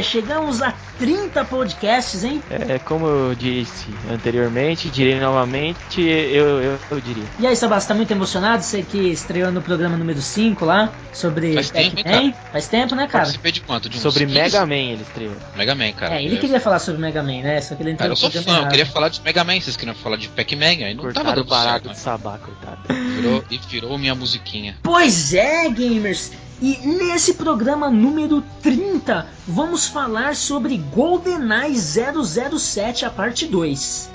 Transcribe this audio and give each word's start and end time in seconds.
diria? 0.00 0.02
Chegamos 0.02 0.62
a 0.62 0.74
30 0.98 1.44
podcasts, 1.44 2.24
hein? 2.24 2.42
É, 2.50 2.78
como 2.78 3.06
eu 3.06 3.34
disse 3.34 3.86
anteriormente, 4.10 4.88
direi 4.88 5.18
novamente, 5.18 6.00
eu, 6.00 6.60
eu, 6.60 6.78
eu 6.90 7.00
diria. 7.00 7.24
E 7.38 7.46
aí, 7.46 7.54
Sebastião, 7.56 7.90
tá 7.90 7.94
muito 7.94 8.10
emocionado? 8.10 8.62
Você 8.62 8.82
que 8.82 8.98
estreou 8.98 9.50
no 9.50 9.62
programa 9.62 9.96
número 9.96 10.20
5 10.20 10.64
lá, 10.64 10.92
sobre 11.12 11.54
Faz 11.54 11.70
tempo, 11.70 11.98
hein, 11.98 12.04
Pac-Man. 12.04 12.32
Faz 12.52 12.68
tempo, 12.68 12.94
né, 12.94 13.06
cara? 13.06 13.24
Participei 13.24 13.52
de 13.52 13.60
quanto? 13.60 13.88
De 13.88 13.98
Sobre 13.98 14.26
15? 14.26 14.38
Mega 14.38 14.66
Man 14.66 14.74
ele 14.74 15.02
estreou. 15.02 15.36
Mega 15.56 15.74
Man, 15.74 15.92
cara. 15.92 16.14
É, 16.14 16.24
ele 16.24 16.36
queria 16.38 16.60
falar 16.60 16.78
sobre 16.78 17.00
Mega 17.00 17.22
Man, 17.22 17.42
né? 17.42 17.60
Só 17.60 17.74
que 17.74 17.82
ele 17.82 17.92
entrou 17.92 18.08
Cara, 18.08 18.20
eu 18.20 18.28
no 18.28 18.32
sou 18.32 18.42
fã, 18.42 18.62
eu 18.62 18.68
queria 18.68 18.86
falar 18.86 19.08
de 19.08 19.20
Mega 19.22 19.44
Man, 19.44 19.60
vocês 19.60 19.76
queriam 19.76 19.94
falar 19.94 20.16
de 20.16 20.28
Pac-Man, 20.28 20.64
aí 20.64 20.94
não 20.94 21.02
tava 21.04 21.14
Cortaram 21.14 21.30
o 21.30 21.34
dando 21.36 21.48
barato 21.48 21.70
certo, 21.70 21.82
de 21.82 21.88
né? 21.88 21.94
sabá, 21.94 22.38
coitado. 22.38 22.78
Virou, 23.16 23.44
e 23.50 23.58
virou 23.58 23.98
minha 23.98 24.14
musiquinha. 24.14 24.76
Pois 24.82 25.34
é, 25.34 25.68
gamers! 25.68 26.32
E 26.62 26.76
nesse 26.86 27.34
programa 27.34 27.90
número 27.90 28.42
30, 28.62 29.26
vamos 29.48 29.86
falar 29.86 30.36
sobre 30.36 30.76
GoldenEye 30.76 31.74
007, 31.78 33.06
a 33.06 33.10
parte 33.10 33.46
2. 33.46 34.10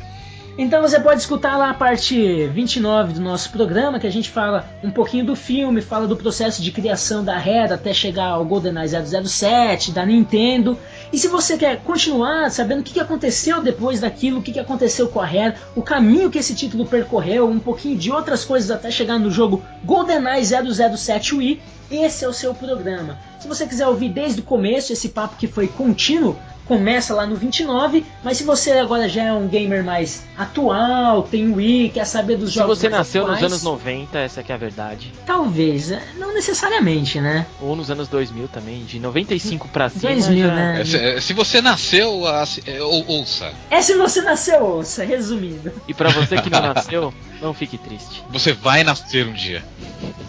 Então 0.61 0.83
você 0.83 0.98
pode 0.98 1.20
escutar 1.20 1.56
lá 1.56 1.70
a 1.70 1.75
parte 1.75 2.48
29 2.48 3.12
do 3.12 3.20
nosso 3.20 3.53
programa, 3.53 4.00
que 4.00 4.09
a 4.09 4.11
gente 4.11 4.28
fala 4.28 4.69
um 4.83 4.91
pouquinho 4.91 5.25
do 5.25 5.36
filme, 5.36 5.81
fala 5.81 6.05
do 6.09 6.16
processo 6.16 6.61
de 6.61 6.72
criação 6.72 7.25
da 7.25 7.39
Rare 7.39 7.72
até 7.72 7.94
chegar 7.94 8.27
ao 8.31 8.44
GoldenEye 8.44 8.89
007, 9.25 9.92
da 9.92 10.05
Nintendo. 10.05 10.76
E 11.10 11.19
se 11.19 11.26
você 11.28 11.56
quer 11.56 11.80
continuar 11.82 12.50
sabendo 12.50 12.80
o 12.80 12.84
que 12.84 13.00
aconteceu 13.00 13.62
depois 13.62 14.00
daquilo, 14.00 14.41
o 14.41 14.42
que 14.42 14.52
que 14.52 14.60
aconteceu 14.60 15.08
com 15.08 15.20
a 15.20 15.24
Rare, 15.24 15.56
o 15.74 15.80
caminho 15.80 16.30
que 16.30 16.38
esse 16.38 16.54
título 16.54 16.84
percorreu, 16.84 17.48
um 17.48 17.58
pouquinho 17.58 17.96
de 17.96 18.10
outras 18.10 18.44
coisas 18.44 18.70
até 18.70 18.91
chegar 18.91 19.19
no 19.19 19.30
jogo 19.30 19.62
GoldenEye 19.84 20.44
007 20.44 21.34
Wii, 21.34 21.62
esse 21.91 22.24
é 22.24 22.28
o 22.28 22.32
seu 22.32 22.52
programa. 22.52 23.19
Se 23.41 23.48
você 23.48 23.66
quiser 23.66 23.86
ouvir 23.86 24.10
desde 24.10 24.41
o 24.41 24.44
começo 24.44 24.92
esse 24.92 25.08
papo 25.08 25.36
que 25.36 25.46
foi 25.46 25.66
contínuo, 25.66 26.36
começa 26.69 27.15
lá 27.15 27.27
no 27.27 27.34
29, 27.34 28.05
mas 28.23 28.37
se 28.37 28.45
você 28.45 28.73
agora 28.73 29.09
já 29.09 29.25
é 29.25 29.33
um 29.33 29.49
gamer 29.49 29.83
mais 29.83 30.25
atual, 30.37 31.23
tem 31.23 31.53
Wii, 31.53 31.89
quer 31.91 32.05
saber 32.05 32.37
dos 32.37 32.51
Se 32.51 32.56
jogos 32.56 32.79
você 32.79 32.89
mais 32.89 32.99
nasceu 33.06 33.23
nos 33.23 33.37
atuais, 33.37 33.53
anos 33.53 33.62
90, 33.65 34.19
essa 34.19 34.43
que 34.43 34.53
é 34.53 34.55
a 34.55 34.59
verdade. 34.59 35.12
talvez, 35.27 35.91
é, 35.91 36.03
não 36.19 36.33
necessariamente, 36.34 37.21
né? 37.21 37.47
Ou 37.61 37.75
nos 37.75 37.91
anos 37.91 38.06
2000 38.09 38.47
também, 38.49 38.84
de 38.84 39.01
95 39.01 39.67
pra 39.69 39.89
cima. 39.89 40.12
2000, 40.12 40.47
já- 40.47 40.55
né? 40.55 40.81
É, 40.81 40.84
se, 40.84 40.97
é, 40.97 41.21
se 41.21 41.33
você 41.33 41.62
nasceu, 41.62 42.23
é, 42.67 42.83
ou- 42.83 43.05
ouça. 43.09 43.50
É 43.71 43.81
se 43.81 43.95
você 43.95 44.21
nasceu, 44.21 44.62
ouça, 44.62 45.05
resumindo. 45.05 45.73
E 45.89 45.95
pra 45.95 46.11
você 46.11 46.41
que 46.41 46.50
não 46.50 46.61
nasceu, 46.75 47.15
não 47.41 47.55
fique 47.55 47.79
triste. 47.79 48.23
Você 48.31 48.53
vai 48.53 48.85
nascer 48.85 49.27
um 49.27 49.33
dia. 49.33 49.65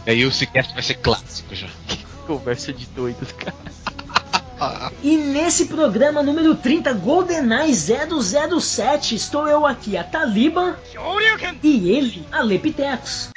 E 0.08 0.12
aí 0.12 0.26
o 0.26 0.32
Cicast 0.32 0.74
vai 0.74 0.82
ser 0.84 0.96
clássico 0.96 1.54
já. 1.54 1.68
Conversa 2.26 2.72
de 2.72 2.86
doidos, 2.88 3.32
cara. 3.34 3.56
E 5.02 5.18
nesse 5.18 5.66
programa 5.66 6.22
número 6.22 6.56
30, 6.56 6.94
GoldenEye 6.94 7.74
007, 7.74 9.16
estou 9.16 9.48
eu 9.48 9.66
aqui, 9.66 9.96
a 9.96 10.04
Taliban, 10.04 10.76
e 11.64 11.90
ele, 11.90 12.26
a 12.32 12.42
Lepitecos. 12.42 13.30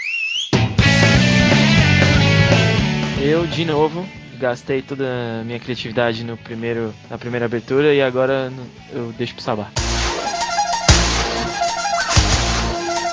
Eu, 3.21 3.47
de 3.47 3.65
novo, 3.65 4.05
gastei 4.37 4.83
toda 4.83 5.05
a 5.41 5.45
minha 5.45 5.61
criatividade 5.61 6.25
no 6.25 6.37
primeiro, 6.37 6.93
na 7.09 7.17
primeira 7.17 7.47
abertura 7.47 7.95
e 7.95 8.03
agora 8.03 8.53
eu 8.93 9.13
deixo 9.13 9.35
pro 9.35 9.45
Sabá. 9.45 9.71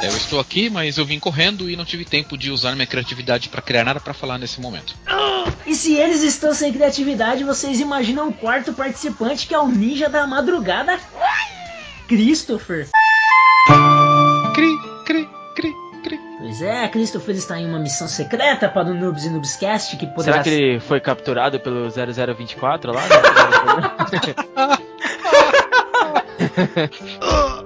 Eu 0.01 0.15
estou 0.15 0.39
aqui, 0.39 0.69
mas 0.69 0.97
eu 0.97 1.05
vim 1.05 1.19
correndo 1.19 1.69
e 1.69 1.75
não 1.75 1.83
tive 1.83 2.05
tempo 2.05 2.37
de 2.37 2.51
usar 2.51 2.73
minha 2.73 2.87
criatividade 2.87 3.49
pra 3.49 3.61
criar 3.61 3.83
nada 3.83 3.99
pra 3.99 4.13
falar 4.13 4.37
nesse 4.37 4.61
momento. 4.61 4.95
E 5.65 5.75
se 5.75 5.93
eles 5.93 6.23
estão 6.23 6.53
sem 6.53 6.71
criatividade, 6.71 7.43
vocês 7.43 7.79
imaginam 7.79 8.29
o 8.29 8.33
quarto 8.33 8.71
participante, 8.73 9.45
que 9.45 9.53
é 9.53 9.59
o 9.59 9.67
ninja 9.67 10.07
da 10.07 10.25
madrugada, 10.25 10.97
Christopher. 12.07 12.87
Cri, 14.55 14.77
cri, 15.05 15.29
cri, 15.55 15.73
cri. 16.03 16.19
Pois 16.39 16.61
é, 16.61 16.87
Christopher 16.87 17.35
está 17.35 17.59
em 17.59 17.67
uma 17.67 17.79
missão 17.79 18.07
secreta 18.07 18.69
para 18.69 18.89
o 18.89 18.93
Noobs 18.93 19.25
e 19.25 19.29
Noobscast, 19.29 19.97
que 19.97 20.07
poderá 20.07 20.41
Será 20.41 20.43
que 20.43 20.49
ele 20.49 20.79
foi 20.79 21.01
capturado 21.01 21.59
pelo 21.59 21.89
0024 21.89 22.93
lá? 22.93 23.01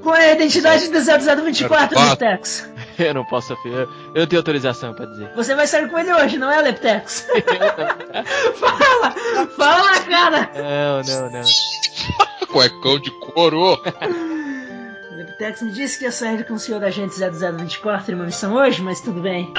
Qual 0.01 0.15
é 0.15 0.31
a 0.31 0.33
identidade 0.33 0.89
do 0.89 0.99
0024, 0.99 1.97
Ah. 1.97 2.09
Leptex? 2.09 2.69
eu 2.99 3.13
não 3.13 3.25
posso 3.25 3.53
afirmar. 3.53 3.87
Eu 4.13 4.27
tenho 4.27 4.39
autorização 4.39 4.93
pra 4.93 5.05
dizer. 5.05 5.29
Você 5.35 5.55
vai 5.55 5.67
sair 5.67 5.89
com 5.89 5.97
ele 5.97 6.13
hoje, 6.13 6.37
não 6.37 6.51
é, 6.51 6.61
Leptex? 6.61 7.27
fala! 8.59 9.11
Fala, 9.57 9.99
cara! 10.01 10.49
Não, 10.55 11.01
não, 11.03 11.31
não. 11.31 11.43
Cuecão 12.51 12.99
de 12.99 13.09
couro. 13.11 13.81
Leptex 15.15 15.61
me 15.61 15.71
disse 15.71 15.97
que 15.99 16.05
ia 16.05 16.11
sair 16.11 16.45
com 16.45 16.53
o 16.55 16.59
senhor 16.59 16.83
agente 16.83 17.15
0024 17.17 18.11
em 18.11 18.15
uma 18.15 18.25
missão 18.25 18.53
hoje, 18.53 18.81
mas 18.81 19.01
tudo 19.01 19.21
bem. 19.21 19.51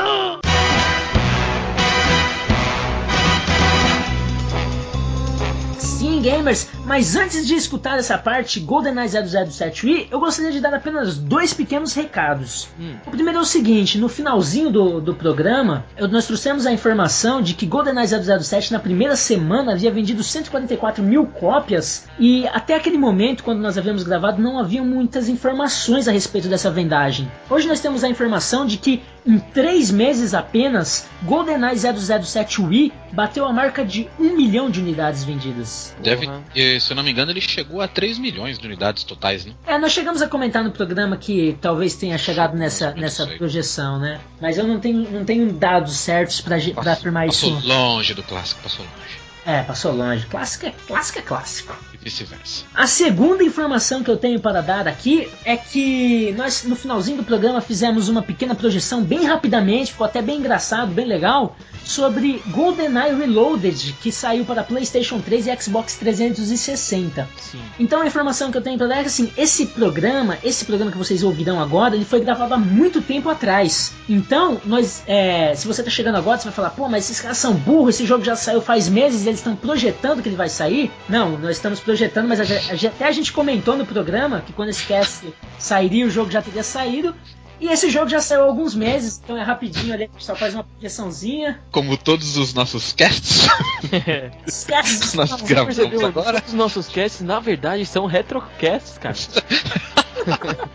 Sim, 5.79 6.14
gamers, 6.25 6.69
mas 6.87 7.15
antes 7.17 7.47
de 7.47 7.55
escutar 7.55 7.99
essa 7.99 8.17
parte 8.17 8.59
GoldenEye 8.61 9.09
007 9.09 9.85
Wii, 9.87 10.09
eu 10.11 10.19
gostaria 10.19 10.51
de 10.51 10.59
dar 10.61 10.73
apenas 10.73 11.19
dois 11.19 11.53
pequenos 11.53 11.93
recados. 11.93 12.67
Hum. 12.81 12.95
O 13.07 13.11
primeiro 13.11 13.39
é 13.39 13.43
o 13.43 13.45
seguinte, 13.45 13.99
no 13.99 14.09
finalzinho 14.09 14.71
do, 14.71 15.01
do 15.03 15.15
programa, 15.15 15.85
eu- 15.99 16.09
nós 16.09 16.27
trouxemos 16.27 16.65
a 16.67 16.73
informação 16.73 17.43
de 17.43 17.53
que 17.53 17.67
GoldenEye 17.67 18.09
007 18.09 18.73
na 18.73 18.79
primeira 18.79 19.17
semana 19.17 19.73
havia 19.73 19.91
vendido 19.91 20.23
144 20.23 21.03
mil 21.03 21.27
cópias 21.27 22.07
e 22.19 22.47
até 22.49 22.75
aquele 22.75 22.97
momento, 22.97 23.45
quando 23.45 23.61
nós 23.61 23.77
havíamos 23.77 24.03
gravado, 24.03 24.41
não 24.41 24.59
havia 24.59 24.83
muitas 24.83 25.29
informações 25.29 26.09
a 26.09 26.13
respeito 26.13 26.49
dessa 26.49 26.71
vendagem. 26.71 27.31
Hoje 27.51 27.69
nós 27.69 27.81
temos 27.81 28.03
a 28.03 28.09
informação 28.09 28.65
de 28.65 28.79
que 28.79 29.03
em 29.27 29.39
três 29.39 29.91
meses 29.91 30.35
apenas, 30.35 31.07
GoldenEye 31.23 31.77
007 31.79 32.61
Wii 32.61 32.93
bateu 33.13 33.47
a 33.47 33.53
marca 33.53 33.83
de 33.85 34.07
1 34.21 34.37
milhão 34.37 34.69
de 34.71 34.81
unidades 34.81 35.25
vendidas. 35.25 35.95
Deve, 36.03 36.14
Eh, 36.55 36.79
se 36.81 36.93
eu 36.93 36.97
não 36.97 37.03
me 37.03 37.11
engano, 37.11 37.31
ele 37.31 37.41
chegou 37.41 37.81
a 37.81 37.89
3 37.89 38.19
milhões 38.19 38.59
de 38.59 38.67
unidades 38.67 39.05
totais, 39.05 39.45
né? 39.45 39.53
É, 39.67 39.79
nós 39.79 39.93
chegamos 39.93 40.23
a 40.23 40.29
comentar 40.29 40.63
no 40.63 40.71
programa 40.71 41.17
que 41.17 41.57
talvez 41.61 41.95
tenha 41.95 42.17
chegado 42.19 42.57
nessa, 42.57 42.93
nessa 42.93 43.27
projeção, 43.27 43.99
né? 43.99 44.21
Mas 44.41 44.59
eu 44.59 44.67
não 44.67 44.79
tenho, 44.79 45.11
não 45.11 45.25
tenho 45.25 45.53
dados 45.53 45.97
certos 45.97 46.41
pra 46.41 46.57
afirmar 46.93 47.27
passou 47.27 47.59
isso. 47.59 47.67
longe 47.67 48.15
do 48.15 48.23
clássico, 48.23 48.63
passou 48.63 48.85
longe. 48.85 49.24
É, 49.47 49.63
passou 49.63 49.93
longe. 49.93 50.27
Clássico 50.27 50.67
é, 50.67 50.75
clássico 50.87 51.19
é 51.19 51.23
clássico. 51.23 51.77
E 51.93 51.97
vice-versa. 51.99 52.65
A 52.75 52.87
segunda 52.87 53.45
informação 53.45 54.03
que 54.03 54.11
eu 54.11 54.17
tenho 54.17 54.41
para 54.41 54.61
dar 54.61 54.89
aqui 54.89 55.31
é 55.45 55.57
que 55.57 56.33
nós 56.37 56.65
no 56.65 56.75
finalzinho 56.75 57.19
do 57.19 57.25
programa 57.25 57.61
fizemos 57.61 58.09
uma 58.09 58.23
pequena 58.23 58.55
projeção 58.55 59.03
bem 59.03 59.25
rapidamente, 59.25 59.93
ficou 59.93 60.07
até 60.07 60.23
bem 60.23 60.39
engraçado, 60.39 60.93
bem 60.93 61.07
legal, 61.07 61.57
sobre 61.85 62.43
GoldenEye 62.49 63.15
Reloaded, 63.15 63.95
que 64.01 64.11
saiu 64.11 64.45
para 64.45 64.63
PlayStation 64.63 65.21
3 65.21 65.47
e 65.47 65.63
Xbox 65.63 65.97
360. 65.97 67.29
Sim. 67.39 67.61
Então 67.79 68.01
a 68.01 68.07
informação 68.07 68.51
que 68.51 68.57
eu 68.57 68.63
tenho 68.63 68.79
para 68.79 68.87
dar 68.87 68.97
é 68.97 69.01
que 69.03 69.09
assim, 69.09 69.31
esse 69.37 69.67
programa, 69.67 70.39
esse 70.43 70.65
programa 70.65 70.91
que 70.91 70.99
vocês 70.99 71.23
ouvirão 71.23 71.61
agora, 71.61 71.95
ele 71.95 72.05
foi 72.05 72.21
gravado 72.21 72.55
há 72.55 72.59
muito 72.59 73.03
tempo 73.03 73.29
atrás. 73.29 73.93
Então, 74.09 74.61
nós, 74.65 75.03
é, 75.07 75.55
se 75.55 75.67
você 75.67 75.83
tá 75.83 75.91
chegando 75.91 76.17
agora, 76.17 76.39
você 76.39 76.45
vai 76.45 76.55
falar, 76.55 76.71
pô, 76.71 76.89
mas 76.89 77.05
esses 77.05 77.21
caras 77.21 77.39
são 77.39 77.53
burros, 77.53 77.97
esse 77.97 78.07
jogo 78.07 78.25
já 78.25 78.37
saiu 78.37 78.61
faz 78.61 78.89
meses, 78.89 79.27
eles 79.35 79.41
estão 79.41 79.57
projetando 79.57 80.23
que 80.23 80.29
ele 80.29 80.37
vai 80.37 80.49
sair. 80.49 80.91
Não, 81.09 81.37
nós 81.37 81.57
estamos 81.57 81.81
projetando, 81.81 82.29
mas 82.29 82.41
até 82.41 83.05
a 83.07 83.13
gente 83.13 83.33
comentou 83.33 83.77
no 83.77 83.85
programa 83.85 84.41
que 84.41 84.53
quando 84.53 84.69
esse 84.69 84.87
cast 84.87 85.27
sairia, 85.59 86.07
o 86.07 86.11
jogo 86.11 86.31
já 86.31 86.41
teria 86.41 86.63
saído. 86.63 87.15
E 87.61 87.69
esse 87.69 87.89
jogo 87.89 88.09
já 88.09 88.21
saiu 88.21 88.43
há 88.43 88.47
alguns 88.47 88.75
meses, 88.75 89.21
então 89.23 89.37
é 89.37 89.43
rapidinho 89.43 89.95
ali, 89.95 90.05
a 90.05 90.07
gente 90.07 90.25
só 90.25 90.35
faz 90.35 90.55
uma 90.55 90.65
projeçãozinha. 90.65 91.63
Como 91.71 91.97
todos 91.97 92.37
os 92.37 92.53
nossos 92.53 92.93
casts. 92.93 93.47
os 94.47 94.65
casts 94.65 95.15
nós 95.15 95.41
gravamos 95.43 96.03
agora. 96.03 96.41
Todos 96.41 96.49
os 96.49 96.55
nossos 96.55 96.89
casts, 96.89 97.21
na 97.21 97.39
verdade, 97.41 97.87
são 97.87 98.07
retrocasts, 98.07 98.99
cara. 98.99 99.15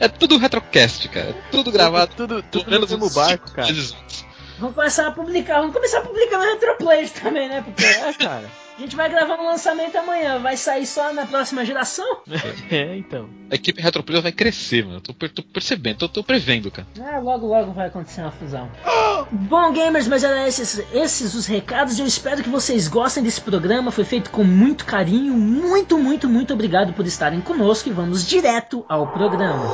é 0.00 0.08
tudo 0.08 0.38
retrocast, 0.38 1.08
cara. 1.08 1.30
É 1.30 1.34
tudo 1.50 1.72
gravado. 1.72 2.14
Tudo, 2.16 2.42
tudo, 2.42 2.64
tudo 2.64 2.70
no 2.70 2.86
mesmo 2.86 3.10
barco, 3.10 3.50
cara. 3.50 3.68
Vamos 4.60 4.74
começar 4.74 5.06
a 5.06 5.10
publicar, 5.10 5.60
vamos 5.60 5.74
começar 5.74 5.98
a 5.98 6.02
publicar 6.02 6.36
no 6.36 6.44
Retroplays 6.44 7.10
também, 7.12 7.48
né? 7.48 7.62
Porque, 7.62 7.82
é, 7.82 8.12
cara. 8.22 8.44
A 8.76 8.82
gente 8.82 8.96
vai 8.96 9.10
gravar 9.10 9.38
um 9.38 9.46
lançamento 9.46 9.96
amanhã, 9.96 10.38
vai 10.38 10.56
sair 10.56 10.86
só 10.86 11.12
na 11.12 11.26
próxima 11.26 11.64
geração? 11.64 12.06
É, 12.70 12.96
então. 12.96 13.28
A 13.50 13.56
equipe 13.56 13.82
Retroplayer 13.82 14.22
vai 14.22 14.32
crescer, 14.32 14.84
mano. 14.84 15.00
Tô, 15.00 15.12
tô 15.12 15.42
percebendo, 15.42 15.98
tô, 15.98 16.08
tô, 16.08 16.22
prevendo, 16.22 16.70
cara. 16.70 16.86
Ah, 17.00 17.18
logo, 17.18 17.46
logo 17.46 17.72
vai 17.72 17.88
acontecer 17.88 18.20
uma 18.20 18.30
fusão. 18.30 18.70
Bom, 19.30 19.72
gamers, 19.72 20.06
mas 20.06 20.22
eram 20.22 20.46
esses, 20.46 20.78
esses 20.92 21.34
os 21.34 21.46
recados. 21.46 21.98
Eu 21.98 22.06
espero 22.06 22.42
que 22.42 22.48
vocês 22.48 22.86
gostem 22.86 23.24
desse 23.24 23.40
programa. 23.40 23.90
Foi 23.90 24.04
feito 24.04 24.30
com 24.30 24.44
muito 24.44 24.84
carinho. 24.84 25.34
Muito, 25.34 25.98
muito, 25.98 26.28
muito 26.28 26.54
obrigado 26.54 26.92
por 26.92 27.06
estarem 27.06 27.40
conosco 27.40 27.88
e 27.88 27.92
vamos 27.92 28.26
direto 28.26 28.84
ao 28.88 29.08
programa. 29.08 29.64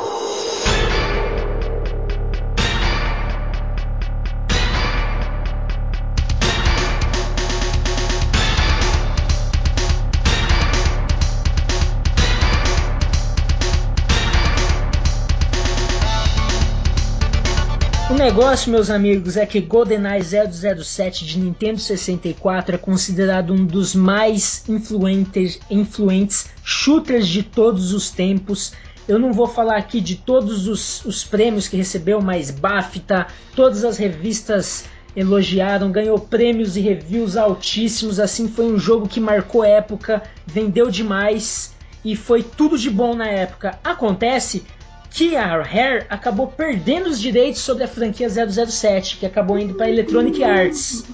Negócio, 18.17 18.73
meus 18.73 18.89
amigos, 18.89 19.37
é 19.37 19.45
que 19.45 19.61
GoldenEye 19.61 20.23
007 20.23 21.27
de 21.27 21.39
Nintendo 21.39 21.79
64 21.79 22.75
é 22.75 22.79
considerado 22.79 23.53
um 23.53 23.67
dos 23.67 23.95
mais 23.95 24.67
influentes, 24.69 25.61
influentes 25.71 26.49
shooters 26.65 27.29
de 27.29 27.43
todos 27.43 27.93
os 27.93 28.11
tempos. 28.11 28.73
Eu 29.07 29.19
não 29.19 29.35
vou 29.35 29.47
falar 29.47 29.77
aqui 29.77 30.01
de 30.01 30.17
todos 30.17 30.67
os, 30.67 31.05
os 31.05 31.25
prêmios 31.25 31.69
que 31.69 31.77
recebeu, 31.77 32.23
mas 32.23 32.51
BAFTA, 32.51 33.27
todas 33.55 33.85
as 33.85 33.99
revistas 33.99 34.87
elogiaram, 35.15 35.93
ganhou 35.93 36.19
prêmios 36.19 36.77
e 36.77 36.81
reviews 36.81 37.37
altíssimos. 37.37 38.19
Assim, 38.19 38.49
foi 38.49 38.65
um 38.65 38.79
jogo 38.79 39.07
que 39.07 39.21
marcou 39.21 39.63
época, 39.63 40.23
vendeu 40.47 40.91
demais 40.91 41.75
e 42.03 42.17
foi 42.17 42.43
tudo 42.43 42.79
de 42.79 42.89
bom 42.89 43.15
na 43.15 43.29
época. 43.29 43.79
Acontece 43.85 44.65
que 45.11 45.37
a 45.37 45.63
Rare 45.63 46.07
acabou 46.09 46.49
perdendo 46.49 47.09
os 47.09 47.21
direitos 47.21 47.63
sobre 47.63 47.85
a 47.85 47.89
franquia 47.89 48.29
007, 48.29 49.17
que 49.17 49.27
acabou 49.27 49.59
indo 49.59 49.75
para 49.75 49.89
Electronic 49.89 50.43
Arts. 50.43 51.05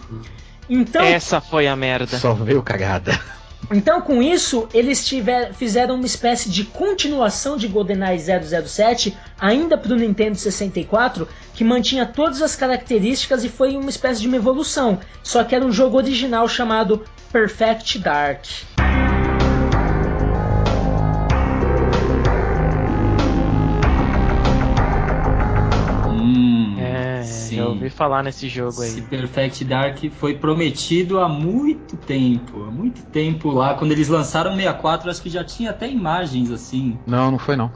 Então, 0.68 1.02
essa 1.02 1.40
foi 1.40 1.66
a 1.66 1.76
merda. 1.76 2.18
Só 2.18 2.34
veio 2.34 2.62
cagada. 2.62 3.18
Então, 3.70 4.00
com 4.02 4.22
isso, 4.22 4.68
eles 4.74 5.04
tiver, 5.04 5.54
fizeram 5.54 5.94
uma 5.94 6.06
espécie 6.06 6.50
de 6.50 6.64
continuação 6.64 7.56
de 7.56 7.68
GoldenEye 7.68 8.18
007, 8.18 9.16
ainda 9.40 9.78
para 9.78 9.92
o 9.92 9.96
Nintendo 9.96 10.36
64, 10.36 11.26
que 11.54 11.64
mantinha 11.64 12.04
todas 12.04 12.42
as 12.42 12.56
características 12.56 13.44
e 13.44 13.48
foi 13.48 13.76
uma 13.76 13.88
espécie 13.88 14.20
de 14.20 14.28
uma 14.28 14.36
evolução. 14.36 14.98
Só 15.22 15.42
que 15.44 15.54
era 15.54 15.64
um 15.64 15.72
jogo 15.72 15.96
original 15.96 16.48
chamado 16.48 17.04
Perfect 17.32 17.98
Dark. 17.98 18.44
Ouvi 27.72 27.90
falar 27.90 28.22
nesse 28.22 28.48
jogo 28.48 28.80
aí. 28.82 28.88
Esse 28.88 29.02
Perfect 29.02 29.64
Dark 29.64 29.98
foi 30.12 30.34
prometido 30.34 31.20
há 31.20 31.28
muito 31.28 31.96
tempo. 31.96 32.64
Há 32.64 32.70
muito 32.70 33.02
tempo 33.06 33.50
lá. 33.50 33.74
Quando 33.74 33.92
eles 33.92 34.08
lançaram 34.08 34.52
o 34.52 34.56
64, 34.56 35.10
acho 35.10 35.22
que 35.22 35.30
já 35.30 35.44
tinha 35.44 35.70
até 35.70 35.90
imagens 35.90 36.50
assim. 36.50 36.98
Não, 37.06 37.30
não 37.30 37.38
foi 37.38 37.56
não. 37.56 37.70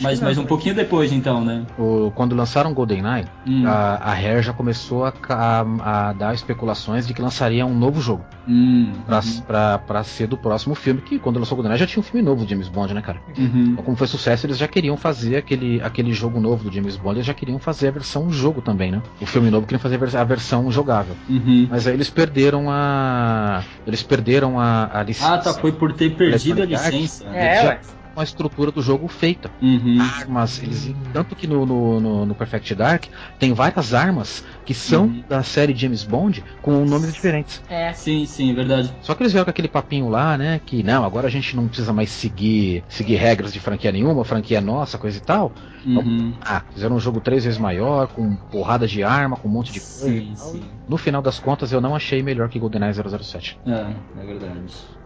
Mas, 0.00 0.20
mas 0.20 0.38
um 0.38 0.44
pouquinho 0.44 0.74
depois, 0.74 1.12
então, 1.12 1.44
né? 1.44 1.64
O, 1.78 2.10
quando 2.14 2.34
lançaram 2.34 2.72
GoldenEye, 2.74 3.26
hum. 3.46 3.66
a, 3.66 3.96
a 3.96 4.14
Rare 4.14 4.42
já 4.42 4.52
começou 4.52 5.04
a, 5.04 5.12
a, 5.28 6.08
a, 6.08 6.12
dar 6.12 6.34
especulações 6.34 7.06
de 7.06 7.14
que 7.14 7.22
lançaria 7.22 7.64
um 7.64 7.74
novo 7.74 8.00
jogo. 8.00 8.24
Hum. 8.46 8.92
Pra, 9.06 9.20
uhum. 9.20 9.40
pra, 9.46 9.78
pra 9.78 10.04
ser 10.04 10.26
do 10.26 10.36
próximo 10.36 10.74
filme, 10.74 11.00
que 11.00 11.18
quando 11.18 11.38
lançou 11.38 11.56
GoldenEye 11.56 11.78
já 11.78 11.86
tinha 11.86 12.00
um 12.00 12.04
filme 12.04 12.24
novo 12.24 12.44
do 12.44 12.48
James 12.48 12.68
Bond, 12.68 12.94
né, 12.94 13.02
cara? 13.02 13.20
Uhum. 13.36 13.70
Então, 13.72 13.84
como 13.84 13.96
foi 13.96 14.06
sucesso, 14.06 14.46
eles 14.46 14.58
já 14.58 14.68
queriam 14.68 14.96
fazer 14.96 15.36
aquele, 15.36 15.80
aquele 15.82 16.12
jogo 16.12 16.40
novo 16.40 16.64
do 16.64 16.74
James 16.74 16.96
Bond, 16.96 17.16
eles 17.16 17.26
já 17.26 17.34
queriam 17.34 17.58
fazer 17.58 17.88
a 17.88 17.90
versão 17.92 18.30
jogo 18.30 18.60
também, 18.60 18.90
né? 18.90 19.02
O 19.20 19.26
filme 19.26 19.50
novo 19.50 19.66
queriam 19.66 19.80
fazer 19.80 19.96
a 20.16 20.24
versão 20.24 20.70
jogável. 20.70 21.14
Uhum. 21.28 21.68
Mas 21.70 21.86
aí 21.86 21.94
eles 21.94 22.10
perderam 22.10 22.70
a. 22.70 23.62
Eles 23.86 24.02
perderam 24.02 24.58
a, 24.58 24.90
a 24.92 25.02
licença. 25.02 25.34
Ah, 25.34 25.38
tá, 25.38 25.54
foi 25.54 25.72
por 25.72 25.92
ter 25.92 26.14
perdido 26.14 26.62
a 26.62 26.64
licença. 26.64 27.24
É, 27.28 27.76
com 27.76 27.97
a 28.20 28.24
estrutura 28.24 28.70
do 28.70 28.82
jogo 28.82 29.08
feita. 29.08 29.50
Uhum. 29.60 29.98
Armas, 30.00 30.62
eles. 30.62 30.94
Tanto 31.12 31.34
que 31.36 31.46
no, 31.46 31.64
no, 31.64 32.00
no, 32.00 32.26
no, 32.26 32.34
Perfect 32.34 32.74
Dark 32.74 33.04
tem 33.38 33.52
várias 33.52 33.94
armas 33.94 34.44
que 34.64 34.74
são 34.74 35.04
uhum. 35.04 35.24
da 35.28 35.42
série 35.42 35.74
James 35.74 36.04
Bond 36.04 36.44
com 36.62 36.84
nomes 36.84 37.12
diferentes. 37.12 37.62
É. 37.68 37.92
Sim, 37.92 38.26
sim, 38.26 38.50
é 38.50 38.54
verdade. 38.54 38.92
Só 39.02 39.14
que 39.14 39.22
eles 39.22 39.32
vieram 39.32 39.44
com 39.44 39.50
aquele 39.50 39.68
papinho 39.68 40.08
lá, 40.08 40.36
né? 40.36 40.60
Que 40.64 40.82
não, 40.82 41.04
agora 41.04 41.26
a 41.26 41.30
gente 41.30 41.56
não 41.56 41.66
precisa 41.68 41.92
mais 41.92 42.10
seguir, 42.10 42.84
seguir 42.88 43.16
regras 43.16 43.52
de 43.52 43.60
franquia 43.60 43.92
nenhuma, 43.92 44.24
franquia 44.24 44.58
é 44.58 44.60
nossa, 44.60 44.98
coisa 44.98 45.18
e 45.18 45.20
tal. 45.20 45.52
Uhum. 45.86 46.34
Ah, 46.40 46.62
fizeram 46.72 46.96
um 46.96 47.00
jogo 47.00 47.20
três 47.20 47.44
vezes 47.44 47.58
maior, 47.58 48.08
com 48.08 48.34
porrada 48.34 48.86
de 48.86 49.02
arma, 49.02 49.36
com 49.36 49.48
um 49.48 49.50
monte 49.50 49.72
de 49.72 49.80
coisa. 49.80 50.08
Sim, 50.08 50.32
sim. 50.34 50.62
No 50.88 50.96
final 50.96 51.22
das 51.22 51.38
contas, 51.38 51.72
eu 51.72 51.80
não 51.80 51.94
achei 51.94 52.22
melhor 52.22 52.48
que 52.48 52.58
GoldenEye 52.58 52.92
007. 52.94 53.58
É, 53.66 54.20
é 54.20 54.26
verdade 54.26 54.97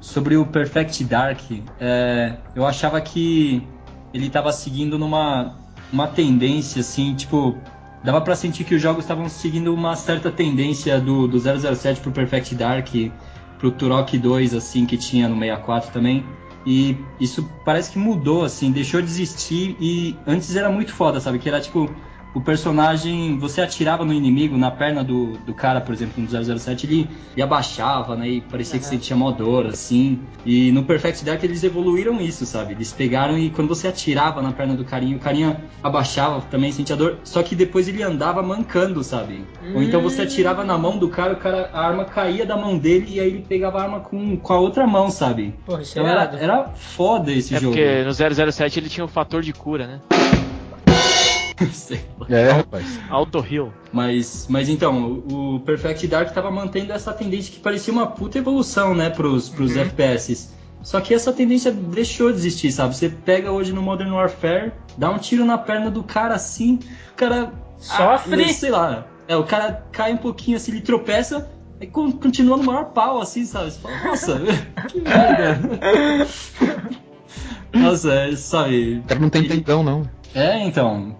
sobre 0.00 0.36
o 0.36 0.46
Perfect 0.46 1.04
Dark, 1.04 1.40
é, 1.78 2.36
eu 2.54 2.66
achava 2.66 3.00
que 3.00 3.62
ele 4.12 4.26
estava 4.26 4.52
seguindo 4.52 4.98
numa 4.98 5.58
uma 5.92 6.06
tendência 6.06 6.80
assim, 6.80 7.14
tipo, 7.14 7.56
dava 8.02 8.20
para 8.20 8.34
sentir 8.36 8.64
que 8.64 8.74
os 8.74 8.82
jogos 8.82 9.04
estavam 9.04 9.28
seguindo 9.28 9.74
uma 9.74 9.96
certa 9.96 10.30
tendência 10.30 11.00
do, 11.00 11.26
do 11.26 11.38
007 11.38 12.00
pro 12.00 12.12
Perfect 12.12 12.54
Dark, 12.54 12.88
pro 13.58 13.70
Turok 13.70 14.16
2 14.16 14.54
assim 14.54 14.86
que 14.86 14.96
tinha 14.96 15.28
no 15.28 15.34
64 15.38 15.92
também. 15.92 16.24
E 16.66 16.96
isso 17.18 17.48
parece 17.64 17.90
que 17.90 17.98
mudou 17.98 18.44
assim, 18.44 18.70
deixou 18.70 19.00
de 19.00 19.08
existir 19.08 19.76
e 19.80 20.16
antes 20.26 20.54
era 20.54 20.70
muito 20.70 20.92
foda, 20.92 21.18
sabe? 21.20 21.38
Que 21.38 21.48
era 21.48 21.60
tipo 21.60 21.90
o 22.34 22.40
personagem, 22.40 23.38
você 23.38 23.60
atirava 23.60 24.04
no 24.04 24.12
inimigo, 24.12 24.56
na 24.56 24.70
perna 24.70 25.02
do, 25.02 25.32
do 25.38 25.52
cara, 25.52 25.80
por 25.80 25.92
exemplo, 25.92 26.22
no 26.22 26.58
007, 26.58 26.86
ele, 26.86 27.10
ele 27.32 27.42
abaixava, 27.42 28.14
né? 28.16 28.28
E 28.28 28.40
parecia 28.40 28.74
uhum. 28.76 28.80
que 28.80 28.86
sentia 28.86 29.16
mó 29.16 29.30
dor, 29.32 29.66
assim. 29.66 30.20
E 30.46 30.70
no 30.70 30.84
Perfect 30.84 31.24
Dark 31.24 31.42
eles 31.42 31.64
evoluíram 31.64 32.20
isso, 32.20 32.46
sabe? 32.46 32.74
Eles 32.74 32.92
pegaram 32.92 33.36
e 33.36 33.50
quando 33.50 33.68
você 33.68 33.88
atirava 33.88 34.40
na 34.40 34.52
perna 34.52 34.74
do 34.74 34.84
carinha, 34.84 35.16
o 35.16 35.20
carinha 35.20 35.60
abaixava, 35.82 36.40
também 36.42 36.70
sentia 36.70 36.96
dor, 36.96 37.18
só 37.24 37.42
que 37.42 37.56
depois 37.56 37.88
ele 37.88 38.02
andava 38.02 38.42
mancando, 38.42 39.02
sabe? 39.02 39.44
Uhum. 39.62 39.76
Ou 39.76 39.82
então 39.82 40.00
você 40.00 40.22
atirava 40.22 40.64
na 40.64 40.78
mão 40.78 40.98
do 40.98 41.08
cara, 41.08 41.32
o 41.32 41.36
cara, 41.36 41.70
a 41.72 41.84
arma 41.84 42.04
caía 42.04 42.46
da 42.46 42.56
mão 42.56 42.78
dele 42.78 43.06
e 43.08 43.20
aí 43.20 43.28
ele 43.28 43.44
pegava 43.48 43.80
a 43.80 43.82
arma 43.82 44.00
com, 44.00 44.36
com 44.36 44.52
a 44.52 44.58
outra 44.58 44.86
mão, 44.86 45.10
sabe? 45.10 45.54
Porra, 45.66 45.82
então 45.82 46.06
é 46.06 46.10
era, 46.10 46.22
era 46.38 46.68
foda 46.74 47.32
esse 47.32 47.54
é 47.54 47.60
jogo. 47.60 47.76
É 47.76 48.04
porque 48.04 48.34
no 48.38 48.52
007 48.52 48.78
ele 48.78 48.88
tinha 48.88 49.04
o 49.04 49.08
um 49.08 49.10
fator 49.10 49.42
de 49.42 49.52
cura, 49.52 49.86
né? 49.86 50.00
é, 52.28 52.50
rapaz. 52.50 53.00
Alto 53.08 53.44
Hill. 53.48 53.72
Mas, 53.92 54.46
mas 54.48 54.68
então, 54.68 55.22
o 55.30 55.60
Perfect 55.60 56.06
Dark 56.06 56.28
estava 56.28 56.50
mantendo 56.50 56.92
essa 56.92 57.12
tendência 57.12 57.52
que 57.52 57.60
parecia 57.60 57.92
uma 57.92 58.06
puta 58.06 58.38
evolução, 58.38 58.94
né, 58.94 59.10
pros, 59.10 59.48
pros 59.48 59.76
uhum. 59.76 59.82
FPS. 59.82 60.50
Só 60.82 61.00
que 61.00 61.12
essa 61.12 61.32
tendência 61.32 61.70
deixou 61.70 62.30
de 62.30 62.38
existir, 62.38 62.72
sabe? 62.72 62.96
Você 62.96 63.08
pega 63.10 63.52
hoje 63.52 63.72
no 63.72 63.82
Modern 63.82 64.12
Warfare, 64.12 64.72
dá 64.96 65.10
um 65.10 65.18
tiro 65.18 65.44
na 65.44 65.58
perna 65.58 65.90
do 65.90 66.02
cara 66.02 66.34
assim, 66.34 66.78
o 67.12 67.14
cara. 67.16 67.52
Sofre! 67.76 68.44
Ah, 68.44 68.52
sei 68.52 68.70
lá. 68.70 69.06
É, 69.28 69.36
o 69.36 69.44
cara 69.44 69.84
cai 69.92 70.12
um 70.12 70.16
pouquinho 70.16 70.56
assim, 70.56 70.72
ele 70.72 70.80
tropeça, 70.80 71.50
e 71.80 71.86
continua 71.86 72.56
no 72.56 72.64
maior 72.64 72.86
pau, 72.86 73.20
assim, 73.20 73.44
sabe? 73.44 73.70
Você 73.70 73.80
fala, 73.80 74.04
nossa, 74.04 74.40
que 74.88 75.00
merda. 75.00 75.60
Nossa, 77.72 78.12
é, 78.12 78.34
sabe. 78.34 78.98
O 78.98 79.02
cara 79.08 79.20
não 79.20 79.30
tem 79.30 79.44
ele... 79.44 79.64
não. 79.68 80.02
É, 80.34 80.58
então. 80.66 81.16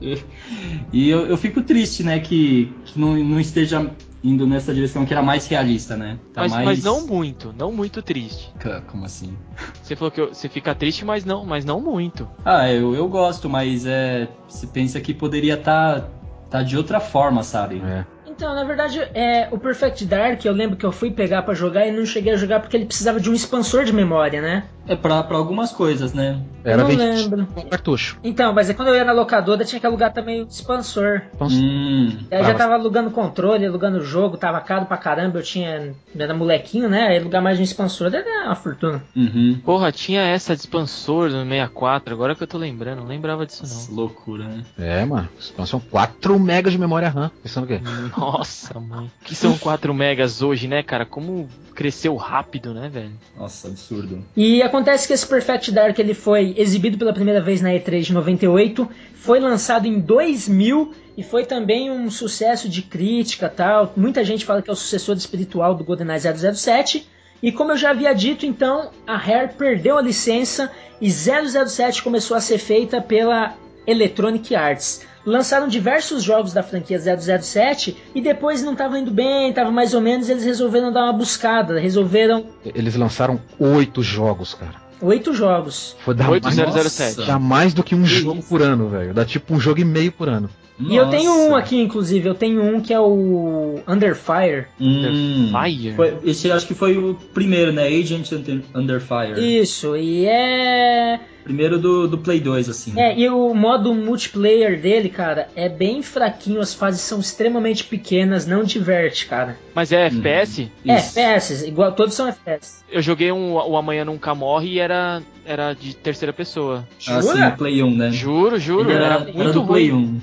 e 0.92 1.08
eu, 1.08 1.26
eu, 1.26 1.36
fico 1.36 1.62
triste, 1.62 2.02
né, 2.02 2.18
que, 2.20 2.72
que 2.84 2.98
não, 2.98 3.16
não, 3.16 3.40
esteja 3.40 3.90
indo 4.22 4.46
nessa 4.46 4.72
direção 4.74 5.04
que 5.04 5.12
era 5.12 5.22
mais 5.22 5.46
realista, 5.46 5.96
né? 5.96 6.18
Tá 6.32 6.42
mas, 6.42 6.52
mais... 6.52 6.64
mas 6.64 6.84
não 6.84 7.06
muito, 7.06 7.54
não 7.56 7.72
muito 7.72 8.02
triste. 8.02 8.52
Como 8.86 9.04
assim? 9.04 9.36
Você 9.82 9.96
falou 9.96 10.10
que 10.10 10.20
você 10.20 10.48
fica 10.48 10.74
triste, 10.74 11.04
mas 11.04 11.24
não, 11.24 11.44
mas 11.44 11.64
não 11.64 11.80
muito. 11.80 12.28
Ah, 12.44 12.70
eu, 12.70 12.94
eu 12.94 13.08
gosto, 13.08 13.48
mas 13.48 13.84
é, 13.86 14.28
você 14.46 14.66
pensa 14.66 15.00
que 15.00 15.12
poderia 15.12 15.54
estar 15.54 16.00
tá, 16.00 16.08
tá 16.50 16.62
de 16.62 16.76
outra 16.76 17.00
forma, 17.00 17.42
sabe? 17.42 17.82
É. 17.84 18.04
Então, 18.40 18.54
na 18.54 18.64
verdade, 18.64 19.00
é, 19.12 19.48
o 19.50 19.58
Perfect 19.58 20.06
Dark, 20.06 20.42
eu 20.46 20.52
lembro 20.54 20.74
que 20.74 20.86
eu 20.86 20.90
fui 20.90 21.10
pegar 21.10 21.42
pra 21.42 21.52
jogar 21.52 21.86
e 21.86 21.92
não 21.92 22.06
cheguei 22.06 22.32
a 22.32 22.36
jogar 22.36 22.60
porque 22.60 22.74
ele 22.74 22.86
precisava 22.86 23.20
de 23.20 23.28
um 23.28 23.34
expansor 23.34 23.84
de 23.84 23.92
memória, 23.92 24.40
né? 24.40 24.64
É 24.90 24.96
pra, 24.96 25.22
pra 25.22 25.36
algumas 25.36 25.70
coisas, 25.70 26.12
né? 26.12 26.40
Era 26.64 26.82
eu 26.82 26.88
não 26.88 26.96
lembro. 26.96 27.46
com 27.46 27.62
cartucho. 27.62 28.18
Então, 28.24 28.52
mas 28.52 28.68
é 28.68 28.74
quando 28.74 28.88
eu 28.88 28.96
ia 28.96 29.04
na 29.04 29.12
locadora, 29.12 29.64
tinha 29.64 29.78
que 29.80 29.86
alugar 29.86 30.12
também 30.12 30.42
o 30.42 30.46
expansor. 30.48 31.22
Hum. 31.40 32.08
Aí 32.30 32.38
eu 32.38 32.44
Ah, 32.44 32.48
já 32.48 32.54
tava 32.54 32.74
alugando 32.74 33.10
controle, 33.12 33.64
alugando 33.64 34.02
jogo, 34.02 34.36
tava 34.36 34.60
caro 34.60 34.86
pra 34.86 34.96
caramba, 34.96 35.38
eu 35.38 35.42
tinha. 35.44 35.94
Eu 36.12 36.20
era 36.20 36.34
molequinho, 36.34 36.88
né? 36.88 37.06
Aí 37.06 37.18
alugar 37.18 37.40
mais 37.40 37.60
um 37.60 37.62
expansor 37.62 38.12
era 38.12 38.46
uma 38.46 38.56
fortuna. 38.56 39.00
Uhum. 39.14 39.60
Porra, 39.64 39.92
tinha 39.92 40.22
essa 40.22 40.54
de 40.56 40.62
expansor 40.62 41.30
no 41.30 41.44
64, 41.44 42.12
agora 42.12 42.34
que 42.34 42.42
eu 42.42 42.48
tô 42.48 42.58
lembrando, 42.58 42.98
não 43.02 43.06
lembrava 43.06 43.46
disso 43.46 43.62
Nossa, 43.62 43.88
não. 43.90 43.96
loucura, 43.96 44.44
né? 44.44 44.64
É, 44.76 45.04
mano. 45.04 45.28
Expansão 45.38 45.78
4 45.78 46.36
megas 46.38 46.72
de 46.72 46.78
memória 46.80 47.08
RAM. 47.08 47.30
Pensando 47.42 47.64
o 47.64 47.66
quê? 47.68 47.80
Nossa, 48.18 48.78
mãe. 48.80 49.08
Que 49.24 49.36
são 49.36 49.56
4 49.56 49.94
megas 49.94 50.42
hoje, 50.42 50.66
né, 50.66 50.82
cara? 50.82 51.06
Como 51.06 51.48
cresceu 51.76 52.16
rápido, 52.16 52.74
né, 52.74 52.88
velho? 52.88 53.12
Nossa, 53.38 53.68
absurdo. 53.68 54.22
E 54.36 54.60
acontece 54.80 55.06
que 55.06 55.12
esse 55.12 55.26
Perfect 55.26 55.70
Dark 55.72 55.98
ele 55.98 56.14
foi 56.14 56.54
exibido 56.56 56.96
pela 56.96 57.12
primeira 57.12 57.40
vez 57.40 57.60
na 57.60 57.70
E3 57.70 58.00
de 58.00 58.14
98, 58.14 58.88
foi 59.14 59.38
lançado 59.38 59.86
em 59.86 60.00
2000 60.00 60.94
e 61.18 61.22
foi 61.22 61.44
também 61.44 61.90
um 61.90 62.10
sucesso 62.10 62.66
de 62.66 62.80
crítica 62.80 63.46
tal. 63.46 63.92
Muita 63.94 64.24
gente 64.24 64.44
fala 64.44 64.62
que 64.62 64.70
é 64.70 64.72
o 64.72 64.76
sucessor 64.76 65.14
espiritual 65.16 65.74
do 65.74 65.84
GoldenEye 65.84 66.20
007. 66.20 67.06
E 67.42 67.52
como 67.52 67.72
eu 67.72 67.76
já 67.76 67.90
havia 67.90 68.14
dito, 68.14 68.46
então 68.46 68.90
a 69.06 69.18
Rare 69.18 69.52
perdeu 69.52 69.98
a 69.98 70.02
licença 70.02 70.70
e 70.98 71.10
007 71.10 72.02
começou 72.02 72.34
a 72.34 72.40
ser 72.40 72.56
feita 72.56 73.02
pela 73.02 73.54
Electronic 73.90 74.54
Arts. 74.54 75.02
Lançaram 75.26 75.68
diversos 75.68 76.22
jogos 76.22 76.52
da 76.52 76.62
franquia 76.62 76.98
007 76.98 77.96
e 78.14 78.20
depois 78.22 78.62
não 78.62 78.72
estava 78.72 78.98
indo 78.98 79.10
bem, 79.10 79.50
estava 79.50 79.70
mais 79.70 79.92
ou 79.92 80.00
menos, 80.00 80.28
eles 80.30 80.44
resolveram 80.44 80.90
dar 80.90 81.04
uma 81.04 81.12
buscada, 81.12 81.78
resolveram 81.78 82.46
Eles 82.64 82.94
lançaram 82.96 83.38
oito 83.58 84.02
jogos, 84.02 84.54
cara. 84.54 84.74
oito 85.02 85.34
jogos. 85.34 85.94
Foi 86.04 86.14
dar 86.14 86.30
Oito 86.30 86.44
mais, 86.44 86.54
zero- 86.56 86.68
Nossa. 86.72 86.88
007. 86.88 87.26
dá 87.26 87.38
mais 87.38 87.74
do 87.74 87.82
que 87.84 87.94
um 87.94 88.02
Que 88.02 88.08
jogo 88.08 88.38
isso? 88.40 88.48
por 88.48 88.62
ano, 88.62 88.88
velho. 88.88 89.12
Dá 89.12 89.24
tipo 89.24 89.54
um 89.54 89.60
jogo 89.60 89.80
e 89.80 89.84
meio 89.84 90.10
por 90.10 90.28
ano. 90.28 90.48
E 90.88 90.96
eu 90.96 91.08
tenho 91.10 91.30
um 91.48 91.54
aqui, 91.54 91.80
inclusive, 91.80 92.28
eu 92.28 92.34
tenho 92.34 92.62
um 92.62 92.80
que 92.80 92.92
é 92.92 93.00
o 93.00 93.80
Under 93.86 94.14
Fire. 94.14 94.66
Hum. 94.80 95.50
Fire? 95.52 95.94
Foi- 95.94 96.14
esse 96.24 96.50
acho 96.50 96.66
que 96.66 96.74
foi 96.74 96.96
o 96.96 97.14
primeiro, 97.34 97.72
né? 97.72 97.86
Agent 97.86 98.32
Under, 98.32 98.60
Under 98.74 99.00
Fire. 99.00 99.60
Isso, 99.60 99.96
e 99.96 100.26
é. 100.26 101.20
Primeiro 101.44 101.78
do, 101.78 102.06
do 102.06 102.18
Play 102.18 102.38
2, 102.38 102.68
assim. 102.68 102.92
É, 103.00 103.18
e 103.18 103.28
o 103.28 103.54
modo 103.54 103.94
multiplayer 103.94 104.80
dele, 104.80 105.08
cara, 105.08 105.48
é 105.56 105.68
bem 105.68 106.02
fraquinho, 106.02 106.60
as 106.60 106.74
fases 106.74 107.00
são 107.00 107.18
extremamente 107.18 107.84
pequenas, 107.84 108.46
não 108.46 108.62
diverte, 108.62 109.26
cara. 109.26 109.58
Mas 109.74 109.90
é 109.90 110.06
FPS? 110.06 110.70
É, 110.86 110.96
Isso. 110.96 111.18
FPS, 111.18 111.66
igual, 111.66 111.92
todos 111.92 112.14
são 112.14 112.28
FPS. 112.28 112.84
Eu 112.90 113.00
joguei 113.00 113.32
um, 113.32 113.54
o 113.54 113.76
Amanhã 113.76 114.04
Nunca 114.04 114.34
Morre 114.34 114.74
e 114.74 114.78
era, 114.78 115.22
era 115.44 115.72
de 115.72 115.96
terceira 115.96 116.32
pessoa. 116.32 116.86
Ah, 117.08 117.22
sim, 117.22 117.28
Jura? 117.28 117.50
Play 117.52 117.82
1, 117.82 117.90
né? 117.96 118.10
Juro, 118.12 118.58
juro, 118.58 118.90
Ele 118.90 119.02
era, 119.02 119.14
era, 119.14 119.18
muito 119.24 119.40
era 119.40 119.52
ruim. 119.52 119.66
Play 119.66 119.92
1. 119.92 120.20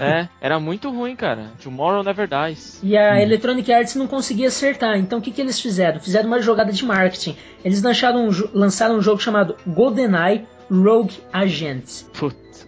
É, 0.00 0.28
era 0.40 0.58
muito 0.58 0.90
ruim, 0.90 1.14
cara. 1.16 1.52
Tomorrow 1.62 2.02
Never 2.02 2.28
Dies. 2.28 2.80
E 2.82 2.96
a 2.96 3.20
Electronic 3.20 3.72
Arts 3.72 3.94
não 3.94 4.06
conseguia 4.06 4.48
acertar, 4.48 4.96
então 4.96 5.18
o 5.18 5.22
que, 5.22 5.30
que 5.30 5.40
eles 5.40 5.60
fizeram? 5.60 6.00
Fizeram 6.00 6.28
uma 6.28 6.40
jogada 6.40 6.72
de 6.72 6.84
marketing. 6.84 7.36
Eles 7.64 7.82
lançaram 7.82 8.28
um, 8.28 8.30
lançaram 8.54 8.96
um 8.96 9.02
jogo 9.02 9.20
chamado 9.20 9.56
GoldenEye 9.66 10.46
Rogue 10.70 11.14
Agent. 11.32 12.04
Putz. 12.12 12.66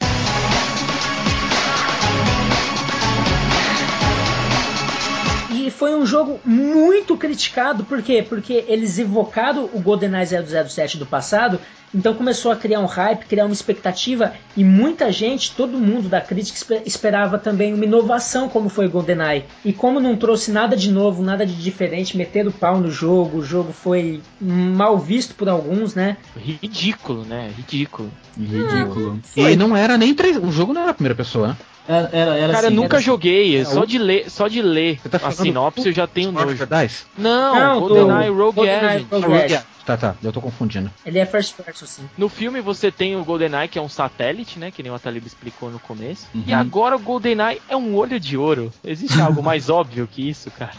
Foi 5.79 5.95
um 5.95 6.05
jogo 6.05 6.41
muito 6.45 7.17
criticado, 7.17 7.85
por 7.85 8.03
quê? 8.03 8.25
Porque 8.29 8.65
eles 8.67 8.99
evocaram 8.99 9.71
o 9.73 9.79
GoldenEye 9.81 10.27
007 10.27 10.99
do 10.99 11.07
passado, 11.07 11.61
então 11.95 12.13
começou 12.15 12.51
a 12.51 12.57
criar 12.57 12.81
um 12.81 12.87
hype, 12.87 13.25
criar 13.27 13.45
uma 13.47 13.53
expectativa, 13.53 14.33
e 14.57 14.65
muita 14.65 15.11
gente, 15.13 15.53
todo 15.53 15.79
mundo 15.79 16.09
da 16.09 16.21
crítica 16.21 16.59
espe- 16.59 16.83
esperava 16.85 17.39
também 17.39 17.73
uma 17.73 17.85
inovação 17.85 18.49
como 18.49 18.69
foi 18.69 18.87
o 18.87 18.91
GoldenEye. 18.91 19.45
E 19.65 19.73
como 19.73 20.01
não 20.01 20.17
trouxe 20.17 20.51
nada 20.51 20.77
de 20.77 20.91
novo, 20.91 21.23
nada 21.23 21.47
de 21.47 21.55
diferente, 21.55 22.17
meteram 22.17 22.51
o 22.51 22.53
pau 22.53 22.79
no 22.79 22.91
jogo, 22.91 23.39
o 23.39 23.45
jogo 23.45 23.73
foi 23.73 24.21
mal 24.41 24.99
visto 24.99 25.35
por 25.37 25.49
alguns, 25.49 25.95
né? 25.95 26.17
Ridículo, 26.37 27.25
né? 27.25 27.51
Ridículo. 27.57 28.11
Ridículo. 28.37 29.21
E 29.37 29.57
não 29.57 29.77
era 29.77 29.97
nem 29.97 30.13
três. 30.15 30.37
O 30.37 30.51
jogo 30.51 30.73
não 30.73 30.83
era 30.83 30.91
a 30.91 30.95
primeira 30.95 31.15
pessoa, 31.15 31.49
né? 31.49 31.57
Era, 31.89 32.11
era, 32.13 32.37
era 32.37 32.53
Cara, 32.53 32.67
assim, 32.67 32.77
nunca 32.77 32.87
era 32.89 32.97
assim. 32.99 33.07
joguei. 33.07 33.57
É, 33.61 33.65
só, 33.65 33.85
de 33.87 33.99
ler, 33.99 34.31
só 34.31 34.47
de 34.47 34.61
ler 34.61 35.01
Você 35.03 35.09
tá 35.09 35.17
a 35.17 35.21
falando 35.21 35.37
sinopse 35.39 35.87
eu 35.89 35.93
já 35.93 36.07
tenho 36.07 36.29
Smart 36.29 36.47
nojo. 36.53 36.67
Dice? 36.67 37.05
Não, 37.17 37.81
GoldenEye 37.81 38.29
Rogue 38.31 38.55
GoldenEye 38.57 38.85
Agent. 38.87 39.11
Rogue. 39.11 39.59
Tá, 39.87 39.97
tá. 39.97 40.15
Eu 40.23 40.31
tô 40.31 40.43
confundindo. 40.43 40.91
Ele 41.07 41.19
é 41.19 41.25
first 41.25 41.55
person, 41.57 41.87
sim. 41.87 42.03
No 42.19 42.29
filme 42.29 42.61
você 42.61 42.93
tem 42.93 43.17
o 43.17 43.25
GoldenEye, 43.25 43.69
que 43.69 43.79
é 43.79 43.83
um 43.83 43.89
satélite, 43.89 44.59
né? 44.59 44.71
Que 44.71 44.83
nem 44.83 44.93
o 44.93 44.95
Atalib 44.95 45.27
explicou 45.27 45.71
no 45.71 45.79
começo. 45.79 46.27
Uhum. 46.35 46.45
E 46.47 46.53
agora 46.53 46.95
o 46.95 46.99
GoldenEye 46.99 47.63
é 47.71 47.75
um 47.75 47.95
olho 47.97 48.21
de 48.21 48.37
ouro. 48.37 48.71
Existe 48.85 49.19
algo 49.19 49.43
mais 49.43 49.71
óbvio 49.71 50.07
que 50.07 50.29
isso, 50.29 50.51
cara? 50.51 50.73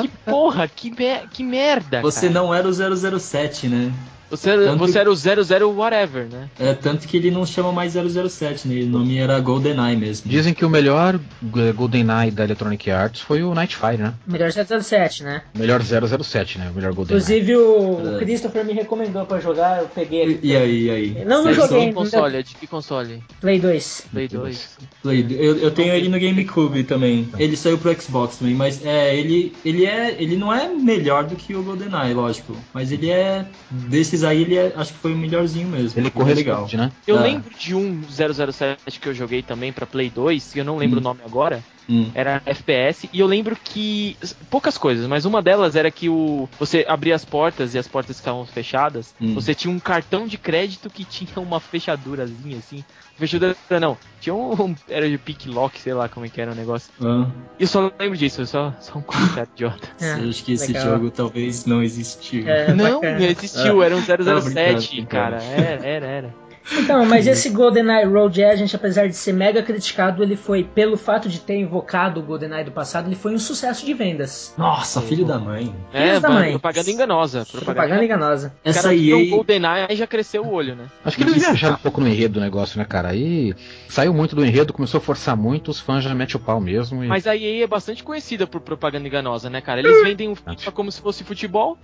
que 0.00 0.06
porra, 0.24 0.68
que, 0.68 0.90
me- 0.92 1.26
que 1.32 1.42
merda, 1.42 2.00
Você 2.00 2.28
cara. 2.28 2.32
não 2.40 2.54
era 2.54 2.68
o 2.68 2.72
007, 3.18 3.66
né? 3.66 3.92
Você, 4.30 4.54
Tanto- 4.56 4.78
você 4.78 4.98
era 4.98 5.10
o 5.10 5.14
00 5.14 5.70
whatever, 5.74 6.26
né? 6.26 6.48
É, 6.58 6.74
tanto 6.74 7.06
que 7.08 7.16
ele 7.16 7.30
não 7.30 7.46
chama 7.46 7.72
mais 7.72 7.94
007, 7.94 8.68
né? 8.68 8.82
O 8.82 8.86
nome 8.86 9.16
era 9.18 9.38
GoldenEye 9.40 9.96
mesmo. 9.96 10.30
Dizem 10.30 10.52
que 10.52 10.64
o 10.64 10.68
melhor 10.70 11.18
eh, 11.56 11.72
GoldenEye 11.72 12.30
da 12.30 12.44
Electronic 12.44 12.90
Arts 12.90 13.20
foi 13.22 13.42
o 13.42 13.54
Nightfire, 13.54 13.96
né? 13.98 14.14
Melhor 14.26 14.50
007, 14.52 15.22
né? 15.24 15.42
Melhor 15.56 15.80
007, 15.82 16.58
né? 16.58 16.68
O 16.70 16.74
melhor 16.74 16.92
GoldenEye. 16.92 17.22
Inclusive 17.22 17.56
o 17.56 17.96
Verdade. 17.96 18.18
Christopher 18.24 18.64
me 18.64 18.72
recomendou 18.72 19.24
pra 19.24 19.40
jogar, 19.40 19.80
eu 19.82 19.88
peguei 19.88 20.22
aqui. 20.22 20.38
E, 20.42 20.48
e 20.52 20.56
aí, 20.56 20.82
e 20.84 20.90
aí? 20.90 21.24
Não, 21.24 21.44
não 21.44 21.52
joguei. 21.54 21.68
De 21.68 21.74
ainda. 21.84 21.88
que 21.88 21.94
console? 21.94 22.36
É 22.36 22.42
de 22.42 22.54
que 22.54 22.66
console? 22.66 23.22
Play 23.40 23.58
2. 23.58 24.06
Play 24.12 24.28
Play 24.28 24.40
2. 24.42 24.78
Play- 25.02 25.26
Eu, 25.38 25.56
eu 25.58 25.70
tenho 25.70 25.94
ele 25.94 26.08
no 26.08 26.18
GameCube 26.20 26.84
também. 26.84 27.28
Ele 27.38 27.56
saiu 27.56 27.78
pro 27.78 27.98
Xbox 28.00 28.36
também, 28.36 28.54
mas 28.54 28.84
é, 28.84 29.16
ele, 29.16 29.54
ele 29.64 29.86
é. 29.86 30.16
Ele 30.18 30.36
não 30.36 30.52
é 30.52 30.68
melhor 30.68 31.24
do 31.24 31.34
que 31.36 31.54
o 31.54 31.62
GoldenEye, 31.62 32.12
lógico. 32.14 32.54
Mas 32.74 32.92
ele 32.92 33.10
é. 33.10 33.46
Desses 33.70 34.17
aí, 34.24 34.42
ele 34.42 34.56
é, 34.56 34.72
acho 34.76 34.92
que 34.92 34.98
foi 34.98 35.12
o 35.12 35.16
melhorzinho 35.18 35.68
mesmo. 35.68 36.00
Ele 36.00 36.10
Foi 36.10 36.24
legal. 36.24 36.56
corresponde, 36.56 36.76
né? 36.76 36.92
Eu 37.06 37.18
Ah. 37.18 37.22
lembro 37.22 37.50
de 37.58 37.74
um 37.74 38.02
007 38.08 39.00
que 39.00 39.08
eu 39.08 39.14
joguei 39.14 39.42
também 39.42 39.72
pra 39.72 39.86
Play 39.86 40.10
2, 40.10 40.54
e 40.54 40.58
eu 40.58 40.64
não 40.64 40.76
lembro 40.76 40.96
Hum. 40.98 41.00
o 41.00 41.04
nome 41.04 41.20
agora. 41.24 41.62
Hum. 41.90 42.10
Era 42.14 42.42
FPS, 42.44 43.08
e 43.12 43.20
eu 43.20 43.26
lembro 43.26 43.56
que. 43.64 44.14
Poucas 44.50 44.76
coisas, 44.76 45.06
mas 45.06 45.24
uma 45.24 45.40
delas 45.40 45.74
era 45.74 45.90
que 45.90 46.06
o 46.08 46.46
você 46.58 46.84
abria 46.86 47.14
as 47.14 47.24
portas 47.24 47.74
e 47.74 47.78
as 47.78 47.88
portas 47.88 48.18
ficavam 48.18 48.44
fechadas. 48.44 49.14
Hum. 49.18 49.32
Você 49.34 49.54
tinha 49.54 49.72
um 49.72 49.78
cartão 49.78 50.26
de 50.26 50.36
crédito 50.36 50.90
que 50.90 51.02
tinha 51.04 51.30
uma 51.38 51.58
fechadurazinha 51.60 52.58
assim. 52.58 52.84
Fechadura 53.18 53.56
não, 53.80 53.96
tinha 54.20 54.34
um. 54.34 54.74
Era 54.88 55.08
de 55.08 55.18
pick 55.18 55.46
lock, 55.46 55.78
sei 55.80 55.92
lá 55.92 56.08
como 56.08 56.24
é 56.24 56.28
que 56.28 56.40
era 56.40 56.52
o 56.52 56.54
negócio. 56.54 56.92
Ah, 57.02 57.26
eu 57.58 57.66
só 57.66 57.90
lembro 57.98 58.16
disso, 58.16 58.46
só, 58.46 58.72
só 58.80 58.98
um 58.98 59.02
comentário 59.02 59.48
idiota. 59.54 59.88
Ah, 60.00 60.20
eu 60.22 60.28
acho 60.30 60.44
que 60.44 60.52
esse 60.52 60.68
legal. 60.72 60.84
jogo 60.94 61.10
talvez 61.10 61.64
não 61.66 61.82
existiu. 61.82 62.48
É, 62.48 62.72
Não, 62.72 63.00
bacana. 63.00 63.24
existiu, 63.26 63.82
era 63.82 63.96
um 63.96 64.02
Tava 64.02 64.16
brincando, 64.22 64.50
007, 64.50 64.88
brincando. 64.96 65.08
cara. 65.08 65.42
Era, 65.42 65.86
era, 65.86 66.06
era. 66.06 66.34
Então, 66.72 67.04
mas 67.06 67.26
esse 67.26 67.50
GoldenEye 67.50 68.04
Road 68.04 68.42
Agent, 68.42 68.74
apesar 68.74 69.08
de 69.08 69.14
ser 69.14 69.32
mega 69.32 69.62
criticado, 69.62 70.22
ele 70.22 70.36
foi, 70.36 70.62
pelo 70.64 70.96
fato 70.96 71.28
de 71.28 71.40
ter 71.40 71.56
invocado 71.56 72.20
o 72.20 72.22
GoldenEye 72.22 72.64
do 72.64 72.70
passado, 72.72 73.06
ele 73.08 73.16
foi 73.16 73.34
um 73.34 73.38
sucesso 73.38 73.84
de 73.84 73.94
vendas. 73.94 74.54
Nossa, 74.56 75.00
filho 75.00 75.24
da 75.24 75.38
mãe. 75.38 75.74
É, 75.92 76.06
Filhos 76.06 76.22
da 76.22 76.30
mãe. 76.30 76.50
propaganda 76.52 76.90
enganosa. 76.90 77.46
Propaganda 77.50 78.04
enganosa. 78.04 78.48
O 78.48 78.64
cara 78.64 78.78
Essa 78.78 78.88
viu 78.90 79.16
o 79.16 79.20
EA. 79.20 79.30
GoldenEye 79.30 79.96
já 79.96 80.06
cresceu 80.06 80.44
o 80.44 80.52
olho, 80.52 80.76
né? 80.76 80.86
Acho 81.04 81.16
que 81.16 81.22
eles 81.22 81.34
viajaram 81.34 81.74
um 81.74 81.78
pouco 81.78 82.00
no 82.00 82.08
enredo 82.08 82.34
do 82.34 82.40
negócio, 82.40 82.78
né, 82.78 82.84
cara? 82.84 83.08
Aí 83.08 83.54
saiu 83.88 84.12
muito 84.12 84.36
do 84.36 84.44
enredo, 84.44 84.72
começou 84.72 84.98
a 84.98 85.00
forçar 85.00 85.36
muito, 85.36 85.70
os 85.70 85.80
fãs 85.80 86.04
já 86.04 86.14
metem 86.14 86.36
o 86.36 86.40
pau 86.40 86.60
mesmo. 86.60 87.02
E... 87.02 87.06
Mas 87.06 87.26
a 87.26 87.36
EA 87.36 87.64
é 87.64 87.66
bastante 87.66 88.02
conhecida 88.02 88.46
por 88.46 88.60
propaganda 88.60 89.06
enganosa, 89.06 89.48
né, 89.48 89.60
cara? 89.60 89.80
Eles 89.80 90.02
vendem 90.04 90.30
o 90.30 90.34
FIFA 90.36 90.72
como 90.72 90.92
se 90.92 91.00
fosse 91.00 91.24
futebol. 91.24 91.78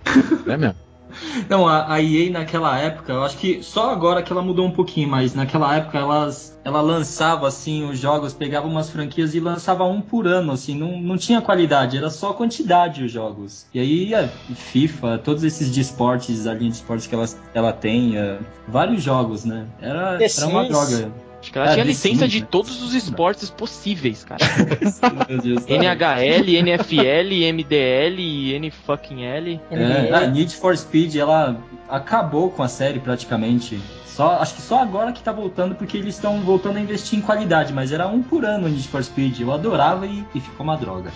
É 0.47 0.57
mesmo. 0.57 0.75
Não, 1.49 1.67
a, 1.67 1.93
a 1.93 2.01
EA 2.01 2.29
naquela 2.31 2.77
época, 2.77 3.13
eu 3.13 3.23
acho 3.23 3.37
que 3.37 3.61
só 3.63 3.91
agora 3.91 4.21
que 4.21 4.31
ela 4.31 4.41
mudou 4.41 4.65
um 4.65 4.71
pouquinho, 4.71 5.09
mas 5.09 5.33
naquela 5.33 5.75
época 5.75 5.97
elas, 5.97 6.57
ela 6.63 6.81
lançava 6.81 7.47
assim 7.47 7.87
os 7.89 7.99
jogos, 7.99 8.33
pegava 8.33 8.67
umas 8.67 8.89
franquias 8.89 9.35
e 9.35 9.39
lançava 9.39 9.83
um 9.85 10.01
por 10.01 10.27
ano, 10.27 10.51
assim, 10.51 10.77
não, 10.77 10.99
não 10.99 11.17
tinha 11.17 11.41
qualidade, 11.41 11.97
era 11.97 12.09
só 12.09 12.33
quantidade 12.33 13.03
os 13.03 13.11
jogos. 13.11 13.65
E 13.73 13.79
aí 13.79 14.15
a 14.15 14.27
FIFA, 14.27 15.19
todos 15.19 15.43
esses 15.43 15.73
de 15.73 15.81
esportes, 15.81 16.47
a 16.47 16.53
linha 16.53 16.69
de 16.69 16.77
esportes 16.77 17.07
que 17.07 17.15
ela, 17.15 17.25
ela 17.53 17.73
tem, 17.73 18.17
eh, 18.17 18.39
vários 18.67 19.03
jogos, 19.03 19.45
né? 19.45 19.65
Era, 19.81 20.17
era 20.21 20.47
uma 20.47 20.67
droga. 20.67 21.11
Acho 21.45 21.51
que 21.51 21.59
ela 21.59 21.69
Ah, 21.69 21.73
tinha 21.73 21.85
licença 21.85 22.21
sim, 22.25 22.27
de 22.27 22.41
né? 22.41 22.47
todos 22.49 22.81
os 22.81 22.95
esportes 22.95 23.51
possíveis, 23.51 24.23
cara. 24.23 24.43
Meu 25.29 25.37
Deus. 25.39 25.63
NHL, 25.67 26.49
NFL, 26.55 27.53
MDL, 27.53 28.53
N 28.55 28.71
fucking 28.71 29.23
L. 29.23 29.61
É, 29.69 30.11
a 30.11 30.27
Need 30.27 30.55
for 30.55 30.75
Speed, 30.75 31.15
ela 31.15 31.55
acabou 31.87 32.49
com 32.49 32.63
a 32.63 32.67
série 32.67 32.99
praticamente. 32.99 33.79
Só, 34.07 34.39
acho 34.39 34.55
que 34.55 34.61
só 34.61 34.81
agora 34.81 35.11
que 35.11 35.21
tá 35.21 35.31
voltando, 35.33 35.75
porque 35.75 35.97
eles 35.97 36.15
estão 36.15 36.39
voltando 36.39 36.77
a 36.77 36.79
investir 36.79 37.19
em 37.19 37.21
qualidade, 37.21 37.73
mas 37.73 37.91
era 37.91 38.07
um 38.07 38.23
por 38.23 38.45
ano 38.45 38.65
o 38.65 38.69
Need 38.69 38.87
for 38.87 39.03
Speed. 39.03 39.41
Eu 39.41 39.51
adorava 39.51 40.07
e, 40.07 40.23
e 40.33 40.39
ficou 40.39 40.63
uma 40.63 40.77
droga. 40.77 41.11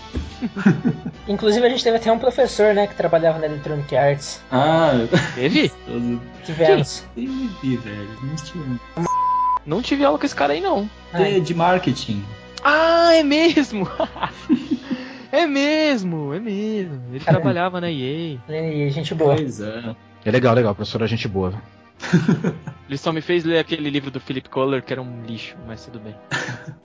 Inclusive 1.28 1.66
a 1.66 1.70
gente 1.70 1.84
teve 1.84 1.98
até 1.98 2.12
um 2.12 2.20
professor, 2.20 2.74
né, 2.76 2.88
que 2.88 2.96
trabalhava 2.96 3.40
na 3.40 3.46
Electronic 3.46 3.96
Arts. 3.96 4.42
Ah, 4.52 4.92
Teve? 5.34 5.72
Tivemos. 6.46 7.06
teve, 7.16 7.78
velho. 7.78 8.10
Não 8.22 8.36
tinha. 8.36 8.80
Não 9.70 9.84
tive 9.84 10.04
aula 10.04 10.18
com 10.18 10.26
esse 10.26 10.34
cara 10.34 10.54
aí, 10.54 10.62
não. 10.62 10.90
De, 11.16 11.40
de 11.42 11.54
marketing. 11.54 12.26
Ah, 12.64 13.14
é 13.14 13.22
mesmo! 13.22 13.88
é 15.32 15.46
mesmo, 15.46 16.34
é 16.34 16.40
mesmo. 16.40 17.00
Ele 17.12 17.20
Caramba. 17.20 17.42
trabalhava 17.44 17.80
na 17.80 17.92
EA. 17.92 18.40
E 18.50 18.90
gente 18.90 19.14
boa. 19.14 19.36
Pois 19.36 19.62
é. 19.62 19.96
É 20.26 20.32
legal, 20.32 20.56
legal, 20.56 20.74
professor, 20.74 21.04
a 21.04 21.08
gente 21.08 21.28
boa. 21.28 21.54
Ele 22.90 22.98
só 22.98 23.12
me 23.12 23.22
fez 23.22 23.44
ler 23.44 23.60
aquele 23.60 23.88
livro 23.92 24.10
do 24.10 24.20
Philip 24.20 24.50
Kohler 24.50 24.82
que 24.82 24.92
era 24.92 25.02
um 25.02 25.22
lixo, 25.24 25.56
mas 25.68 25.86
tudo 25.86 26.00
bem. 26.00 26.16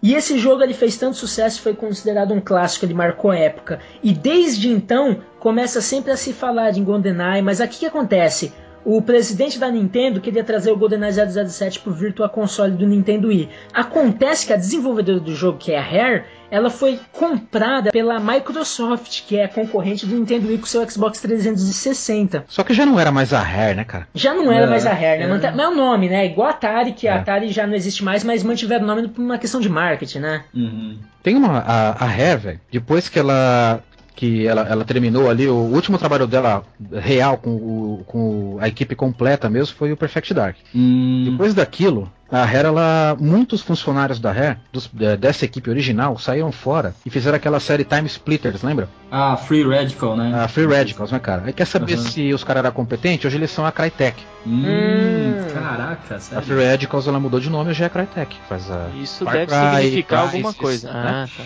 E 0.02 0.12
esse 0.14 0.38
jogo 0.38 0.62
ele 0.62 0.74
fez 0.74 0.98
tanto 0.98 1.16
sucesso, 1.16 1.62
foi 1.62 1.72
considerado 1.72 2.34
um 2.34 2.40
clássico, 2.40 2.84
ele 2.84 2.92
marcou 2.92 3.30
a 3.30 3.38
época. 3.38 3.80
E 4.02 4.12
desde 4.12 4.68
então 4.68 5.22
começa 5.40 5.80
sempre 5.80 6.12
a 6.12 6.16
se 6.16 6.34
falar 6.34 6.72
de 6.72 6.82
GoldenEye, 6.82 7.40
mas 7.40 7.62
aqui 7.62 7.76
o 7.76 7.80
que 7.80 7.86
acontece? 7.86 8.52
O 8.84 9.00
presidente 9.00 9.58
da 9.58 9.70
Nintendo 9.70 10.20
queria 10.20 10.44
trazer 10.44 10.70
o 10.70 10.76
GoldenEye 10.76 11.12
007 11.48 11.80
pro 11.80 11.92
Virtual 11.92 12.28
Console 12.28 12.72
do 12.72 12.86
Nintendo 12.86 13.28
Wii. 13.28 13.48
Acontece 13.72 14.46
que 14.46 14.52
a 14.52 14.56
desenvolvedora 14.56 15.18
do 15.20 15.34
jogo, 15.34 15.56
que 15.58 15.72
é 15.72 15.78
a 15.78 15.82
Rare, 15.82 16.24
ela 16.50 16.68
foi 16.68 17.00
comprada 17.10 17.90
pela 17.90 18.20
Microsoft, 18.20 19.22
que 19.26 19.36
é 19.38 19.44
a 19.44 19.48
concorrente 19.48 20.04
do 20.04 20.14
Nintendo 20.14 20.48
Wii 20.48 20.58
com 20.58 20.66
seu 20.66 20.88
Xbox 20.88 21.18
360. 21.20 22.44
Só 22.46 22.62
que 22.62 22.74
já 22.74 22.84
não 22.84 23.00
era 23.00 23.10
mais 23.10 23.32
a 23.32 23.40
Rare, 23.40 23.74
né, 23.74 23.84
cara? 23.84 24.06
Já 24.14 24.34
não 24.34 24.52
era 24.52 24.66
É, 24.66 24.68
mais 24.68 24.86
a 24.86 24.92
Rare, 24.92 25.18
né? 25.18 25.24
é. 25.24 25.28
Mas 25.28 25.42
é 25.44 25.68
o 25.68 25.74
nome, 25.74 26.08
né? 26.08 26.26
Igual 26.26 26.48
a 26.48 26.50
Atari, 26.50 26.92
que 26.92 27.08
a 27.08 27.14
É. 27.14 27.18
Atari 27.18 27.50
já 27.50 27.66
não 27.66 27.74
existe 27.74 28.04
mais, 28.04 28.22
mas 28.22 28.42
mantiveram 28.42 28.84
o 28.84 28.86
nome 28.86 29.08
por 29.08 29.22
uma 29.22 29.38
questão 29.38 29.60
de 29.60 29.68
marketing, 29.68 30.18
né? 30.18 30.44
Uhum. 30.54 30.98
Tem 31.22 31.34
uma. 31.36 31.58
A, 31.60 32.04
a 32.04 32.06
Rare, 32.06 32.36
velho, 32.38 32.60
depois 32.70 33.08
que 33.08 33.18
ela. 33.18 33.82
Que 34.16 34.47
ela, 34.47 34.62
ela 34.62 34.85
terminou 34.85 35.28
ali, 35.28 35.49
o 35.49 35.54
último 35.54 35.99
trabalho 35.99 36.26
dela 36.26 36.62
real 36.92 37.37
com, 37.37 37.50
o, 37.50 38.04
com 38.06 38.56
a 38.61 38.68
equipe 38.68 38.94
completa 38.94 39.50
mesmo 39.50 39.75
foi 39.76 39.90
o 39.90 39.97
Perfect 39.97 40.33
Dark. 40.33 40.56
Hum, 40.73 41.25
Depois 41.28 41.52
daquilo, 41.52 42.09
a 42.30 42.44
Rare, 42.44 42.66
ela, 42.68 43.16
muitos 43.18 43.61
funcionários 43.61 44.21
da 44.21 44.30
Rare, 44.30 44.59
dos- 44.73 44.88
de- 44.92 45.16
dessa 45.16 45.44
equipe 45.44 45.68
original, 45.68 46.16
saíram 46.16 46.52
fora 46.52 46.94
e 47.04 47.11
fizeram 47.11 47.37
aquela 47.37 47.59
série 47.59 47.83
Time 47.85 48.06
Splitters, 48.06 48.62
lembra? 48.62 48.88
Ah, 49.11 49.37
Free 49.37 49.64
Radical, 49.68 50.16
né? 50.16 50.33
A 50.35 50.47
Free 50.47 50.66
Radicals, 50.66 51.11
né, 51.11 51.18
cara? 51.18 51.42
Aí 51.47 51.52
quer 51.52 51.66
saber 51.66 51.94
Aham. 51.94 52.02
se 52.04 52.33
os 52.33 52.44
caras 52.44 52.64
eram 52.64 52.73
competentes? 52.75 53.25
Hoje 53.26 53.37
eles 53.37 53.50
são 53.50 53.66
a 53.66 53.73
Crytek. 53.73 54.23
Hum, 54.47 54.62
Hum. 54.64 55.35
Caraca, 55.52 56.14
A 56.16 56.21
sério. 56.21 56.44
Free 56.47 56.64
Radicals 56.64 57.09
ela 57.09 57.18
mudou 57.18 57.40
de 57.40 57.50
nome, 57.50 57.71
hoje 57.71 57.83
é 57.83 57.87
a 57.87 57.90
Crytek. 57.90 58.37
Faz 58.49 58.71
a... 58.71 58.90
Isso 59.02 59.25
Far 59.25 59.35
deve 59.35 59.47
Cry, 59.47 59.83
significar 59.83 60.21
alguma 60.21 60.52
coisa. 60.54 60.92
né? 60.92 61.02
Ah, 61.04 61.28
tá. 61.37 61.44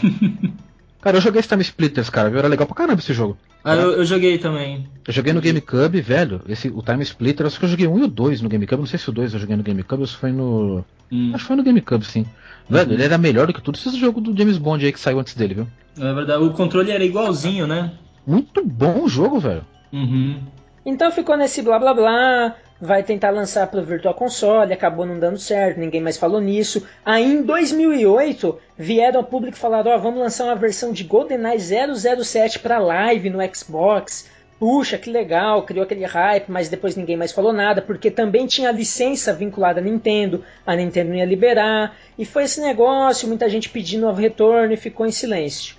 Cara, 1.09 1.17
eu 1.17 1.23
joguei 1.23 1.41
esse 1.41 1.49
Time 1.49 1.63
Splitters, 1.63 2.11
cara, 2.11 2.29
viu? 2.29 2.39
Era 2.39 2.49
legal 2.49 2.67
pra 2.67 2.77
caramba 2.77 3.01
esse 3.01 3.15
jogo. 3.15 3.39
Ah, 3.65 3.75
eu, 3.75 3.93
eu 3.93 4.05
joguei 4.05 4.37
também. 4.37 4.87
Eu 5.07 5.13
joguei 5.15 5.33
no 5.33 5.41
GameCube, 5.41 6.03
velho. 6.03 6.43
Esse, 6.47 6.69
o 6.69 6.83
Time 6.83 7.03
Splitter, 7.03 7.47
acho 7.47 7.59
que 7.59 7.65
eu 7.65 7.69
joguei 7.71 7.87
um 7.87 7.99
e 7.99 8.03
o 8.03 8.07
dois 8.09 8.43
no 8.43 8.49
GameCube. 8.51 8.81
Não 8.81 8.87
sei 8.87 8.99
se 8.99 9.09
o 9.09 9.13
dois 9.13 9.33
eu 9.33 9.41
joguei 9.41 9.57
no 9.57 9.63
GameCube 9.63 10.03
ou 10.03 10.07
se 10.07 10.15
foi 10.15 10.33
no. 10.33 10.85
Hum, 11.11 11.31
Acho 11.33 11.45
que 11.45 11.49
foi 11.49 11.57
no 11.57 11.63
GameCube, 11.63 12.05
sim. 12.05 12.27
Velho, 12.69 12.93
ele 12.93 13.03
era 13.03 13.17
melhor 13.17 13.47
do 13.47 13.55
que 13.55 13.63
tudo 13.63 13.77
esse 13.77 13.99
jogo 13.99 14.21
do 14.21 14.37
James 14.37 14.59
Bond 14.59 14.85
aí 14.85 14.93
que 14.93 15.01
saiu 15.01 15.19
antes 15.19 15.35
dele, 15.35 15.55
viu? 15.55 15.67
é 15.99 16.13
verdade. 16.13 16.43
O 16.43 16.51
controle 16.51 16.91
era 16.91 17.03
igualzinho, 17.03 17.67
né? 17.67 17.93
Muito 18.27 18.63
bom 18.63 19.05
o 19.05 19.09
jogo, 19.09 19.41
velho. 19.41 19.65
Uhum. 19.91 20.43
Então 20.85 21.11
ficou 21.11 21.39
nesse 21.39 21.63
blá 21.63 21.79
blá 21.79 21.95
blá, 21.95 22.55
vai 22.81 23.03
tentar 23.03 23.31
lançar 23.31 23.67
para 23.67 23.81
o 23.81 23.85
Virtual 23.85 24.15
Console, 24.15 24.73
acabou 24.73 25.05
não 25.05 25.19
dando 25.19 25.39
certo, 25.39 25.81
ninguém 25.81 26.01
mais 26.01 26.17
falou 26.17 26.41
nisso. 26.41 26.87
Aí 27.05 27.25
em 27.25 27.43
2008 27.43 28.59
vieram 28.77 29.21
ao 29.21 29.27
público 29.27 29.57
e 29.57 29.61
falaram: 29.61 29.91
Ó, 29.91 29.99
vamos 29.99 30.21
lançar 30.21 30.45
uma 30.45 30.55
versão 30.55 30.93
de 30.93 31.05
GoldenEye 31.05 31.59
007 31.61 32.59
para 32.61 32.79
live 32.79 33.31
no 33.31 33.39
Xbox. 33.55 34.29
Puxa, 34.59 34.99
que 34.99 35.09
legal, 35.09 35.63
criou 35.63 35.85
aquele 35.85 36.05
hype, 36.05 36.49
mas 36.49 36.69
depois 36.69 36.97
ninguém 36.97 37.17
mais 37.17 37.31
falou 37.31 37.53
nada, 37.53 37.81
porque 37.81 38.11
também 38.11 38.45
tinha 38.45 38.73
licença 38.73 39.33
vinculada 39.33 39.79
à 39.79 39.83
Nintendo, 39.83 40.45
a 40.67 40.75
Nintendo 40.75 41.15
ia 41.15 41.25
liberar, 41.25 41.97
e 42.19 42.25
foi 42.25 42.43
esse 42.43 42.61
negócio, 42.61 43.29
muita 43.29 43.49
gente 43.49 43.69
pedindo 43.69 44.09
o 44.09 44.13
retorno 44.13 44.73
e 44.73 44.77
ficou 44.77 45.07
em 45.07 45.13
silêncio. 45.13 45.78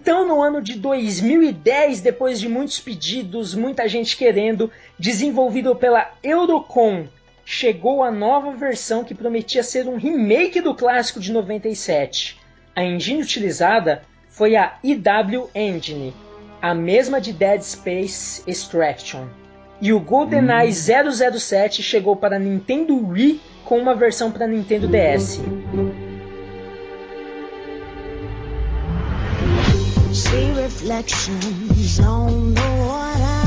Então, 0.00 0.24
no 0.28 0.40
ano 0.40 0.62
de 0.62 0.78
2010, 0.78 2.00
depois 2.00 2.38
de 2.38 2.48
muitos 2.48 2.78
pedidos, 2.78 3.52
muita 3.52 3.88
gente 3.88 4.16
querendo, 4.16 4.70
desenvolvido 4.96 5.74
pela 5.74 6.12
Eurocom, 6.22 7.08
chegou 7.44 8.04
a 8.04 8.10
nova 8.10 8.52
versão 8.52 9.02
que 9.02 9.12
prometia 9.12 9.60
ser 9.60 9.88
um 9.88 9.96
remake 9.96 10.60
do 10.60 10.72
clássico 10.72 11.18
de 11.18 11.32
97. 11.32 12.38
A 12.76 12.84
engine 12.84 13.20
utilizada 13.20 14.02
foi 14.28 14.54
a 14.54 14.78
EW 14.84 15.50
Engine, 15.52 16.14
a 16.62 16.72
mesma 16.72 17.20
de 17.20 17.32
Dead 17.32 17.60
Space 17.60 18.44
Extraction. 18.46 19.26
E 19.80 19.92
o 19.92 19.98
GoldenEye 19.98 20.72
007 20.72 21.82
chegou 21.82 22.14
para 22.14 22.38
Nintendo 22.38 23.04
Wii 23.04 23.40
com 23.64 23.80
uma 23.80 23.96
versão 23.96 24.30
para 24.30 24.46
Nintendo 24.46 24.86
DS. 24.86 25.40
See 30.18 30.50
reflections 30.50 32.00
on 32.00 32.52
the 32.52 32.70
water, 32.86 33.44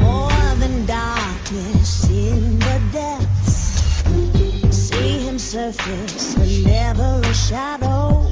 more 0.00 0.54
than 0.58 0.86
darkness 0.86 2.08
in 2.08 2.58
the 2.58 2.80
depths. 2.90 3.76
See 4.74 5.18
him 5.18 5.38
surface, 5.38 6.34
but 6.34 6.48
never 6.64 7.20
a 7.22 7.34
shadow. 7.34 8.26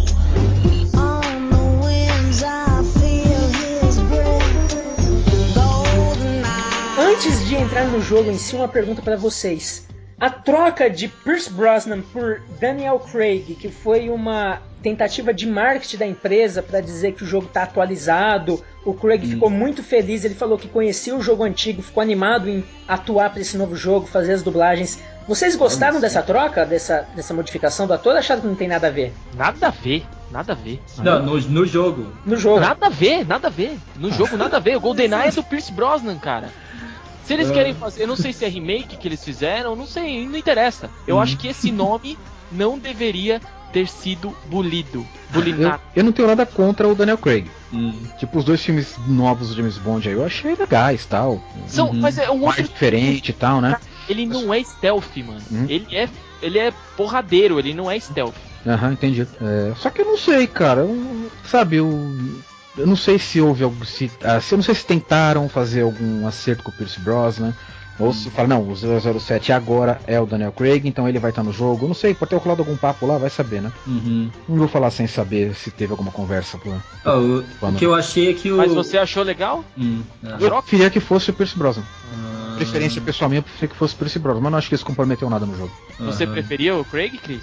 On 0.96 1.50
the 1.50 1.64
winds, 1.82 2.42
I 2.42 2.82
feel 2.96 3.44
his 3.60 3.98
breath. 4.08 5.54
Golden 5.54 6.44
eye. 6.46 7.12
Antes 7.12 7.46
de 7.46 7.56
entrar 7.56 7.88
no 7.88 8.00
jogo 8.00 8.30
em 8.30 8.38
si, 8.38 8.56
uma 8.56 8.68
pergunta 8.68 9.02
para 9.02 9.18
vocês. 9.18 9.86
A 10.20 10.28
troca 10.28 10.90
de 10.90 11.06
Pierce 11.06 11.48
Brosnan 11.48 12.00
por 12.00 12.40
Daniel 12.60 12.98
Craig, 12.98 13.54
que 13.54 13.68
foi 13.68 14.10
uma 14.10 14.60
tentativa 14.82 15.32
de 15.32 15.46
marketing 15.46 15.96
da 15.96 16.06
empresa 16.06 16.60
para 16.60 16.80
dizer 16.80 17.12
que 17.12 17.22
o 17.22 17.26
jogo 17.26 17.46
está 17.46 17.62
atualizado, 17.62 18.62
o 18.84 18.92
Craig 18.92 19.24
ficou 19.24 19.48
muito 19.48 19.80
feliz, 19.80 20.24
ele 20.24 20.34
falou 20.34 20.58
que 20.58 20.66
conhecia 20.66 21.14
o 21.14 21.22
jogo 21.22 21.44
antigo, 21.44 21.82
ficou 21.82 22.00
animado 22.00 22.48
em 22.48 22.64
atuar 22.88 23.30
para 23.30 23.40
esse 23.40 23.56
novo 23.56 23.76
jogo, 23.76 24.08
fazer 24.08 24.32
as 24.32 24.42
dublagens. 24.42 25.00
Vocês 25.28 25.54
gostaram 25.54 26.00
dessa 26.00 26.22
troca, 26.22 26.64
dessa, 26.64 27.06
dessa 27.14 27.32
modificação 27.32 27.86
do 27.86 27.92
ator 27.92 28.14
ou 28.14 28.18
acharam 28.18 28.40
que 28.40 28.46
não 28.48 28.54
tem 28.56 28.66
nada 28.66 28.88
a 28.88 28.90
ver? 28.90 29.12
Nada 29.36 29.68
a 29.68 29.70
ver, 29.70 30.04
nada 30.32 30.52
a 30.52 30.56
ver. 30.56 30.80
Não, 30.98 31.22
no, 31.22 31.40
no 31.40 31.66
jogo. 31.66 32.12
No 32.26 32.36
jogo. 32.36 32.60
Nada 32.60 32.86
a 32.86 32.90
ver, 32.90 33.24
nada 33.24 33.46
a 33.46 33.50
ver. 33.50 33.78
No 33.94 34.10
jogo, 34.10 34.36
nada 34.36 34.56
a 34.56 34.60
ver. 34.60 34.76
O 34.76 34.80
GoldenEye 34.80 35.28
é 35.28 35.30
do 35.30 35.44
Pierce 35.44 35.70
Brosnan, 35.70 36.18
cara. 36.18 36.48
Se 37.28 37.34
eles 37.34 37.50
É. 37.50 37.52
querem 37.52 37.74
fazer, 37.74 38.02
eu 38.02 38.06
não 38.08 38.16
sei 38.16 38.32
se 38.32 38.42
é 38.46 38.48
remake 38.48 38.96
que 38.96 39.06
eles 39.06 39.22
fizeram, 39.22 39.76
não 39.76 39.86
sei, 39.86 40.26
não 40.26 40.38
interessa. 40.38 40.90
Eu 41.06 41.16
Uhum. 41.16 41.20
acho 41.22 41.36
que 41.36 41.46
esse 41.46 41.70
nome 41.70 42.18
não 42.50 42.78
deveria 42.78 43.38
ter 43.70 43.86
sido 43.86 44.34
bulido. 44.46 45.06
Eu, 45.34 45.34
Bulinado. 45.42 45.82
eu 45.94 46.02
não 46.02 46.10
tenho 46.10 46.26
nada 46.26 46.46
contra 46.46 46.88
o 46.88 46.94
Daniel 46.94 47.18
Craig. 47.18 47.50
Hum. 47.70 47.92
Tipo, 48.18 48.38
os 48.38 48.44
dois 48.46 48.64
filmes 48.64 48.94
novos 49.06 49.50
do 49.50 49.56
James 49.56 49.76
Bond 49.76 50.08
aí, 50.08 50.14
eu 50.14 50.24
achei 50.24 50.54
legais 50.54 51.04
tal. 51.04 51.38
São, 51.66 51.88
Uhum. 51.90 52.00
Mas 52.00 52.16
é 52.16 52.30
um 52.30 52.42
outro. 52.46 52.62
diferente 52.62 53.28
e 53.28 53.34
tal, 53.34 53.60
né? 53.60 53.76
Ele 54.08 54.24
não 54.24 54.54
é 54.54 54.62
stealth, 54.64 55.14
mano. 55.18 55.42
Hum. 55.52 55.66
Ele 55.68 55.86
é. 55.94 56.08
Ele 56.40 56.58
é 56.58 56.72
porradeiro, 56.96 57.58
ele 57.58 57.74
não 57.74 57.90
é 57.90 58.00
stealth. 58.00 58.32
Aham, 58.66 58.92
entendi. 58.92 59.28
É, 59.38 59.74
só 59.76 59.90
que 59.90 60.00
eu 60.00 60.06
não 60.06 60.16
sei, 60.16 60.46
cara. 60.46 60.80
eu- 60.80 61.30
sabe, 61.44 61.76
eu. 61.76 61.90
Eu 62.78 62.86
não 62.86 62.96
sei 62.96 63.18
se 63.18 63.40
houve 63.40 63.64
algum. 63.64 63.84
Se, 63.84 64.10
ah, 64.22 64.40
se- 64.40 64.54
eu 64.54 64.56
não 64.56 64.62
sei 64.62 64.74
se 64.74 64.84
tentaram 64.86 65.48
fazer 65.48 65.82
algum 65.82 66.26
acerto 66.26 66.62
com 66.62 66.70
o 66.70 66.74
Pierce 66.74 67.00
Brosnan. 67.00 67.52
Ou 68.00 68.12
se 68.12 68.30
fala, 68.30 68.46
não, 68.46 68.62
o 68.62 68.76
007 68.76 69.50
agora 69.52 70.00
é 70.06 70.20
o 70.20 70.24
Daniel 70.24 70.52
Craig, 70.52 70.86
então 70.86 71.08
ele 71.08 71.18
vai 71.18 71.30
estar 71.30 71.42
no 71.42 71.52
jogo. 71.52 71.84
Eu 71.84 71.88
não 71.88 71.96
sei, 71.96 72.14
pode 72.14 72.30
ter 72.30 72.36
rolado 72.36 72.62
algum 72.62 72.76
papo 72.76 73.04
lá, 73.04 73.18
vai 73.18 73.28
saber, 73.28 73.60
né? 73.60 73.72
Uhum. 73.84 74.30
Não 74.48 74.56
vou 74.56 74.68
falar 74.68 74.92
sem 74.92 75.08
saber 75.08 75.52
se 75.56 75.72
teve 75.72 75.90
alguma 75.90 76.12
conversa 76.12 76.56
por. 76.58 76.80
Ó, 77.04 77.18
o, 77.18 77.72
que 77.76 77.84
eu 77.84 77.92
achei 77.96 78.30
é 78.30 78.34
que 78.34 78.52
o. 78.52 78.56
Mas 78.58 78.72
você 78.72 78.98
achou 78.98 79.24
legal? 79.24 79.64
Hum, 79.76 80.02
é. 80.24 80.28
Eu 80.44 80.62
preferia 80.62 80.88
que 80.90 81.00
fosse 81.00 81.30
o 81.30 81.32
Pierce 81.32 81.58
Brosnan. 81.58 81.82
Ah, 82.14 82.54
Preferência 82.56 83.00
pessoal 83.02 83.28
minha, 83.28 83.40
eu 83.40 83.42
preferia 83.42 83.68
que 83.68 83.74
fosse 83.76 83.94
o 83.96 83.98
Pierce 83.98 84.18
Brosnan, 84.20 84.42
mas 84.42 84.52
não 84.52 84.58
acho 84.58 84.68
que 84.68 84.76
isso 84.76 84.86
comprometeu 84.86 85.28
nada 85.28 85.44
no 85.44 85.56
jogo. 85.56 85.72
Você 85.98 86.24
preferia 86.24 86.76
o 86.76 86.84
Craig, 86.84 87.18
Chris? 87.18 87.42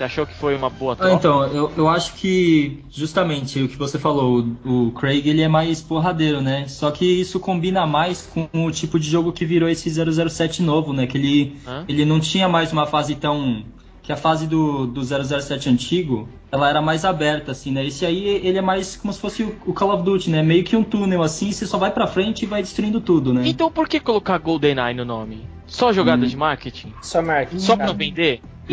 Você 0.00 0.04
achou 0.04 0.26
que 0.26 0.32
foi 0.32 0.56
uma 0.56 0.70
boa 0.70 0.94
Ah, 0.94 0.96
troca? 0.96 1.12
então, 1.12 1.44
eu, 1.48 1.70
eu 1.76 1.86
acho 1.86 2.14
que 2.14 2.82
justamente 2.90 3.62
o 3.62 3.68
que 3.68 3.76
você 3.76 3.98
falou, 3.98 4.42
o, 4.64 4.86
o 4.86 4.92
Craig 4.92 5.28
ele 5.28 5.42
é 5.42 5.48
mais 5.48 5.82
porradeiro, 5.82 6.40
né? 6.40 6.66
Só 6.68 6.90
que 6.90 7.04
isso 7.04 7.38
combina 7.38 7.86
mais 7.86 8.26
com 8.26 8.48
o 8.64 8.70
tipo 8.70 8.98
de 8.98 9.06
jogo 9.10 9.30
que 9.30 9.44
virou 9.44 9.68
esse 9.68 9.90
007 9.90 10.62
novo, 10.62 10.94
né? 10.94 11.06
Que 11.06 11.18
ele, 11.18 11.56
Hã? 11.66 11.84
ele 11.86 12.06
não 12.06 12.18
tinha 12.18 12.48
mais 12.48 12.72
uma 12.72 12.86
fase 12.86 13.14
tão. 13.14 13.62
Que 14.02 14.10
a 14.10 14.16
fase 14.16 14.46
do, 14.46 14.86
do 14.86 15.02
007 15.04 15.68
antigo, 15.68 16.26
ela 16.50 16.70
era 16.70 16.80
mais 16.80 17.04
aberta, 17.04 17.52
assim, 17.52 17.70
né? 17.70 17.84
Esse 17.84 18.06
aí, 18.06 18.26
ele 18.42 18.56
é 18.56 18.62
mais 18.62 18.96
como 18.96 19.12
se 19.12 19.20
fosse 19.20 19.42
o, 19.42 19.54
o 19.66 19.74
Call 19.74 19.92
of 19.92 20.02
Duty, 20.02 20.30
né? 20.30 20.42
Meio 20.42 20.64
que 20.64 20.74
um 20.74 20.82
túnel, 20.82 21.22
assim, 21.22 21.52
você 21.52 21.66
só 21.66 21.76
vai 21.76 21.90
pra 21.90 22.06
frente 22.06 22.44
e 22.44 22.46
vai 22.46 22.62
destruindo 22.62 23.02
tudo, 23.02 23.34
né? 23.34 23.42
Então 23.46 23.70
por 23.70 23.86
que 23.86 24.00
colocar 24.00 24.38
GoldenEye 24.38 24.94
no 24.94 25.04
nome? 25.04 25.46
Só 25.66 25.92
jogada 25.92 26.24
Hum. 26.24 26.28
de 26.28 26.36
marketing? 26.38 26.94
Só 27.02 27.20
marketing. 27.20 27.58
Só 27.60 27.76
pra 27.76 27.88
cara. 27.88 27.98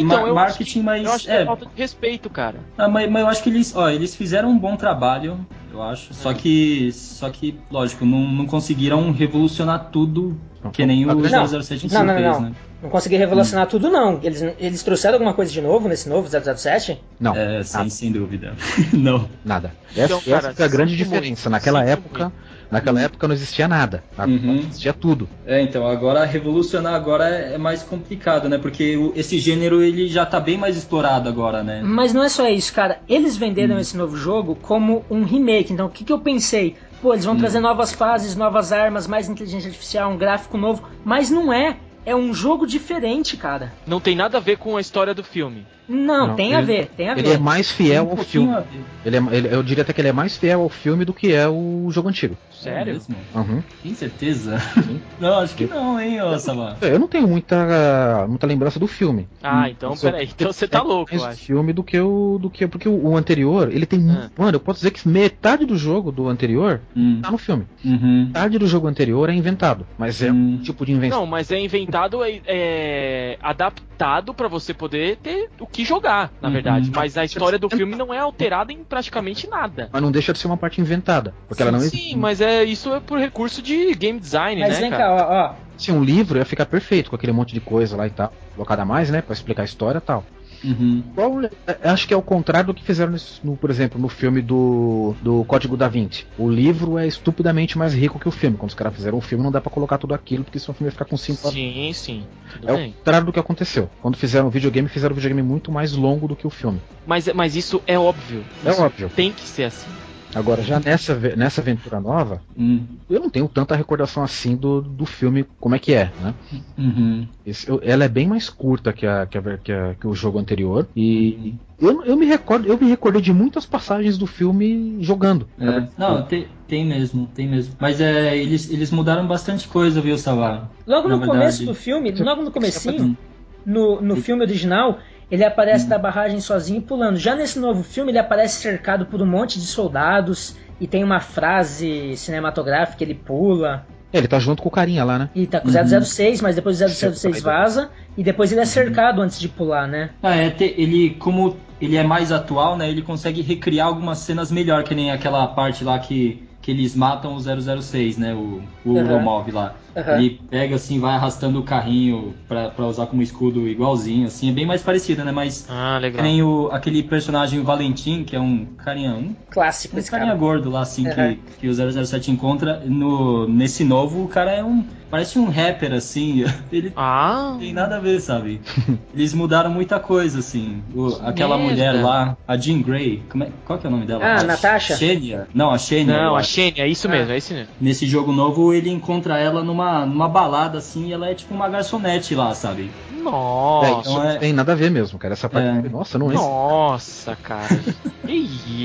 Ma- 0.04 0.14
Então, 0.16 0.28
eu 0.28 0.36
marketing, 0.36 0.64
acho 0.64 0.74
que, 0.74 0.80
mas, 0.82 1.06
Eu 1.06 1.12
acho 1.14 1.26
que 1.26 1.32
é. 1.32 1.42
é 1.42 1.46
falta 1.46 1.66
de 1.66 1.72
respeito, 1.76 2.30
cara. 2.30 2.60
Ah, 2.78 2.88
mas, 2.88 3.10
mas 3.10 3.22
eu 3.22 3.28
acho 3.30 3.44
que 3.44 3.50
eles, 3.50 3.76
ó, 3.76 3.90
eles 3.90 4.16
fizeram 4.16 4.50
um 4.50 4.58
bom 4.58 4.76
trabalho, 4.76 5.40
eu 5.72 5.82
acho. 5.82 6.14
Só 6.14 6.32
É. 6.32 6.34
que, 6.34 6.92
só 6.92 7.30
que, 7.30 7.60
lógico, 7.72 8.06
não, 8.06 8.20
não 8.32 8.46
conseguiram 8.46 9.12
revolucionar 9.12 9.90
tudo 9.92 10.40
que 10.72 10.86
nem 10.86 11.06
o 11.06 11.08
Não. 11.16 11.48
007 11.48 11.86
em 11.86 11.90
si 11.90 11.96
Não, 11.96 12.04
não, 12.04 12.14
fez, 12.14 12.26
não. 12.26 12.42
né? 12.42 12.52
Não 12.84 12.90
consegui 12.92 13.16
revolucionar 13.18 13.66
tudo, 13.68 13.90
não. 13.90 14.20
Eles, 14.22 14.42
eles 14.60 14.84
trouxeram 14.84 15.16
alguma 15.16 15.34
coisa 15.34 15.52
de 15.52 15.62
novo 15.62 15.88
nesse 15.90 16.08
novo 16.08 16.28
007? 16.30 17.02
Não, 17.20 17.36
É, 17.36 17.64
sem, 17.64 17.90
sem 17.90 18.12
dúvida. 18.12 18.54
não. 18.94 19.28
nada. 19.44 19.72
Essa, 19.96 20.06
Então, 20.14 20.22
cara, 20.22 20.50
essa 20.50 20.62
é 20.62 20.66
a 20.66 20.70
grande 20.70 20.96
diferença. 20.96 21.50
muito, 21.50 21.50
Naquela 21.50 21.84
época, 21.84 22.32
naquela 22.70 23.02
época 23.02 23.28
não 23.28 23.34
existia 23.34 23.68
nada. 23.68 24.04
Uhum. 24.20 24.58
Existia 24.70 24.94
tudo. 24.94 25.28
É, 25.46 25.60
então, 25.60 25.88
agora 25.88 26.24
revolucionar 26.24 26.94
agora 26.94 27.28
é 27.28 27.54
é 27.56 27.58
mais 27.58 27.82
complicado, 27.82 28.48
né? 28.48 28.60
Porque 28.60 28.96
o- 28.96 29.12
esse 29.16 29.40
gênero 29.40 29.82
ele 29.82 30.08
já 30.08 30.24
tá 30.26 30.40
bem 30.40 30.56
mais 30.58 30.78
explorado 30.78 31.28
agora, 31.28 31.64
né? 31.64 31.82
Mas 31.84 32.14
não 32.14 32.22
é 32.24 32.30
só 32.30 32.48
isso, 32.48 32.72
cara. 32.74 33.00
Eles 33.10 33.36
venderam 33.38 33.78
Hum. 33.78 33.80
esse 33.80 33.98
novo 33.98 34.16
jogo 34.16 34.54
como 34.56 35.04
um 35.10 35.24
remake. 35.24 35.74
Então, 35.74 35.88
o 35.88 35.90
que, 35.90 36.04
que 36.04 36.14
eu 36.14 36.20
pensei? 36.20 36.76
Pô, 37.02 37.14
eles 37.14 37.26
vão 37.26 37.36
Hum. 37.36 37.38
trazer 37.38 37.60
novas 37.60 37.92
fases, 37.94 38.36
novas 38.36 38.72
armas, 38.72 39.06
mais 39.08 39.30
inteligência 39.30 39.68
artificial, 39.70 40.12
um 40.12 40.18
gráfico 40.18 40.58
novo. 40.58 40.84
Mas 41.06 41.30
não 41.30 41.52
é. 41.54 41.78
É 42.06 42.16
um 42.16 42.34
jogo 42.34 42.66
diferente, 42.66 43.36
cara. 43.36 43.74
Não 43.86 44.00
tem 44.00 44.16
nada 44.16 44.38
a 44.38 44.42
ver 44.42 44.58
com 44.58 44.78
a 44.78 44.82
história 44.82 45.14
do 45.14 45.24
filme. 45.24 45.68
Não, 45.90 46.28
Não, 46.28 46.36
tem 46.36 46.54
a 46.56 46.58
ele- 46.60 46.66
ver, 46.68 46.86
tem 46.98 47.10
a 47.10 47.14
Ele 47.14 47.22
ver. 47.24 47.36
é 47.36 47.38
mais 47.38 47.72
fiel 47.72 48.08
Um 48.08 48.12
ao 48.12 48.18
filme. 48.18 48.54
a. 48.54 48.64
Ele 49.06 49.16
é- 49.18 49.24
ele- 49.32 49.48
eu 49.56 49.64
diria 49.64 49.84
até 49.84 49.94
que 49.94 50.02
ele 50.02 50.10
é 50.10 50.14
mais 50.14 50.36
fiel 50.38 50.62
ao 50.62 50.70
filme 50.70 51.06
do 51.06 51.14
que 51.14 51.32
é 51.34 51.48
o 51.48 51.88
jogo 51.92 52.10
antigo. 52.10 52.36
É 52.52 52.54
Sério? 52.64 52.94
mesmo? 52.94 53.16
Uhum. 53.36 53.64
Tem 53.84 53.94
certeza? 53.94 54.58
não, 55.20 55.40
acho 55.40 55.56
que 55.56 55.66
não, 55.66 56.00
hein, 56.00 56.22
ô 56.22 56.38
Samar. 56.40 56.76
Eu 56.82 57.00
não 57.00 57.08
tenho 57.08 57.28
muita, 57.28 58.26
muita 58.28 58.46
lembrança 58.48 58.80
do 58.80 58.88
filme. 58.88 59.28
Ah, 59.42 59.62
Hum, 59.66 59.68
então 59.68 59.96
peraí. 59.96 60.28
Então 60.34 60.52
você 60.52 60.68
tá 60.68 60.80
é 60.80 60.82
louco, 60.82 61.12
mais 61.12 61.24
eu 61.24 61.30
acho. 61.30 61.46
filme 61.46 61.72
do 61.72 61.84
que 61.84 62.00
o 62.00 62.38
do 62.42 62.50
que 62.50 62.68
porque 62.68 62.90
o, 62.90 63.10
o 63.10 63.16
anterior, 63.16 63.70
ele 63.72 63.86
tem 63.86 64.00
Ah. 64.10 64.30
mano, 64.38 64.56
eu 64.56 64.60
posso 64.60 64.80
dizer 64.80 64.92
que 64.92 65.08
metade 65.08 65.66
do 65.66 65.78
jogo 65.78 66.12
do 66.12 66.28
anterior 66.28 66.82
Hum. 66.96 67.20
tá 67.22 67.32
no 67.32 67.38
filme. 67.38 67.66
Uhum. 67.86 68.26
Metade 68.28 68.58
do 68.58 68.68
jogo 68.68 68.88
anterior 68.88 69.30
é 69.30 69.34
inventado, 69.34 69.86
mas 69.98 70.22
é 70.22 70.32
Hum. 70.32 70.56
um 70.56 70.58
tipo 70.64 70.86
de 70.86 70.92
invenção. 70.92 71.20
Não, 71.22 71.26
mas 71.28 71.50
é 71.52 71.60
inventado, 71.60 72.24
é, 72.24 72.42
é 72.46 73.38
adaptado 73.42 74.34
pra 74.34 74.48
você 74.48 74.74
poder 74.74 75.18
ter 75.18 75.50
o 75.60 75.66
que 75.68 75.77
jogar, 75.86 76.32
na 76.42 76.48
Uhum. 76.48 76.54
verdade. 76.54 76.92
Mas 76.94 77.18
a 77.18 77.24
história 77.24 77.58
do 77.60 77.70
filme 77.70 77.96
não 77.96 78.14
é 78.14 78.20
alterada 78.20 78.72
em 78.72 78.84
praticamente 78.84 79.48
nada. 79.50 79.90
Mas 79.92 80.02
não 80.02 80.12
deixa 80.12 80.34
de 80.34 80.40
ser 80.40 80.48
uma 80.48 80.58
parte 80.58 80.80
inventada, 80.82 81.34
porque 81.48 81.62
ela 81.62 81.72
não 81.72 81.80
sim, 81.80 81.86
existe. 81.88 82.10
sim, 82.10 82.16
mas 82.16 82.42
é 82.42 82.64
isso 82.64 82.94
é 82.94 83.00
por 83.00 83.20
recurso 83.20 83.62
de 83.62 83.94
game 83.96 84.20
design, 84.20 84.62
Mas 84.62 84.76
né, 84.76 84.82
vem 84.82 84.90
cara? 84.90 85.04
cá, 85.04 85.14
ó, 85.30 85.54
ó. 85.54 85.68
Se 85.78 85.92
um 85.92 86.04
livro 86.04 86.40
ia 86.40 86.46
ficar 86.46 86.66
perfeito 86.66 87.10
com 87.10 87.16
aquele 87.16 87.32
monte 87.32 87.54
de 87.54 87.62
coisa 87.62 87.96
lá 87.96 88.08
e 88.08 88.10
tal, 88.10 88.34
colocada 88.56 88.82
a 88.82 88.86
mais, 88.86 89.10
né, 89.12 89.22
Pra 89.22 89.34
explicar 89.34 89.62
a 89.62 89.66
história 89.66 90.00
e 90.00 90.02
tal. 90.02 90.24
Uhum. 90.64 91.04
Qual- 91.14 91.44
é, 91.44 91.90
acho 91.90 92.08
que 92.08 92.14
é 92.14 92.18
o 92.18 92.22
contrário 92.22 92.68
do 92.68 92.74
que 92.74 92.84
fizeram, 92.84 93.14
no, 93.44 93.56
por 93.58 93.70
exemplo, 93.70 94.00
no 94.00 94.10
filme 94.10 94.42
do, 94.42 95.14
do 95.22 95.44
Código 95.46 95.78
da 95.78 95.88
Vinci. 95.88 96.26
O 96.38 96.50
livro 96.50 96.98
é 96.98 97.06
estupidamente 97.08 97.78
mais 97.78 97.94
rico 97.94 98.20
que 98.20 98.28
o 98.28 98.32
filme. 98.32 98.58
Quando 98.58 98.70
os 98.70 98.76
caras 98.76 98.96
fizeram 98.96 99.18
o 99.18 99.22
filme, 99.22 99.44
não 99.44 99.52
dá 99.52 99.62
pra 99.62 99.72
colocar 99.72 99.98
tudo 99.98 100.14
aquilo, 100.14 100.44
porque 100.44 100.60
senão 100.60 100.74
o 100.74 100.76
filme 100.78 100.88
ia 100.88 100.92
ficar 100.92 101.06
com 101.06 101.18
5 101.18 101.48
horas. 101.48 101.54
Sim, 101.54 101.92
sim. 101.94 102.28
Tudo 102.54 102.70
É 102.70 102.76
bem. 102.76 102.90
o 102.90 102.94
contrário 102.94 103.26
do 103.26 103.34
que 103.34 103.40
aconteceu. 103.40 103.90
Quando 104.02 104.18
fizeram 104.18 104.48
o 104.48 104.52
videogame, 104.52 104.88
fizeram 104.90 105.14
o 105.14 105.16
videogame 105.16 105.42
muito 105.48 105.72
mais 105.72 105.94
longo 105.94 106.28
do 106.28 106.36
que 106.36 106.48
o 106.48 106.50
filme. 106.50 106.82
Mas, 107.06 107.28
mas 107.34 107.56
isso 107.56 107.82
é 107.86 107.98
óbvio. 107.98 108.44
É 108.66 108.72
Isso 108.72 108.82
óbvio. 108.82 109.10
Tem 109.16 109.32
que 109.32 109.48
ser 109.48 109.64
assim. 109.66 109.90
Agora, 110.38 110.62
já 110.62 110.80
nessa, 110.80 111.16
nessa 111.36 111.62
aventura 111.62 112.00
nova, 112.00 112.42
Hum. 112.58 112.82
eu 113.10 113.20
não 113.20 113.30
tenho 113.30 113.48
tanta 113.48 113.76
recordação 113.76 114.24
assim 114.24 114.56
do, 114.56 114.82
do 114.82 115.06
filme, 115.06 115.46
como 115.60 115.76
é 115.76 115.80
que 115.80 115.94
é, 115.94 116.12
né? 116.22 116.34
Uhum. 116.78 117.28
Esse- 117.46 117.68
eu- 117.70 117.80
ela 117.84 118.04
é 118.06 118.08
bem 118.08 118.28
mais 118.28 118.50
curta 118.50 118.94
que, 118.94 119.06
a, 119.08 119.26
que, 119.26 119.38
a, 119.38 119.58
que, 119.58 119.72
a- 119.72 119.96
que 120.00 120.06
o 120.08 120.14
jogo 120.14 120.38
anterior. 120.38 120.88
E 120.96 121.56
eu, 121.80 122.04
eu, 122.04 122.16
me 122.16 122.26
recordo, 122.26 122.68
eu 122.68 122.78
me 122.80 122.88
recordei 122.88 123.22
de 123.22 123.34
muitas 123.34 123.66
passagens 123.66 124.18
do 124.18 124.28
filme 124.28 124.98
jogando. 125.02 125.48
É. 125.60 125.88
Não, 125.98 126.22
tem, 126.24 126.48
tem 126.68 126.86
mesmo, 126.86 127.28
tem 127.34 127.48
mesmo. 127.48 127.74
Mas 127.80 128.00
é, 128.00 128.38
eles, 128.38 128.70
eles 128.70 128.92
mudaram 128.92 129.28
bastante 129.28 129.68
coisa, 129.68 130.00
viu, 130.02 130.18
Savar? 130.18 130.70
Logo 130.86 131.08
Na 131.08 131.16
no 131.16 131.20
verdade. 131.22 131.40
começo 131.40 131.66
do 131.66 131.74
filme, 131.74 132.12
logo 132.12 132.44
no 132.44 132.52
comecinho, 132.52 133.18
no, 133.66 134.02
no 134.02 134.16
filme 134.18 134.44
original, 134.44 135.00
ele 135.30 135.44
aparece 135.44 135.86
Hum. 135.86 135.90
da 135.90 135.98
barragem 135.98 136.40
sozinho 136.40 136.82
pulando. 136.82 137.18
Já 137.18 137.36
nesse 137.36 137.60
novo 137.60 137.84
filme, 137.84 138.12
ele 138.12 138.20
aparece 138.20 138.62
cercado 138.62 139.06
por 139.06 139.22
um 139.22 139.26
monte 139.26 139.60
de 139.60 139.66
soldados 139.66 140.56
e 140.80 140.88
tem 140.88 141.04
uma 141.04 141.20
frase 141.20 142.16
cinematográfica, 142.18 143.04
ele 143.04 143.16
pula. 143.16 143.86
É, 144.14 144.20
ele 144.20 144.28
tá 144.28 144.40
junto 144.40 144.62
com 144.62 144.70
o 144.70 144.72
carinha 144.72 145.04
lá, 145.04 145.20
né? 145.20 145.30
E 145.36 145.46
tá 145.46 145.60
com 145.60 145.68
o 145.68 145.72
Uhum. 145.72 146.02
006, 146.02 146.42
mas 146.42 146.56
depois 146.56 146.80
o 146.82 146.88
006 146.88 147.42
vaza 147.42 147.90
e 148.16 148.24
depois 148.24 148.52
ele 148.52 148.62
é 148.62 148.66
cercado 148.66 149.22
antes 149.22 149.38
de 149.40 149.50
pular, 149.50 149.86
né? 149.88 150.12
Ah, 150.24 150.36
é, 150.36 150.50
te- 150.50 150.74
ele, 150.78 151.10
como 151.20 151.58
ele 151.82 151.98
é 151.98 152.04
mais 152.04 152.32
atual, 152.32 152.78
né, 152.78 152.90
ele 152.90 153.02
consegue 153.02 153.42
recriar 153.42 153.88
algumas 153.88 154.20
cenas 154.20 154.50
melhor, 154.52 154.84
que 154.84 154.96
nem 154.96 155.12
aquela 155.12 155.46
parte 155.48 155.84
lá 155.84 156.00
que, 156.00 156.47
que 156.68 156.72
eles 156.72 156.94
matam 156.94 157.34
o 157.34 157.40
006, 157.82 158.18
né, 158.18 158.34
o, 158.34 158.62
o 158.84 158.98
Aham. 159.00 159.08
Romov 159.20 159.50
lá. 159.54 159.74
Aham. 159.96 160.18
Ele 160.18 160.42
pega 160.50 160.76
assim, 160.76 161.00
vai 161.00 161.16
arrastando 161.16 161.60
o 161.60 161.64
carrinho 161.64 162.34
pra, 162.46 162.70
pra 162.70 162.86
usar 162.86 163.06
como 163.08 163.22
escudo 163.22 163.70
igualzinho, 163.70 164.28
assim, 164.28 164.50
é 164.50 164.52
bem 164.52 164.66
mais 164.66 164.82
parecido, 164.82 165.24
né, 165.24 165.32
mas 165.32 165.66
Ah, 165.70 165.98
legal. 165.98 166.22
nem 166.22 166.44
o, 166.44 166.68
aquele 166.70 167.02
personagem 167.04 167.64
Valentim, 167.64 168.26
que 168.26 168.36
é 168.36 168.40
um 168.40 168.66
carinha, 168.84 169.12
um 169.14 169.34
Clássico 169.50 169.96
um 169.96 170.00
esse 170.00 170.12
carinha 170.12 170.28
cara. 170.32 170.38
gordo 170.40 170.70
lá, 170.70 170.82
assim, 170.82 171.06
Uhum. 171.08 171.14
que, 171.14 171.40
que 171.62 171.68
o 171.70 171.74
007 171.74 172.32
encontra. 172.32 172.82
No, 172.86 173.48
nesse 173.48 173.86
novo, 173.86 174.26
o 174.26 174.28
cara 174.28 174.52
é 174.52 174.62
um. 174.62 174.84
Parece 175.10 175.40
um 175.40 175.48
rapper, 175.50 175.94
assim. 175.94 176.44
Ele 176.70 176.92
Ah, 176.94 177.52
não 177.54 177.60
tem 177.60 177.72
nada 177.74 177.96
a 177.96 178.00
ver, 178.00 178.20
sabe? 178.20 178.60
Eles 179.16 179.34
mudaram 179.34 179.70
muita 179.72 180.00
coisa, 180.02 180.40
assim. 180.40 180.84
O- 180.94 181.18
aquela 181.26 181.58
merda. 181.58 181.72
mulher 181.72 181.92
lá, 182.04 182.38
a 182.46 182.58
Jean 182.58 182.82
Grey. 182.82 183.24
Como 183.30 183.46
é, 183.46 183.52
qual 183.66 183.80
que 183.80 183.88
é 183.88 183.90
o 183.90 183.92
nome 183.92 184.06
dela? 184.06 184.26
Ah, 184.26 184.40
a 184.42 184.44
Natasha? 184.44 184.96
Xenia? 184.98 185.48
Não, 185.54 185.72
a 185.72 185.78
Xenia. 185.78 186.06
não, 186.22 186.36
a 186.36 186.40
acho. 186.40 186.50
Shane, 186.58 186.74
é 186.80 186.88
isso 186.88 187.08
Ah. 187.08 187.12
mesmo, 187.12 187.32
é 187.32 187.38
isso 187.38 187.54
mesmo. 187.54 187.74
Nesse 187.80 188.08
jogo 188.08 188.32
novo, 188.32 188.74
ele 188.74 188.90
encontra 188.90 189.38
ela 189.38 189.64
numa, 189.64 190.06
numa 190.06 190.28
balada, 190.28 190.78
assim, 190.80 191.08
e 191.10 191.14
ela 191.14 191.30
é 191.30 191.36
tipo 191.36 191.54
uma 191.54 191.70
garçonete 191.70 192.34
lá, 192.36 192.54
sabe? 192.56 192.92
É, 193.12 193.22
Nossa, 193.22 193.90
isso 193.92 194.00
então 194.12 194.14
não 194.24 194.30
é- 194.32 194.38
tem 194.38 194.54
nada 194.54 194.72
a 194.72 194.76
ver 194.76 194.90
mesmo, 194.90 195.20
cara. 195.20 195.34
Essa 195.34 195.48
parte. 195.50 195.86
É. 195.86 195.90
Nossa, 195.90 196.18
não 196.18 196.32
é. 196.32 196.36
nossa, 196.36 197.36
cara. 197.36 197.80
que 198.26 198.34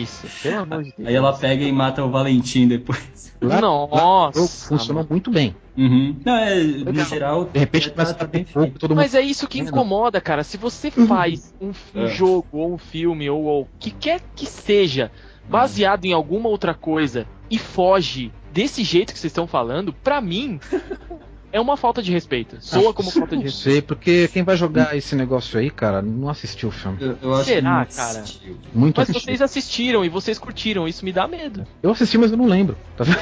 isso, 0.02 0.26
pelo 0.42 0.60
amor 0.60 0.82
de 0.84 0.92
Deus. 0.96 1.08
Aí 1.08 1.14
ela 1.14 1.32
pega 1.32 1.64
e 1.64 1.72
mata 1.72 2.04
o 2.04 2.10
Valentim 2.10 2.68
depois. 2.68 3.32
Lá- 3.42 3.60
Nossa, 3.60 4.40
lá 4.40 4.46
funcionou 4.68 5.04
muito 5.10 5.28
bem. 5.30 5.56
Uhum. 5.76 6.16
Não, 6.24 6.36
é, 6.36 6.54
no 6.62 7.04
geral. 7.04 7.46
De 7.46 7.58
repente 7.58 7.88
tá- 7.90 7.94
começa 7.94 8.14
tá 8.14 8.24
a 8.24 8.28
ter 8.28 8.44
fogo, 8.44 8.78
todo 8.78 8.90
mundo. 8.90 8.98
Mas 8.98 9.14
é 9.16 9.20
isso 9.20 9.48
que 9.48 9.58
incomoda, 9.58 10.20
cara. 10.20 10.44
Se 10.44 10.56
você 10.56 10.90
faz 10.92 11.52
um, 11.60 11.72
um 11.94 12.04
É. 12.04 12.06
jogo, 12.08 12.46
ou 12.52 12.74
um 12.74 12.78
filme, 12.78 13.28
ou 13.28 13.62
o 13.62 13.68
que 13.80 13.90
quer 13.90 14.20
que 14.36 14.46
seja, 14.46 15.10
baseado 15.48 16.04
em 16.04 16.12
alguma 16.12 16.48
outra 16.48 16.74
coisa, 16.74 17.26
e 17.50 17.58
foge 17.58 18.32
desse 18.52 18.82
jeito 18.84 19.12
que 19.12 19.18
vocês 19.18 19.30
estão 19.30 19.46
falando, 19.46 19.92
pra 19.92 20.20
mim, 20.20 20.60
é 21.52 21.60
uma 21.60 21.76
falta 21.76 22.02
de 22.02 22.10
respeito. 22.10 22.56
Soa 22.60 22.92
como 22.94 23.10
falta 23.10 23.30
de 23.30 23.36
Não 23.36 23.42
respeito. 23.42 23.72
sei, 23.74 23.82
porque 23.82 24.28
quem 24.28 24.42
vai 24.42 24.56
jogar 24.56 24.96
esse 24.96 25.14
negócio 25.14 25.58
aí, 25.58 25.70
cara, 25.70 26.00
não 26.02 26.28
assistiu 26.28 26.70
o 26.70 26.72
filme. 26.72 26.98
Eu, 27.00 27.18
eu 27.22 27.34
acho 27.34 27.44
Será, 27.44 27.84
que 27.84 27.94
cara? 27.94 28.20
assistiu. 28.20 28.56
Muito 28.74 28.96
Mas 28.98 29.10
assistido. 29.10 29.24
vocês 29.28 29.42
assistiram 29.42 30.04
e 30.04 30.08
vocês 30.08 30.38
curtiram, 30.38 30.88
isso 30.88 31.04
me 31.04 31.12
dá 31.12 31.28
medo. 31.28 31.64
Eu 31.82 31.90
assisti, 31.90 32.16
mas 32.18 32.30
eu 32.32 32.36
não 32.38 32.46
lembro. 32.46 32.76
Tá 32.96 33.04
vendo? 33.04 33.18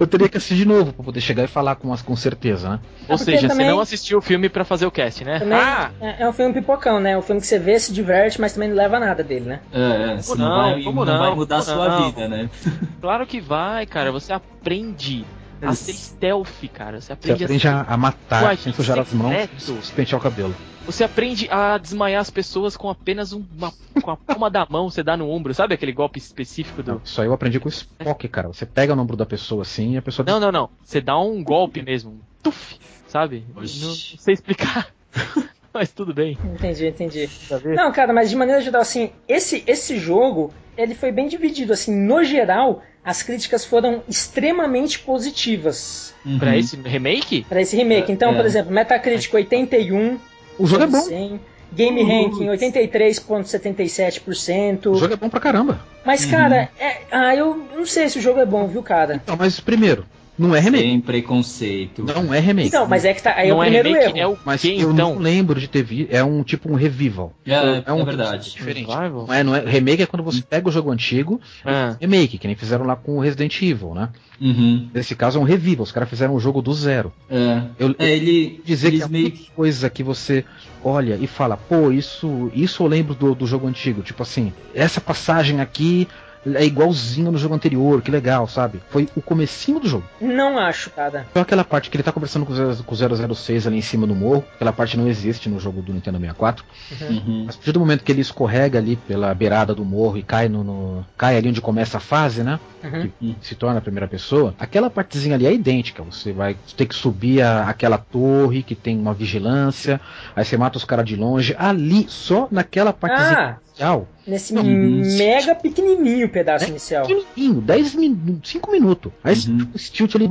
eu 0.00 0.06
teria 0.06 0.28
que 0.28 0.36
assistir 0.36 0.56
de 0.56 0.64
novo 0.64 0.92
pra 0.92 1.04
poder 1.04 1.20
chegar 1.20 1.44
e 1.44 1.46
falar 1.48 1.74
com, 1.76 1.94
com 1.96 2.16
certeza, 2.16 2.70
né? 2.70 2.80
Ou 3.08 3.16
porque 3.18 3.24
seja, 3.32 3.48
também- 3.48 3.66
você 3.66 3.72
não 3.72 3.80
assistiu 3.80 4.18
o 4.18 4.22
filme 4.22 4.48
pra 4.48 4.64
fazer 4.64 4.86
o 4.86 4.90
cast, 4.90 5.24
né? 5.24 5.38
Também 5.40 5.58
Ah! 5.58 5.90
é, 6.00 6.22
é 6.22 6.28
um 6.28 6.32
filme 6.32 6.54
pipocão, 6.54 6.98
né? 7.00 7.12
É 7.12 7.18
um 7.18 7.22
filme 7.22 7.40
que 7.40 7.46
você 7.46 7.58
vê, 7.58 7.78
se 7.78 7.92
diverte, 7.92 8.40
mas 8.40 8.52
também 8.54 8.68
não 8.68 8.76
leva 8.76 8.98
nada 8.98 9.22
dele, 9.22 9.44
né? 9.46 9.60
É, 9.72 10.12
é, 10.12 10.16
você 10.16 10.34
não, 10.36 10.48
não? 10.48 10.56
vai, 10.56 10.82
Como 10.82 11.04
não 11.04 11.12
não? 11.12 11.18
vai 11.20 11.34
mudar 11.34 11.56
a 11.58 11.62
sua 11.62 11.88
não? 11.88 12.06
vida, 12.12 12.28
né? 12.28 12.48
Claro 13.00 13.26
que 13.26 13.40
vai, 13.40 13.84
cara. 13.86 14.10
Você 14.12 14.32
aprende 14.32 15.24
a 15.62 15.74
ser 15.74 15.92
stealth, 15.92 16.48
cara. 16.72 17.00
Você 17.00 17.06
Você 17.06 17.12
aprende, 17.12 17.44
aprende 17.44 17.68
a... 17.68 17.80
a, 17.82 17.94
a 17.94 17.96
matar 17.96 18.44
Ué, 18.44 18.56
sem 18.56 18.72
sujar 18.72 18.98
as 18.98 19.12
mãos 19.12 19.32
e 19.68 19.92
pentear 19.92 20.18
o 20.20 20.22
cabelo. 20.22 20.54
Você 20.86 21.04
aprende 21.04 21.48
a 21.50 21.76
desmaiar 21.78 22.20
as 22.20 22.30
pessoas 22.30 22.76
com 22.76 22.88
apenas 22.88 23.32
um- 23.32 23.44
uma 23.56 23.72
com 24.02 24.10
a 24.10 24.16
palma 24.16 24.50
da 24.50 24.66
mão, 24.68 24.88
você 24.90 25.02
dá 25.02 25.16
no 25.16 25.28
ombro, 25.28 25.52
sabe 25.54 25.74
aquele 25.74 25.92
golpe 25.92 26.18
específico 26.18 26.82
do. 26.82 27.00
Isso 27.04 27.20
aí 27.20 27.26
eu 27.28 27.32
aprendi 27.32 27.60
com 27.60 27.66
o 27.68 27.70
Spock, 27.70 28.26
cara. 28.28 28.48
Você 28.48 28.64
pega 28.64 28.96
no 28.96 29.02
ombro 29.02 29.16
da 29.16 29.26
pessoa 29.26 29.62
assim 29.62 29.92
e 29.94 29.96
a 29.98 30.02
pessoa. 30.02 30.24
Não, 30.26 30.40
não, 30.40 30.50
não. 30.50 30.70
Você 30.82 31.00
dá 31.00 31.18
um 31.18 31.44
golpe 31.44 31.82
mesmo. 31.82 32.10
um 32.12 32.20
Tuf, 32.42 32.76
sabe? 33.06 33.44
Não, 33.54 33.62
não 33.62 33.68
sei 33.68 34.32
explicar. 34.34 34.88
Mas 35.74 35.90
tudo 35.90 36.12
bem. 36.12 36.36
Entendi, 36.54 36.86
entendi. 36.88 37.30
Não, 37.64 37.90
cara, 37.92 38.12
mas 38.12 38.28
de 38.28 38.34
maneira 38.36 38.60
geral, 38.60 38.82
assim, 38.82 39.10
esse, 39.28 39.62
esse 39.66 39.96
jogo, 39.98 40.52
ele 40.76 40.94
foi 40.96 41.12
bem 41.12 41.28
dividido, 41.28 41.72
assim, 41.72 41.94
no 41.94 42.24
geral, 42.24 42.82
as 43.04 43.22
críticas 43.22 43.64
foram 43.64 44.02
extremamente 44.08 44.98
positivas 44.98 46.10
Uhum. 46.26 46.38
Pra 46.38 46.54
esse 46.56 46.76
remake? 46.76 47.46
para 47.48 47.62
esse 47.62 47.74
remake. 47.76 48.12
Então, 48.12 48.32
É. 48.32 48.36
por 48.36 48.44
exemplo, 48.44 48.70
Metacritic 48.72 49.32
81, 49.32 50.18
O 50.58 50.66
jogo 50.66 50.84
é 50.84 50.86
bom. 50.86 51.00
100, 51.00 51.40
Game 51.72 52.02
Ranking 52.02 52.46
83.77%. 52.48 54.86
O 54.90 54.96
jogo 54.96 55.14
é 55.14 55.16
bom 55.16 55.30
pra 55.30 55.40
caramba. 55.40 55.80
Mas, 56.04 56.26
cara, 56.26 56.68
é, 56.78 56.98
ah, 57.10 57.34
eu 57.34 57.54
não 57.74 57.86
sei 57.86 58.08
se 58.10 58.18
o 58.18 58.20
jogo 58.20 58.38
é 58.40 58.44
bom, 58.46 58.66
viu, 58.66 58.82
cara? 58.82 59.22
Não, 59.26 59.36
mas 59.36 59.58
primeiro, 59.60 60.04
não 60.40 60.56
é 60.56 60.60
remake. 60.60 60.84
Sem 60.84 61.00
preconceito. 61.00 62.04
Não 62.04 62.32
é 62.34 62.38
remake. 62.40 62.68
Então, 62.68 62.86
mas 62.86 63.04
é 63.04 63.14
que 63.14 63.22
tá. 63.22 63.34
Aí 63.36 63.48
é 63.48 63.52
o 63.52 63.56
não 63.56 63.62
é 63.62 63.66
primeiro 63.66 63.88
remake, 63.90 64.18
erro. 64.18 64.18
é 64.18 64.26
o 64.34 64.38
Mas 64.44 64.60
que 64.62 64.80
eu 64.80 64.92
então? 64.92 65.14
não 65.14 65.18
lembro 65.22 65.60
de 65.60 65.68
ter 65.68 65.82
visto. 65.82 66.10
É 66.12 66.22
um 66.24 66.42
tipo 66.42 66.70
um 66.70 66.74
revival. 66.74 67.32
É, 67.46 67.82
É 67.86 67.92
um- 67.92 68.00
é 68.00 68.04
verdade. 68.04 68.50
Diferente. 68.50 68.86
Revival? 68.88 69.26
Não 69.26 69.34
é, 69.34 69.42
não 69.44 69.54
é, 69.54 69.60
remake 69.64 70.02
é 70.02 70.06
quando 70.06 70.22
você 70.22 70.42
pega 70.42 70.68
o 70.68 70.72
jogo 70.72 70.90
antigo, 70.90 71.40
Ah, 71.64 71.96
remake, 72.00 72.38
que 72.38 72.46
nem 72.46 72.56
fizeram 72.56 72.84
lá 72.84 72.96
com 72.96 73.16
o 73.16 73.20
Resident 73.20 73.60
Evil, 73.62 73.94
né? 73.94 74.08
Uhum. 74.40 74.88
Nesse 74.94 75.14
caso 75.14 75.38
é 75.38 75.40
um 75.42 75.44
revival, 75.44 75.82
os 75.84 75.92
caras 75.92 76.08
fizeram 76.08 76.34
o 76.34 76.40
jogo 76.40 76.62
do 76.62 76.72
zero. 76.72 77.12
É. 77.28 77.62
Eu, 77.78 77.94
É, 77.98 78.10
ele. 78.16 78.62
dizer 78.64 78.90
que 78.90 79.02
é 79.02 79.08
meio 79.08 79.28
uma 79.28 79.36
coisa 79.54 79.90
que 79.90 80.02
você 80.02 80.44
olha 80.82 81.18
e 81.20 81.26
fala, 81.26 81.58
pô, 81.58 81.92
isso, 81.92 82.50
isso 82.54 82.82
eu 82.82 82.86
lembro 82.86 83.14
do, 83.14 83.34
do 83.34 83.46
jogo 83.46 83.66
antigo. 83.66 84.00
Tipo 84.02 84.22
assim, 84.22 84.50
essa 84.74 84.98
passagem 85.00 85.60
aqui 85.60 86.08
é 86.54 86.64
igualzinho 86.64 87.30
no 87.30 87.38
jogo 87.38 87.54
anterior, 87.54 88.00
que 88.02 88.10
legal, 88.10 88.46
sabe? 88.48 88.80
Foi 88.90 89.08
o 89.14 89.20
comecinho 89.22 89.78
do 89.80 89.88
jogo. 89.88 90.04
Não 90.20 90.58
acho, 90.58 90.90
cara. 90.90 91.26
Então 91.30 91.42
aquela 91.42 91.64
parte 91.64 91.90
que 91.90 91.96
ele 91.96 92.02
tá 92.02 92.12
conversando 92.12 92.46
com 92.46 92.52
o 92.52 92.56
zero- 92.56 92.84
com 92.84 92.94
o 92.94 93.34
006 93.34 93.66
ali 93.66 93.76
em 93.78 93.82
cima 93.82 94.06
do 94.06 94.14
morro, 94.14 94.44
aquela 94.54 94.72
parte 94.72 94.96
não 94.96 95.06
existe 95.08 95.48
no 95.48 95.60
jogo 95.60 95.82
do 95.82 95.92
Nintendo 95.92 96.18
64. 96.18 96.64
Uhum. 97.00 97.44
Mas 97.46 97.54
a 97.54 97.58
partir 97.58 97.72
do 97.72 97.80
momento 97.80 98.04
que 98.04 98.10
ele 98.12 98.20
escorrega 98.22 98.78
ali 98.78 98.96
pela 98.96 99.34
beirada 99.34 99.74
do 99.74 99.84
morro 99.84 100.16
e 100.16 100.22
cai 100.22 100.48
no, 100.48 100.64
no- 100.64 101.06
cai 101.16 101.36
ali 101.36 101.48
onde 101.48 101.60
começa 101.60 101.98
a 101.98 102.00
fase, 102.00 102.42
né? 102.42 102.58
Uhum. 102.82 103.10
Que 103.20 103.36
se 103.42 103.54
torna 103.54 103.78
a 103.78 103.82
primeira 103.82 104.08
pessoa, 104.08 104.54
aquela 104.58 104.88
partezinha 104.88 105.34
ali 105.34 105.46
é 105.46 105.52
idêntica. 105.52 106.02
Você 106.02 106.32
vai 106.32 106.56
ter 106.76 106.86
que 106.86 106.94
subir 106.94 107.42
a- 107.42 107.68
aquela 107.68 107.98
torre 107.98 108.62
que 108.62 108.74
tem 108.74 108.98
uma 108.98 109.12
vigilância, 109.12 110.00
aí 110.34 110.44
você 110.44 110.56
mata 110.56 110.78
os 110.78 110.84
caras 110.84 111.04
de 111.04 111.16
longe. 111.16 111.54
Ali, 111.58 112.06
só 112.08 112.48
naquela 112.50 112.92
partezinha 112.92 113.38
Ah, 113.38 113.56
inicial, 113.80 114.08
nesse 114.26 114.52
Uhum. 114.54 115.02
mega 115.16 115.54
pequenininho 115.54 116.28
pedaço 116.28 116.68
inicial. 116.68 117.06
pequenininho, 117.06 117.60
10 117.60 117.94
minutos, 117.94 118.50
5 118.50 118.70
minutos. 118.70 119.12
Aí 119.24 119.34
Uhum. 119.48 119.66
esse 119.74 119.90
tilt 119.90 120.14
ali 120.14 120.28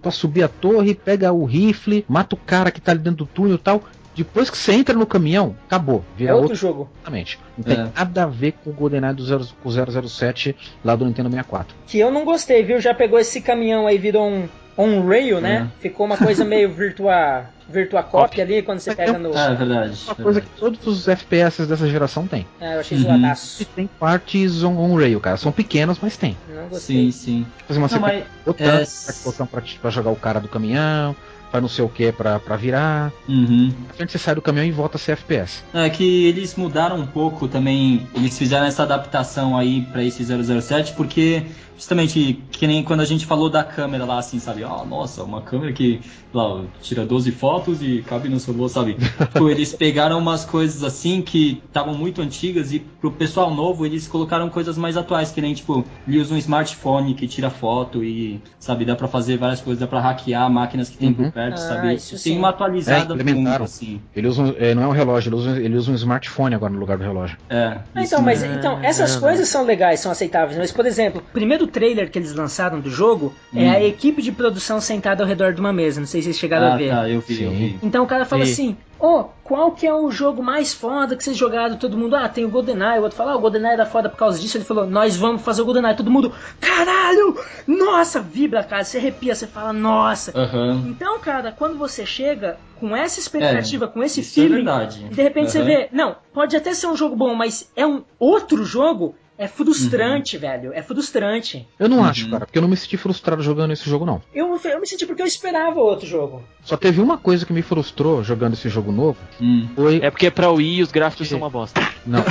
pra 0.00 0.10
subir 0.10 0.44
a 0.44 0.48
torre, 0.48 0.94
pega 0.94 1.32
o 1.32 1.44
rifle, 1.44 2.04
mata 2.08 2.34
o 2.34 2.38
cara 2.38 2.70
que 2.70 2.80
tá 2.80 2.92
ali 2.92 3.00
dentro 3.00 3.24
do 3.24 3.26
túnel 3.26 3.56
e 3.56 3.58
tal. 3.58 3.82
Depois 4.14 4.50
que 4.50 4.58
você 4.58 4.72
entra 4.74 4.94
no 4.94 5.06
caminhão, 5.06 5.56
acabou. 5.66 6.04
É 6.14 6.18
Vira 6.18 6.32
outro 6.32 6.42
outro 6.50 6.56
jogo. 6.58 6.88
Exatamente. 6.96 7.38
Não 7.56 7.64
tem 7.64 7.78
É. 7.80 7.88
nada 7.96 8.24
a 8.24 8.26
ver 8.26 8.52
com 8.62 8.68
o 8.68 8.72
GoldenEye 8.72 9.14
do, 9.14 9.24
zero, 9.24 9.46
com 9.62 9.68
o 9.70 9.72
007 9.72 10.54
lá 10.84 10.94
do 10.94 11.06
Nintendo 11.06 11.30
64. 11.30 11.74
Que 11.86 11.98
eu 11.98 12.10
não 12.10 12.22
gostei, 12.22 12.62
viu? 12.62 12.78
Já 12.78 12.92
pegou 12.92 13.18
esse 13.18 13.40
caminhão 13.40 13.86
aí, 13.86 13.96
virou 13.96 14.28
um 14.28 14.46
on-rail, 14.76 15.40
né? 15.40 15.68
É. 15.78 15.82
Ficou 15.82 16.06
uma 16.06 16.16
coisa 16.16 16.44
meio 16.44 16.70
virtua, 16.72 17.44
virtua 17.68 18.02
copy 18.02 18.40
ali, 18.40 18.62
quando 18.62 18.80
você 18.80 18.94
pega 18.94 19.18
no... 19.18 19.36
É 19.36 19.54
verdade. 19.54 19.98
Uma 20.06 20.14
coisa 20.14 20.40
que 20.40 20.46
verdade. 20.48 20.78
todos 20.78 20.86
os 20.86 21.08
FPS 21.08 21.66
dessa 21.66 21.88
geração 21.88 22.26
tem. 22.26 22.46
Ah, 22.60 22.74
eu 22.74 22.80
achei 22.80 22.96
Uhum. 22.98 23.04
E 23.04 23.06
zoadaço. 23.06 23.64
tem 23.76 23.86
partes 23.98 24.62
on, 24.62 24.76
on 24.76 24.96
rail, 24.96 25.20
cara. 25.20 25.36
São 25.36 25.52
pequenas, 25.52 25.98
mas 26.00 26.16
tem. 26.16 26.36
Não 26.54 26.68
gostei. 26.68 27.10
Sim, 27.10 27.12
sim. 27.12 27.46
Fazer 27.66 27.78
uma 27.78 27.88
Não, 27.88 28.00
mas, 28.00 28.10
sequência 28.12 28.26
de 28.38 28.44
botão, 28.44 28.66
é, 28.66 29.24
botão 29.24 29.46
pra, 29.46 29.62
pra 29.80 29.90
jogar 29.90 30.10
o 30.10 30.16
cara 30.16 30.40
do 30.40 30.48
caminhão, 30.48 31.14
pra 31.50 31.60
não 31.60 31.68
sei 31.68 31.84
o 31.84 31.88
que 31.88 32.10
pra, 32.12 32.38
pra 32.38 32.56
virar. 32.56 33.12
Uhum. 33.28 33.72
A 33.90 33.92
frente 33.92 34.12
você 34.12 34.18
sai 34.18 34.34
do 34.34 34.40
caminhão 34.42 34.66
e 34.66 34.70
volta 34.70 34.96
a 34.96 35.00
ser 35.00 35.12
FPS. 35.12 35.62
É 35.74 35.88
que 35.90 36.26
eles 36.26 36.54
mudaram 36.56 36.96
um 36.98 37.06
pouco 37.06 37.46
também, 37.46 38.06
eles 38.14 38.38
fizeram 38.38 38.64
essa 38.66 38.82
adaptação 38.84 39.56
aí 39.56 39.82
pra 39.92 40.02
esse 40.02 40.24
007, 40.24 40.94
porque 40.94 41.42
justamente 41.82 42.38
que 42.52 42.66
nem 42.66 42.82
quando 42.84 43.00
a 43.00 43.04
gente 43.04 43.26
falou 43.26 43.50
da 43.50 43.64
câmera 43.64 44.04
lá, 44.04 44.18
assim, 44.18 44.38
sabe? 44.38 44.62
Ah, 44.62 44.84
nossa, 44.88 45.24
uma 45.24 45.42
câmera 45.42 45.72
que 45.72 46.00
lá, 46.32 46.62
tira 46.80 47.04
12 47.04 47.32
fotos 47.32 47.82
e 47.82 48.02
cabe 48.02 48.28
no 48.28 48.38
seu 48.38 48.54
bolso, 48.54 48.74
sabe? 48.76 48.94
tipo, 48.94 49.50
eles 49.50 49.72
pegaram 49.74 50.18
umas 50.18 50.44
coisas 50.44 50.84
assim 50.84 51.20
que 51.20 51.60
estavam 51.66 51.94
muito 51.94 52.22
antigas 52.22 52.72
e 52.72 52.78
pro 52.78 53.10
pessoal 53.10 53.52
novo 53.52 53.84
eles 53.84 54.06
colocaram 54.06 54.48
coisas 54.48 54.78
mais 54.78 54.96
atuais, 54.96 55.32
que 55.32 55.40
nem 55.40 55.52
tipo, 55.54 55.84
ele 56.06 56.20
usa 56.20 56.34
um 56.34 56.38
smartphone 56.38 57.14
que 57.14 57.26
tira 57.26 57.50
foto 57.50 58.04
e, 58.04 58.40
sabe, 58.60 58.84
dá 58.84 58.94
pra 58.94 59.08
fazer 59.08 59.36
várias 59.36 59.60
coisas, 59.60 59.80
dá 59.80 59.86
pra 59.86 60.00
hackear 60.00 60.48
máquinas 60.50 60.88
que 60.88 60.96
tem 60.96 61.08
Uhum. 61.08 61.14
por 61.14 61.32
perto, 61.32 61.54
Ah, 61.54 61.56
sabe? 61.58 61.94
isso 61.94 62.10
Tem 62.10 62.18
sim. 62.34 62.38
uma 62.38 62.50
atualizada 62.50 63.14
É, 63.14 63.62
assim. 63.62 64.00
Ele 64.14 64.28
usa 64.28 64.42
um- 64.42 64.54
é, 64.56 64.74
não 64.74 64.84
é 64.84 64.86
um 64.86 64.92
relógio, 64.92 65.28
ele 65.30 65.36
usa, 65.36 65.60
ele 65.60 65.76
usa 65.76 65.90
um 65.90 65.94
smartphone 65.96 66.54
agora 66.54 66.72
no 66.72 66.78
lugar 66.78 66.96
do 66.96 67.02
relógio. 67.04 67.36
É. 67.50 67.78
Ah, 67.94 68.02
então, 68.02 68.22
mas 68.22 68.42
então, 68.42 68.78
essas 68.82 69.14
não, 69.14 69.20
coisas 69.20 69.48
são 69.48 69.64
legais, 69.64 69.98
são 70.00 70.12
aceitáveis. 70.12 70.56
Mas, 70.56 70.70
por 70.70 70.86
exemplo, 70.86 71.22
primeiro 71.32 71.66
trailer 71.72 72.10
que 72.10 72.18
eles 72.18 72.34
lançaram 72.34 72.78
do 72.80 72.90
jogo 72.90 73.34
é 73.54 73.64
Hum. 73.68 73.72
a 73.72 73.82
equipe 73.82 74.20
de 74.22 74.30
produção 74.30 74.80
sentada 74.80 75.22
ao 75.22 75.28
redor 75.28 75.52
de 75.52 75.60
uma 75.60 75.72
mesa. 75.72 75.98
Não 76.00 76.06
sei 76.06 76.20
se 76.20 76.26
vocês 76.26 76.38
chegaram 76.38 76.66
a 76.68 76.74
Ah, 76.74 76.76
ver. 76.76 76.90
tá, 76.90 77.08
eu 77.08 77.20
vi, 77.20 77.42
eu 77.42 77.50
Sim. 77.50 77.56
vi. 77.56 77.78
Então 77.82 78.04
o 78.04 78.06
cara 78.06 78.24
fala 78.24 78.44
Sim. 78.46 78.52
assim: 78.52 78.76
Ô, 79.00 79.24
qual 79.42 79.72
que 79.72 79.84
é 79.84 79.92
o 79.92 80.10
jogo 80.12 80.42
mais 80.44 80.72
foda 80.72 81.16
que 81.16 81.24
vocês 81.24 81.36
jogaram? 81.36 81.76
Todo 81.76 81.98
mundo, 81.98 82.14
ah, 82.14 82.28
tem 82.28 82.44
o 82.44 82.48
GoldenEye. 82.48 83.00
O 83.00 83.02
outro 83.02 83.16
fala, 83.18 83.32
ah, 83.32 83.36
o 83.36 83.40
GoldenEye 83.40 83.72
era 83.72 83.84
foda 83.84 84.08
por 84.08 84.16
causa 84.16 84.38
disso. 84.38 84.56
Ele 84.56 84.64
falou, 84.64 84.86
nós 84.86 85.16
vamos 85.16 85.42
fazer 85.42 85.60
o 85.62 85.64
GoldenEye. 85.64 85.96
Todo 85.96 86.08
mundo, 86.08 86.32
caralho! 86.60 87.36
Nossa, 87.66 88.20
vibra, 88.20 88.62
cara. 88.62 88.84
Você 88.84 88.98
arrepia, 88.98 89.34
você 89.34 89.46
fala, 89.46 89.72
nossa. 89.72 90.32
Aham. 90.38 90.84
Então, 90.86 91.18
cara, 91.18 91.50
quando 91.50 91.76
você 91.76 92.06
chega 92.06 92.58
com 92.78 92.96
essa 92.96 93.18
expectativa, 93.18 93.86
com 93.88 94.02
esse 94.02 94.20
é 94.20 94.22
feeling, 94.22 94.64
e 95.10 95.14
de 95.14 95.22
repente 95.22 95.50
você 95.50 95.58
Aham. 95.58 95.66
vê, 95.66 95.88
não, 95.92 96.16
pode 96.32 96.56
até 96.56 96.72
ser 96.74 96.86
um 96.86 96.96
jogo 96.96 97.14
bom, 97.16 97.34
mas 97.34 97.70
é 97.76 97.84
um 97.86 98.02
outro 98.18 98.64
jogo, 98.64 99.14
é 99.44 99.48
frustrante, 99.48 100.36
velho. 100.38 100.72
É 100.72 100.82
frustrante. 100.82 101.66
Eu 101.78 101.88
não 101.88 101.98
Uhum. 101.98 102.04
acho, 102.04 102.30
cara, 102.30 102.46
porque 102.46 102.58
eu 102.58 102.62
não 102.62 102.68
me 102.68 102.76
senti 102.76 102.96
frustrado 102.96 103.42
jogando 103.42 103.72
esse 103.72 103.88
jogo, 103.88 104.04
não. 104.06 104.22
Eu, 104.34 104.58
eu 104.64 104.80
me 104.80 104.86
senti 104.86 105.04
porque 105.06 105.22
eu 105.22 105.26
esperava 105.26 105.80
outro 105.80 106.06
jogo. 106.06 106.42
Só 106.62 106.76
teve 106.76 107.00
uma 107.00 107.18
coisa 107.18 107.44
que 107.44 107.52
me 107.52 107.62
frustrou 107.62 108.22
jogando 108.22 108.54
esse 108.54 108.68
jogo 108.68 108.92
novo. 108.92 109.18
Hum. 109.40 109.68
Foi. 109.74 109.96
É 110.02 110.10
porque 110.10 110.30
pra 110.30 110.50
Wii 110.50 110.82
os 110.82 110.92
gráficos 110.92 111.28
são 111.28 111.38
uma 111.38 111.50
bosta. 111.50 111.80
Não. 112.06 112.24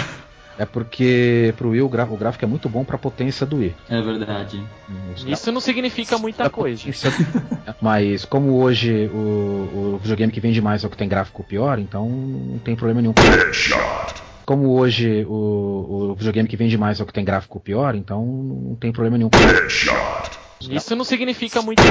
É 0.57 0.65
porque 0.65 1.53
pro 1.57 1.69
Wii 1.69 1.81
o, 1.81 1.85
o 1.85 2.17
gráfico 2.17 2.45
é 2.45 2.47
muito 2.47 2.69
bom 2.69 2.83
pra 2.83 2.97
potência 2.97 3.45
do 3.45 3.57
Wii. 3.57 3.73
É 3.89 4.01
verdade. 4.01 4.61
Isso 5.25 5.51
não 5.51 5.59
significa 5.61 6.17
muita 6.17 6.43
da 6.43 6.49
coisa. 6.49 6.83
Mas 7.81 8.25
como 8.25 8.61
hoje 8.61 9.09
o, 9.13 9.17
o 9.95 9.99
videogame 10.01 10.31
que 10.31 10.39
vende 10.39 10.61
mais 10.61 10.83
é 10.83 10.87
o 10.87 10.89
que 10.89 10.97
tem 10.97 11.07
gráfico 11.07 11.43
pior, 11.43 11.79
então 11.79 12.07
não 12.07 12.59
tem 12.59 12.75
problema 12.75 13.01
nenhum. 13.01 13.13
Como 14.51 14.77
hoje 14.77 15.25
o, 15.29 16.09
o 16.11 16.13
videogame 16.13 16.45
que 16.45 16.57
vende 16.57 16.77
mais 16.77 16.99
é 16.99 17.03
o 17.03 17.05
que 17.05 17.13
tem 17.13 17.23
gráfico 17.23 17.57
pior, 17.57 17.95
então 17.95 18.25
não 18.25 18.75
tem 18.75 18.91
problema 18.91 19.17
nenhum. 19.17 19.29
Isso 20.69 20.93
não 20.93 21.05
significa 21.05 21.61
muita 21.61 21.81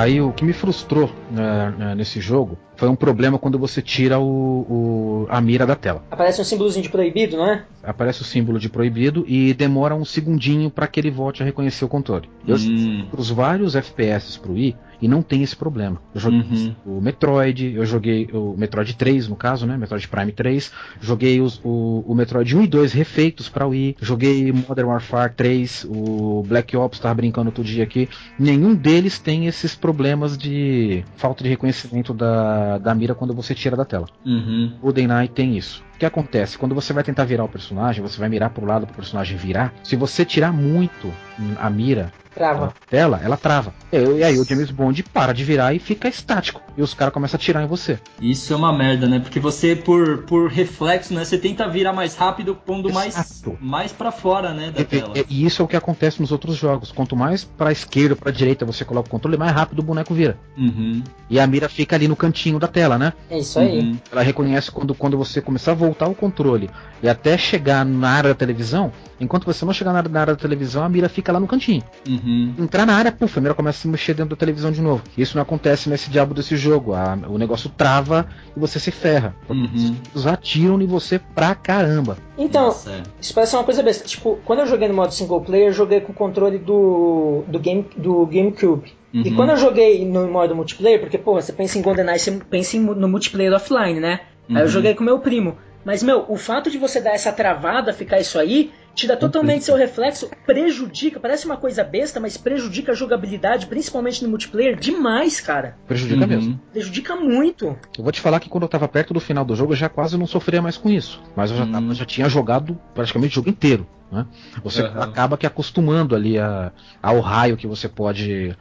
Aí 0.00 0.18
o 0.18 0.32
que 0.32 0.42
me 0.46 0.54
frustrou 0.54 1.10
né, 1.30 1.74
né, 1.76 1.94
nesse 1.94 2.22
jogo 2.22 2.56
foi 2.74 2.88
um 2.88 2.96
problema 2.96 3.38
quando 3.38 3.58
você 3.58 3.82
tira 3.82 4.18
o, 4.18 4.24
o- 4.24 5.26
a 5.28 5.38
mira 5.42 5.66
da 5.66 5.76
tela. 5.76 6.02
Aparece 6.10 6.40
um 6.40 6.44
símbolozinho 6.44 6.82
de 6.84 6.88
proibido, 6.88 7.36
não 7.36 7.46
é? 7.46 7.64
Aparece 7.82 8.22
o 8.22 8.24
símbolo 8.24 8.58
de 8.58 8.70
proibido 8.70 9.26
e 9.28 9.52
demora 9.52 9.94
um 9.94 10.02
segundinho 10.06 10.70
para 10.70 10.86
que 10.86 10.98
ele 10.98 11.10
volte 11.10 11.42
a 11.42 11.44
reconhecer 11.44 11.84
o 11.84 11.88
controle. 11.88 12.30
Eu 12.48 12.56
Hum. 12.56 13.08
os 13.14 13.30
vários 13.30 13.74
FPS 13.76 14.38
pro 14.40 14.54
Wii 14.54 14.74
e 15.00 15.08
não 15.08 15.22
tem 15.22 15.42
esse 15.42 15.56
problema. 15.56 16.00
Eu 16.14 16.20
joguei 16.20 16.40
Uhum. 16.40 16.74
o 16.98 17.00
Metroid, 17.00 17.74
eu 17.74 17.84
joguei 17.86 18.28
o 18.32 18.54
Metroid 18.56 18.94
3 18.94 19.28
no 19.28 19.36
caso, 19.36 19.66
né? 19.66 19.76
Metroid 19.76 20.06
Prime 20.08 20.32
3, 20.32 20.72
joguei 21.00 21.40
os- 21.40 21.60
o, 21.64 22.04
o 22.06 22.14
Metroid 22.14 22.56
1 22.56 22.62
e 22.62 22.66
2 22.66 22.92
refeitos 22.92 23.48
para 23.48 23.66
Wii, 23.66 23.96
joguei 24.00 24.52
Modern 24.52 24.88
Warfare 24.88 25.32
3, 25.34 25.86
o 25.88 26.42
Black 26.46 26.76
Ops 26.76 26.98
tava 26.98 27.14
brincando 27.14 27.48
outro 27.48 27.64
dia 27.64 27.84
aqui. 27.84 28.08
Nenhum 28.38 28.74
deles 28.74 29.18
tem 29.18 29.46
esses 29.46 29.74
problemas 29.74 30.36
de 30.36 31.04
falta 31.16 31.42
de 31.42 31.50
reconhecimento 31.50 32.12
da, 32.14 32.78
da 32.78 32.94
mira 32.94 33.14
quando 33.14 33.34
você 33.34 33.54
tira 33.54 33.76
da 33.76 33.84
tela. 33.84 34.06
Uhum. 34.24 34.72
O 34.78 34.82
GoldenEye 34.86 35.28
tem 35.28 35.56
isso. 35.56 35.82
que 35.98 36.06
acontece? 36.06 36.56
Quando 36.56 36.74
você 36.74 36.94
vai 36.94 37.04
tentar 37.04 37.24
virar 37.24 37.44
o 37.44 37.48
personagem, 37.48 38.02
você 38.02 38.18
vai 38.18 38.28
mirar 38.30 38.48
pro 38.50 38.64
lado 38.64 38.86
pro 38.86 38.94
personagem 38.96 39.36
virar. 39.36 39.74
Se 39.84 39.96
você 39.96 40.24
tirar 40.24 40.50
muito 40.50 41.12
a 41.58 41.68
mira 41.68 42.10
Trava. 42.40 42.72
dela, 42.90 43.20
ela 43.22 43.36
trava. 43.36 43.74
E, 43.92 43.98
e 43.98 44.24
aí 44.24 44.38
o 44.38 44.44
James 44.44 44.70
Bond 44.70 45.02
para 45.02 45.34
de 45.34 45.44
virar 45.44 45.74
e 45.74 45.78
fica 45.78 46.08
estático. 46.08 46.62
E 46.74 46.80
os 46.80 46.94
caras 46.94 47.12
começam 47.12 47.36
a 47.36 47.38
atirar 47.40 47.62
em 47.62 47.66
você. 47.66 47.98
Isso 48.18 48.52
é 48.54 48.56
uma 48.56 48.72
merda, 48.72 49.06
né? 49.06 49.18
Porque 49.20 49.38
você, 49.38 49.76
por, 49.76 50.22
por 50.22 50.48
reflexo, 50.50 51.12
né? 51.12 51.22
Você 51.22 51.36
tenta 51.36 51.68
virar 51.68 51.92
mais 51.92 52.14
rápido, 52.14 52.54
pondo 52.54 52.90
mais, 52.90 53.14
Exato. 53.14 53.58
mais 53.60 53.92
pra 53.92 54.10
fora, 54.10 54.54
né? 54.54 54.70
Da 54.70 54.80
E, 54.80 54.84
tela. 54.84 55.12
e- 55.16 55.26
e 55.28 55.44
isso 55.44 55.60
é 55.60 55.64
o 55.64 55.68
que 55.68 55.76
acontece 55.76 56.18
nos 56.20 56.32
outros 56.32 56.56
jogos. 56.56 56.90
Quanto 56.90 57.14
mais 57.14 57.44
pra 57.44 57.70
esquerda 57.72 58.14
ou 58.14 58.16
pra 58.20 58.30
direita 58.32 58.64
você 58.64 58.86
coloca 58.86 59.08
o 59.08 59.10
controle, 59.10 59.36
mais 59.36 59.52
rápido 59.52 59.80
o 59.80 59.82
boneco 59.82 60.14
vira. 60.14 60.38
Uhum. 60.56 61.02
E 61.28 61.38
a 61.38 61.46
mira 61.46 61.68
fica 61.68 61.94
ali 61.94 62.08
no 62.08 62.16
cantinho 62.16 62.58
da 62.58 62.68
tela, 62.68 62.96
né? 62.96 63.12
É 63.28 63.38
isso 63.38 63.58
aí. 63.58 63.80
Uhum. 63.80 63.98
Ela 64.10 64.22
reconhece 64.22 64.70
quando, 64.70 64.94
quando 64.94 65.18
você 65.18 65.42
começar 65.42 65.72
a 65.72 65.74
voltar 65.74 66.08
o 66.08 66.14
controle 66.14 66.70
e 67.02 67.08
até 67.08 67.36
chegar 67.36 67.84
na 67.84 68.08
área 68.10 68.30
da 68.30 68.34
televisão. 68.34 68.90
Enquanto 69.20 69.44
você 69.44 69.64
não 69.66 69.72
chegar 69.74 69.92
na 69.92 69.98
área, 69.98 70.08
na 70.10 70.20
área 70.22 70.34
da 70.34 70.40
televisão, 70.40 70.82
a 70.82 70.88
mira 70.88 71.06
fica 71.08 71.30
lá 71.30 71.38
no 71.38 71.46
cantinho. 71.46 71.82
Uhum. 72.08 72.29
Entrar 72.58 72.86
na 72.86 72.94
área, 72.94 73.10
puf, 73.12 73.38
a 73.38 73.42
mira 73.42 73.54
começa 73.54 73.78
a 73.78 73.82
se 73.82 73.88
mexer 73.88 74.14
dentro 74.14 74.30
da 74.30 74.36
televisão 74.36 74.70
de 74.70 74.80
novo. 74.80 75.02
Isso 75.16 75.36
não 75.36 75.42
acontece 75.42 75.88
nesse 75.88 76.10
diabo 76.10 76.34
desse 76.34 76.56
jogo. 76.56 76.94
A- 76.94 77.18
o 77.28 77.36
negócio 77.38 77.68
trava 77.70 78.26
e 78.56 78.60
você 78.60 78.78
se 78.78 78.90
ferra. 78.90 79.34
Uhum. 79.48 79.96
Os 80.14 80.26
atiram 80.26 80.80
em 80.80 80.86
você 80.86 81.18
pra 81.18 81.54
caramba. 81.54 82.16
Então, 82.38 82.66
Nossa, 82.66 82.90
é. 82.90 83.02
isso 83.20 83.34
parece 83.34 83.54
uma 83.56 83.64
coisa 83.64 83.82
besta. 83.82 84.04
Tipo, 84.06 84.38
quando 84.44 84.60
eu 84.60 84.66
joguei 84.66 84.88
no 84.88 84.94
modo 84.94 85.12
single 85.12 85.40
player, 85.40 85.68
eu 85.68 85.72
joguei 85.72 86.00
com 86.00 86.12
o 86.12 86.14
controle 86.14 86.58
do, 86.58 87.42
do, 87.48 87.58
game, 87.58 87.86
do 87.96 88.24
GameCube. 88.26 88.92
E 89.12 89.28
Uhum. 89.30 89.36
quando 89.36 89.50
eu 89.50 89.56
joguei 89.56 90.04
no 90.08 90.28
modo 90.28 90.54
multiplayer, 90.54 91.00
porque, 91.00 91.18
porra, 91.18 91.42
você 91.42 91.52
pensa 91.52 91.78
em 91.78 91.82
GoldenEye, 91.82 92.18
você 92.18 92.30
pensa 92.48 92.76
em, 92.76 92.80
no 92.80 93.08
multiplayer 93.08 93.52
offline, 93.52 93.98
né? 93.98 94.20
Aí 94.48 94.56
eu 94.56 94.62
Uhum. 94.62 94.68
joguei 94.68 94.94
com 94.94 95.02
meu 95.04 95.18
primo. 95.18 95.56
Mas, 95.84 96.02
meu, 96.02 96.26
o 96.28 96.36
fato 96.36 96.70
de 96.70 96.76
você 96.78 97.00
dar 97.00 97.12
essa 97.14 97.32
travada, 97.32 97.92
ficar 97.92 98.20
isso 98.20 98.38
aí, 98.38 98.70
tira 98.94 99.16
totalmente 99.16 99.64
seu 99.64 99.76
reflexo, 99.76 100.28
prejudica, 100.44 101.18
parece 101.20 101.46
uma 101.46 101.56
coisa 101.56 101.82
besta, 101.84 102.20
mas 102.20 102.36
prejudica 102.36 102.92
a 102.92 102.94
jogabilidade, 102.94 103.66
principalmente 103.66 104.22
no 104.22 104.28
multiplayer, 104.28 104.78
demais, 104.78 105.40
cara. 105.40 105.76
Prejudica 105.86 106.22
Uhum. 106.22 106.26
mesmo. 106.26 106.60
Prejudica 106.72 107.16
muito. 107.16 107.76
Eu 107.96 108.02
vou 108.04 108.12
te 108.12 108.20
falar 108.20 108.40
que 108.40 108.48
quando 108.48 108.64
eu 108.64 108.68
tava 108.68 108.86
perto 108.88 109.14
do 109.14 109.20
final 109.20 109.44
do 109.44 109.54
jogo, 109.56 109.72
eu 109.72 109.76
já 109.76 109.88
quase 109.88 110.16
não 110.18 110.26
sofria 110.26 110.60
mais 110.60 110.76
com 110.76 110.90
isso. 110.90 111.22
Mas 111.34 111.50
eu 111.50 111.56
já, 111.56 111.66
tava- 111.66 111.86
Hum. 111.86 111.94
já 111.94 112.04
tinha 112.04 112.28
jogado 112.28 112.78
praticamente 112.94 113.32
o 113.32 113.36
jogo 113.36 113.48
inteiro. 113.50 113.86
Né? 114.12 114.26
Você 114.64 114.82
Aham. 114.82 115.02
acaba 115.02 115.38
que 115.38 115.46
acostumando 115.46 116.16
ali 116.16 116.36
a, 116.36 116.72
ao 117.00 117.20
raio 117.20 117.56
que 117.56 117.66
você 117.68 117.88
pode 117.88 118.56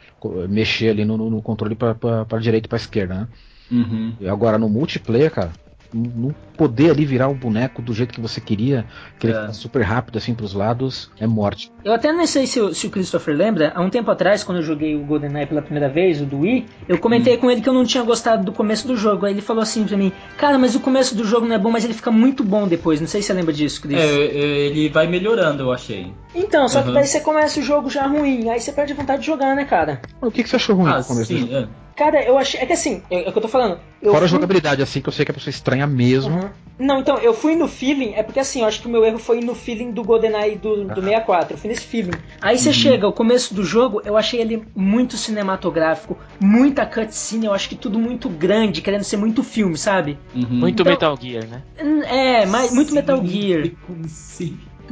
mexer 0.47 0.89
ali 0.89 1.03
no, 1.03 1.17
no- 1.17 1.29
no 1.31 1.41
controle 1.41 1.75
pra 1.75 2.39
direita 2.39 2.67
e 2.67 2.69
pra 2.69 2.77
esquerda. 2.77 3.13
Né? 3.15 3.27
Uhum. 3.71 4.13
E 4.19 4.27
agora 4.29 4.57
no 4.59 4.69
multiplayer, 4.69 5.31
cara, 5.31 5.51
não 5.93 6.33
poder 6.55 6.91
ali 6.91 7.05
virar 7.05 7.29
o 7.29 7.33
boneco 7.33 7.81
do 7.81 7.93
jeito 7.93 8.13
que 8.13 8.21
você 8.21 8.39
queria, 8.39 8.85
que 9.17 9.25
ele 9.27 9.33
É. 9.33 9.41
fica 9.41 9.53
super 9.53 9.81
rápido 9.81 10.17
assim 10.17 10.35
pros 10.35 10.53
lados, 10.53 11.09
é 11.19 11.25
morte. 11.25 11.71
Eu 11.83 11.93
até 11.93 12.11
não 12.11 12.27
sei 12.27 12.45
se, 12.45 12.59
o- 12.59 12.73
se 12.73 12.85
o 12.87 12.89
Christopher 12.89 13.35
lembra, 13.35 13.71
há 13.73 13.81
um 13.81 13.89
tempo 13.89 14.11
atrás, 14.11 14.43
quando 14.43 14.57
eu 14.57 14.63
joguei 14.63 14.95
o 14.95 14.99
GoldenEye 15.05 15.47
pela 15.47 15.61
primeira 15.61 15.89
vez, 15.89 16.21
o 16.21 16.25
do 16.25 16.39
Wii, 16.39 16.65
eu 16.87 16.97
comentei 16.99 17.37
com 17.37 17.49
ele 17.49 17.61
que 17.61 17.69
eu 17.69 17.73
não 17.73 17.85
tinha 17.85 18.03
gostado 18.03 18.43
do 18.43 18.51
começo 18.51 18.87
do 18.87 18.95
jogo. 18.95 19.25
Aí 19.25 19.33
ele 19.33 19.41
falou 19.41 19.63
assim 19.63 19.83
pra 19.85 19.97
mim, 19.97 20.11
cara, 20.37 20.57
mas 20.59 20.75
o 20.75 20.79
começo 20.79 21.15
do 21.15 21.23
jogo 21.23 21.45
não 21.47 21.55
é 21.55 21.59
bom, 21.59 21.71
mas 21.71 21.83
ele 21.85 21.93
fica 21.93 22.11
muito 22.11 22.43
bom 22.43 22.67
depois. 22.67 22.99
Não 23.01 23.07
sei 23.07 23.21
se 23.21 23.27
você 23.27 23.33
lembra 23.33 23.53
disso, 23.53 23.81
Chris. 23.81 23.97
É, 23.99 24.25
é, 24.25 24.37
ele 24.67 24.89
vai 24.89 25.07
melhorando, 25.07 25.63
eu 25.63 25.71
achei. 25.71 26.13
Então, 26.35 26.67
só 26.67 26.81
que 26.81 26.89
Uhum. 26.89 26.93
daí 26.93 27.07
você 27.07 27.21
começa 27.21 27.59
o 27.59 27.63
jogo 27.63 27.89
já 27.89 28.05
ruim, 28.05 28.49
aí 28.49 28.59
você 28.59 28.71
perde 28.71 28.93
a 28.93 28.95
vontade 28.95 29.21
de 29.21 29.25
jogar, 29.27 29.55
né, 29.55 29.65
cara? 29.65 30.01
O 30.21 30.29
que, 30.29 30.43
que 30.43 30.49
você 30.49 30.57
achou 30.57 30.75
ruim 30.75 30.91
Ah, 30.91 30.99
no 30.99 31.05
começo 31.05 31.33
do 31.33 31.39
sim, 31.39 31.47
jogo? 31.47 31.55
é. 31.55 31.67
Cara, 31.99 32.23
eu 32.23 32.37
achei. 32.37 32.61
É 32.61 32.65
que 32.65 32.71
assim, 32.73 33.03
é, 33.11 33.25
é 33.25 33.29
o 33.29 33.31
que 33.33 33.37
eu 33.37 33.41
tô 33.41 33.47
falando. 33.49 33.77
Eu 34.01 34.13
Fora 34.13 34.23
a 34.25 34.27
fui- 34.29 34.37
jogabilidade, 34.37 34.81
assim, 34.81 35.01
que 35.01 35.09
eu 35.09 35.13
sei 35.13 35.25
que 35.25 35.31
a 35.31 35.33
pessoa 35.33 35.51
estranha 35.51 35.85
mesmo. 35.85 36.33
Uhum. 36.33 36.49
Não, 36.79 37.01
então, 37.01 37.17
eu 37.17 37.33
fui 37.33 37.55
no 37.57 37.67
feeling, 37.67 38.13
é 38.15 38.23
porque 38.23 38.39
assim, 38.39 38.61
eu 38.61 38.65
acho 38.65 38.79
que 38.79 38.87
o 38.87 38.89
meu 38.89 39.03
erro 39.03 39.19
foi 39.19 39.41
no 39.41 39.53
feeling 39.53 39.91
do 39.91 40.01
GoldenEye 40.01 40.55
do, 40.55 40.85
do 40.85 41.01
64, 41.01 41.53
eu 41.55 41.57
fui 41.57 41.69
nesse 41.69 41.81
feeling. 41.85 42.13
Aí 42.39 42.57
você 42.57 42.71
chega, 42.71 43.05
o 43.05 43.11
começo 43.11 43.53
do 43.53 43.65
jogo, 43.65 44.01
eu 44.05 44.15
achei 44.15 44.39
ele 44.39 44.63
muito 44.73 45.17
cinematográfico, 45.17 46.17
muita 46.39 46.85
cutscene, 46.85 47.47
eu 47.47 47.53
acho 47.53 47.67
que 47.67 47.75
tudo 47.75 47.99
muito 47.99 48.29
grande, 48.29 48.81
querendo 48.81 49.03
ser 49.03 49.17
muito 49.17 49.43
filme, 49.43 49.77
sabe? 49.77 50.17
Uhum. 50.33 50.45
Muito 50.51 50.81
Então- 50.83 50.89
Metal 50.93 51.17
Gear, 51.21 51.45
né? 51.49 51.63
É, 52.07 52.45
mas, 52.45 52.73
muito 52.73 52.93
Metal 52.93 53.21
Gear. 53.25 53.71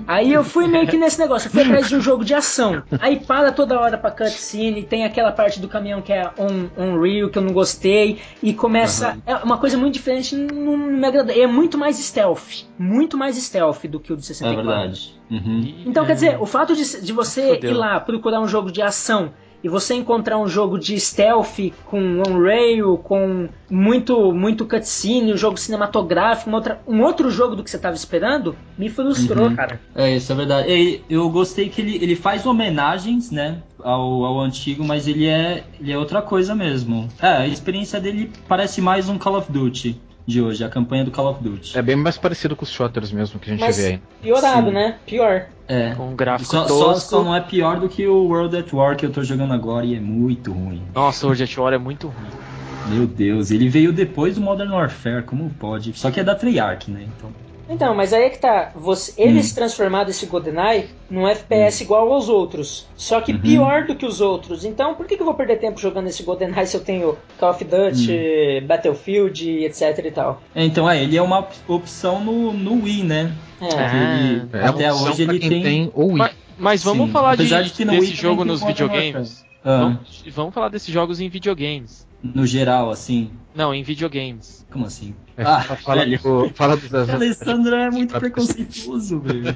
Aí 0.05 0.33
eu 0.33 0.43
fui 0.43 0.67
meio 0.67 0.87
que 0.87 0.97
nesse 0.97 1.19
negócio, 1.19 1.47
eu 1.47 1.51
fui 1.51 1.61
atrás 1.63 1.87
de 1.87 1.95
um 1.95 2.01
jogo 2.01 2.23
de 2.23 2.33
ação. 2.33 2.83
Aí 2.99 3.19
para 3.19 3.51
toda 3.51 3.79
hora 3.79 3.97
pra 3.97 4.11
cutscene, 4.11 4.83
tem 4.83 5.05
aquela 5.05 5.31
parte 5.31 5.59
do 5.59 5.67
caminhão 5.67 6.01
que 6.01 6.13
é 6.13 6.29
on, 6.37 6.67
on 6.77 6.99
real, 6.99 7.29
que 7.29 7.37
eu 7.37 7.41
não 7.41 7.53
gostei, 7.53 8.19
e 8.43 8.53
começa. 8.53 9.09
Aham. 9.09 9.21
É 9.25 9.35
uma 9.37 9.57
coisa 9.57 9.77
muito 9.77 9.93
diferente, 9.93 10.35
não, 10.35 10.77
me 10.77 11.05
agradou. 11.05 11.35
É 11.35 11.47
muito 11.47 11.77
mais 11.77 11.97
stealth. 11.97 12.65
Muito 12.77 13.17
mais 13.17 13.35
stealth 13.37 13.85
do 13.87 13.99
que 13.99 14.11
o 14.13 14.15
do 14.15 14.21
É 14.21 14.25
64. 14.25 14.65
verdade. 14.67 15.15
Uhum. 15.29 15.83
Então, 15.85 16.03
é, 16.03 16.07
quer 16.07 16.13
dizer, 16.13 16.41
o 16.41 16.45
fato 16.45 16.75
de, 16.75 17.01
de 17.01 17.13
você 17.13 17.55
Fudeu. 17.55 17.71
ir 17.71 17.73
lá 17.73 17.99
procurar 17.99 18.39
um 18.39 18.47
jogo 18.47 18.71
de 18.71 18.81
ação 18.81 19.31
e 19.63 19.69
você 19.69 19.95
encontrar 19.95 20.37
um 20.37 20.47
jogo 20.47 20.77
de 20.77 20.99
stealth 20.99 21.71
com 21.85 22.21
on-rail, 22.27 22.97
com 22.99 23.49
muito 23.69 24.31
muito 24.33 24.65
cutscene, 24.65 25.33
um 25.33 25.37
jogo 25.37 25.57
cinematográfico, 25.57 26.49
outra, 26.51 26.79
um 26.87 27.01
outro 27.01 27.29
jogo 27.31 27.55
do 27.55 27.63
que 27.63 27.69
você 27.71 27.77
tava 27.77 27.95
esperando, 27.95 28.55
me 28.77 28.89
frustrou, 28.89 29.47
Uhum. 29.47 29.55
cara. 29.55 29.79
É, 29.95 30.15
isso 30.15 30.31
é 30.31 30.35
verdade. 30.35 30.69
E 30.71 31.01
eu 31.09 31.29
gostei 31.29 31.69
que 31.69 31.81
ele, 31.81 31.95
ele 32.01 32.15
faz 32.15 32.45
homenagens, 32.45 33.31
né, 33.31 33.61
ao, 33.83 34.25
ao 34.25 34.39
antigo, 34.39 34.83
mas 34.83 35.07
ele 35.07 35.25
é, 35.27 35.63
ele 35.79 35.91
é 35.91 35.97
outra 35.97 36.21
coisa 36.21 36.53
mesmo. 36.53 37.07
É, 37.21 37.27
a 37.27 37.47
experiência 37.47 37.99
dele 37.99 38.31
parece 38.47 38.81
mais 38.81 39.09
um 39.09 39.17
Call 39.17 39.37
of 39.37 39.51
Duty 39.51 39.99
de 40.27 40.41
hoje, 40.41 40.61
a 40.63 40.69
campanha 40.69 41.05
do 41.05 41.09
Call 41.11 41.31
of 41.31 41.41
Duty. 41.41 41.77
É 41.77 41.81
bem 41.81 41.95
mais 41.95 42.17
parecido 42.17 42.53
com 42.53 42.63
os 42.63 42.69
shooters 42.69 43.11
mesmo 43.13 43.39
que 43.39 43.49
a 43.49 43.53
gente 43.53 43.61
Mas 43.61 43.77
vê 43.77 43.85
aí. 43.87 44.01
piorado, 44.21 44.67
Sim. 44.67 44.73
né? 44.73 44.97
Pior. 45.05 45.45
É. 45.69 45.95
Com 45.95 46.09
um 46.09 46.15
gráfico 46.15 46.51
Só, 46.51 46.67
só, 46.67 46.93
tosco. 46.93 47.09
só 47.09 47.23
não 47.23 47.33
é 47.33 47.39
pior 47.39 47.79
do 47.79 47.87
que 47.87 48.05
o 48.05 48.25
World 48.25 48.57
at 48.57 48.73
War 48.73 48.97
que 48.97 49.05
eu 49.05 49.11
tô 49.11 49.23
jogando 49.23 49.53
agora 49.53 49.85
e 49.85 49.95
é 49.95 49.99
muito 49.99 50.51
ruim. 50.51 50.83
Nossa, 50.93 51.25
o 51.25 51.29
World 51.29 51.43
at 51.43 51.57
War 51.57 51.73
é 51.73 51.77
muito 51.77 52.07
ruim. 52.07 52.95
Meu 52.95 53.07
Deus, 53.07 53.51
ele 53.51 53.69
veio 53.69 53.91
depois 53.93 54.35
do 54.35 54.41
Modern 54.41 54.71
Warfare, 54.71 55.23
como 55.23 55.49
pode? 55.49 55.97
Só 55.97 56.11
que 56.11 56.19
é 56.19 56.23
da 56.23 56.35
Treyarch, 56.35 56.91
né? 56.91 57.05
Então. 57.17 57.29
Então, 57.69 57.93
mas 57.93 58.13
aí 58.13 58.23
é 58.23 58.29
que 58.29 58.39
tá. 58.39 58.71
Você, 58.75 59.13
eles 59.17 59.51
transformaram 59.51 60.09
esse 60.09 60.25
GoldenEye 60.25 60.87
num 61.09 61.27
FPS 61.27 61.83
igual 61.83 62.11
aos 62.13 62.29
outros. 62.29 62.87
Só 62.95 63.19
que 63.19 63.33
Uhum. 63.33 63.39
pior 63.39 63.85
do 63.85 63.95
que 63.95 64.05
os 64.05 64.21
outros. 64.21 64.63
Então, 64.63 64.95
por 64.95 65.05
que, 65.05 65.15
que 65.15 65.21
eu 65.21 65.25
vou 65.25 65.35
perder 65.35 65.57
tempo 65.59 65.79
jogando 65.79 66.07
esse 66.07 66.23
GoldenEye 66.23 66.65
se 66.67 66.77
eu 66.77 66.81
tenho 66.81 67.17
Call 67.37 67.51
of 67.51 67.63
Duty, 67.63 68.61
Battlefield, 68.65 69.65
etc 69.65 69.99
e 70.05 70.11
tal? 70.11 70.41
É, 70.55 70.63
então, 70.63 70.89
é, 70.89 71.01
ele 71.03 71.17
é 71.17 71.21
uma 71.21 71.39
op- 71.39 71.53
opção 71.67 72.23
no, 72.23 72.53
no 72.53 72.83
Wii, 72.83 73.03
né? 73.03 73.31
É. 73.61 73.65
Ele- 73.65 74.49
É 74.53 74.57
uma 74.61 74.69
até 74.69 74.91
opção 74.93 75.11
hoje 75.11 75.21
ele 75.23 75.39
quem 75.39 75.49
tem. 75.49 75.63
tem 75.63 75.91
o 75.93 76.05
Wii. 76.07 76.17
Mas, 76.17 76.31
mas 76.57 76.83
vamos 76.83 77.07
Sim, 77.07 77.11
falar 77.11 77.35
de, 77.35 77.41
apesar 77.41 77.61
de 77.63 77.71
que 77.71 77.83
desse 77.85 77.99
Wii 77.99 78.15
jogo 78.15 78.45
nos 78.45 78.63
videogames. 78.63 79.45
Ah, 79.69 79.79
Vamos, 79.79 80.23
vamos 80.33 80.53
falar 80.53 80.69
desses 80.69 80.93
jogos 80.93 81.19
em 81.19 81.27
videogames. 81.27 82.07
no 82.23 82.45
geral, 82.47 82.89
assim. 82.89 83.31
Não, 83.53 83.73
em 83.73 83.83
videogames. 83.83 84.65
Como 84.71 84.85
assim? 84.85 85.13
É, 85.35 85.43
ah, 85.43 85.61
fala, 85.61 86.05
velho. 86.05 86.17
do, 86.21 86.49
fala, 86.53 86.77
do, 86.77 86.87
O 86.87 87.11
Alessandro 87.11 87.75
é 87.75 87.91
muito 87.91 88.17
preconceituoso, 88.17 89.19
velho. 89.27 89.53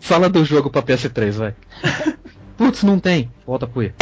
fala 0.00 0.28
do 0.28 0.44
jogo 0.44 0.70
pra 0.70 0.82
PS3, 0.82 1.30
vai. 1.30 1.54
Putz, 2.58 2.82
não 2.82 2.98
tem. 2.98 3.30
Volta 3.46 3.66
pro 3.68 3.80
Wii. 3.80 3.92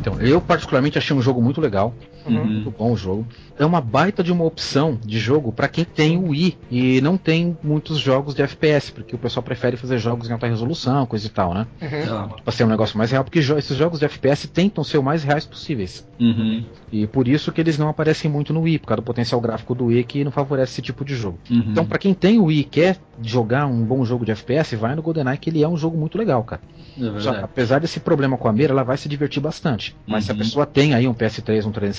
Então, 0.00 0.20
eu 0.20 0.40
particularmente 0.40 0.98
achei 0.98 1.14
um 1.16 1.20
jogo 1.22 1.42
muito 1.42 1.60
legal. 1.60 1.92
Uhum. 2.36 2.44
Muito 2.46 2.70
bom 2.70 2.92
o 2.92 2.96
jogo. 2.96 3.26
É 3.58 3.64
uma 3.64 3.80
baita 3.80 4.22
de 4.22 4.30
uma 4.32 4.44
opção 4.44 4.98
de 5.04 5.18
jogo 5.18 5.52
pra 5.52 5.68
quem 5.68 5.84
tem 5.84 6.16
o 6.16 6.28
Wii 6.30 6.56
e 6.70 7.00
não 7.00 7.16
tem 7.16 7.56
muitos 7.62 7.98
jogos 7.98 8.34
de 8.34 8.42
FPS, 8.42 8.90
porque 8.92 9.14
o 9.14 9.18
pessoal 9.18 9.42
prefere 9.42 9.76
fazer 9.76 9.98
jogos 9.98 10.28
em 10.28 10.32
alta 10.32 10.46
resolução, 10.46 11.04
coisa 11.06 11.26
e 11.26 11.30
tal, 11.30 11.54
né? 11.54 11.66
Tá. 12.06 12.28
Pra 12.44 12.52
ser 12.52 12.64
um 12.64 12.68
negócio 12.68 12.96
mais 12.96 13.10
real, 13.10 13.24
porque 13.24 13.40
jo- 13.40 13.58
esses 13.58 13.76
jogos 13.76 13.98
de 13.98 14.04
FPS 14.04 14.46
tentam 14.48 14.82
ser 14.84 14.98
o 14.98 15.02
mais 15.02 15.22
reais 15.24 15.44
possíveis. 15.44 16.06
Uhum. 16.20 16.64
E 16.92 17.06
por 17.06 17.26
isso 17.28 17.50
que 17.52 17.60
eles 17.60 17.76
não 17.78 17.88
aparecem 17.88 18.30
muito 18.30 18.52
no 18.52 18.60
Wii, 18.62 18.78
por 18.78 18.86
causa 18.88 19.02
do 19.02 19.04
potencial 19.04 19.40
gráfico 19.40 19.74
do 19.74 19.86
Wii 19.86 20.04
que 20.04 20.24
não 20.24 20.30
favorece 20.30 20.72
esse 20.72 20.82
tipo 20.82 21.04
de 21.04 21.14
jogo. 21.14 21.38
Uhum. 21.50 21.64
Então, 21.68 21.84
pra 21.84 21.98
quem 21.98 22.14
tem 22.14 22.38
o 22.38 22.44
Wii 22.44 22.60
e 22.60 22.64
quer 22.64 22.96
jogar 23.22 23.66
um 23.66 23.84
bom 23.84 24.04
jogo 24.04 24.24
de 24.24 24.30
FPS, 24.32 24.76
vai 24.76 24.94
no 24.94 25.02
GoldenEye, 25.02 25.36
que 25.38 25.50
ele 25.50 25.62
é 25.62 25.68
um 25.68 25.76
jogo 25.76 25.96
muito 25.98 26.16
legal, 26.16 26.42
cara. 26.44 26.60
É 27.00 27.20
Só, 27.20 27.30
apesar 27.30 27.80
desse 27.80 28.00
problema 28.00 28.36
com 28.36 28.48
a 28.48 28.52
mira, 28.52 28.72
ela 28.72 28.82
vai 28.82 28.96
se 28.96 29.08
divertir 29.08 29.40
bastante. 29.40 29.94
Mas 30.06 30.24
se 30.24 30.30
a 30.30 30.34
Uhum. 30.34 30.38
pessoa 30.38 30.66
tem 30.66 30.94
aí 30.94 31.06
um 31.06 31.14
PS3, 31.14 31.64
um 31.66 31.70
360, 31.72 31.98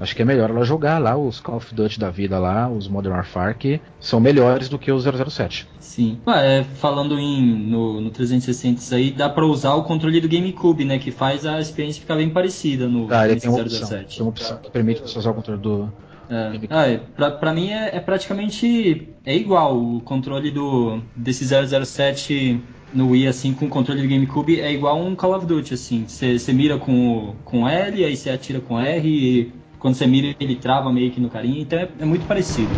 acho 0.00 0.16
que 0.16 0.22
é 0.22 0.24
melhor 0.24 0.50
ela 0.50 0.64
jogar 0.64 0.98
lá 0.98 1.16
os 1.16 1.40
Call 1.40 1.56
of 1.56 1.74
Duty 1.74 1.98
da 1.98 2.10
vida 2.10 2.38
lá, 2.38 2.68
os 2.68 2.88
Modern 2.88 3.14
Warfare, 3.14 3.56
que 3.56 3.80
são 4.00 4.20
melhores 4.20 4.68
do 4.68 4.78
que 4.78 4.90
os 4.90 5.04
007. 5.04 5.68
Sim. 5.78 6.18
Ah, 6.26 6.40
é, 6.40 6.64
falando 6.64 7.18
em 7.18 7.44
no, 7.44 8.00
no 8.00 8.10
360 8.10 8.80
isso 8.80 8.94
aí, 8.94 9.10
dá 9.10 9.28
pra 9.28 9.44
usar 9.44 9.74
o 9.74 9.84
controle 9.84 10.20
do 10.20 10.28
GameCube, 10.28 10.84
né? 10.84 10.98
Que 10.98 11.10
faz 11.10 11.46
a 11.46 11.60
experiência 11.60 12.00
ficar 12.00 12.16
bem 12.16 12.30
parecida 12.30 12.88
no 12.88 13.06
Tá, 13.06 13.28
ele 13.28 13.40
tem 13.40 13.50
uma 13.50 13.60
opção. 13.60 13.86
007. 13.86 14.16
Tem 14.16 14.24
uma 14.24 14.30
opção 14.30 14.58
que 14.58 14.70
permite 14.70 15.02
você 15.02 15.18
usar 15.18 15.30
o 15.30 15.34
controle 15.34 15.60
do. 15.60 15.92
É. 16.28 16.52
Ah, 16.70 16.86
é, 16.88 16.96
pra, 16.96 17.30
pra 17.30 17.52
mim 17.52 17.70
é, 17.70 17.96
é 17.96 18.00
praticamente 18.00 19.08
é 19.26 19.36
igual 19.36 19.78
o 19.78 20.00
controle 20.00 20.50
do 20.50 21.00
desse 21.14 21.44
007 21.44 22.60
no 22.94 23.10
Wii, 23.10 23.26
assim, 23.26 23.52
com 23.52 23.66
o 23.66 23.68
controle 23.68 24.00
do 24.02 24.08
GameCube, 24.08 24.60
é 24.60 24.72
igual 24.72 24.98
um 25.00 25.14
Call 25.14 25.36
of 25.36 25.46
Duty, 25.46 25.74
assim. 25.74 26.04
Você 26.06 26.52
mira 26.52 26.78
com, 26.78 27.34
com 27.44 27.68
L, 27.68 28.04
aí 28.04 28.16
você 28.16 28.30
atira 28.30 28.60
com 28.60 28.78
R, 28.80 29.08
e 29.08 29.52
quando 29.78 29.94
você 29.94 30.06
mira 30.06 30.34
ele 30.38 30.54
trava 30.56 30.92
meio 30.92 31.10
que 31.10 31.20
no 31.20 31.28
carinho, 31.28 31.60
então 31.60 31.78
é, 31.78 31.88
é 31.98 32.04
muito 32.04 32.24
parecido. 32.26 32.70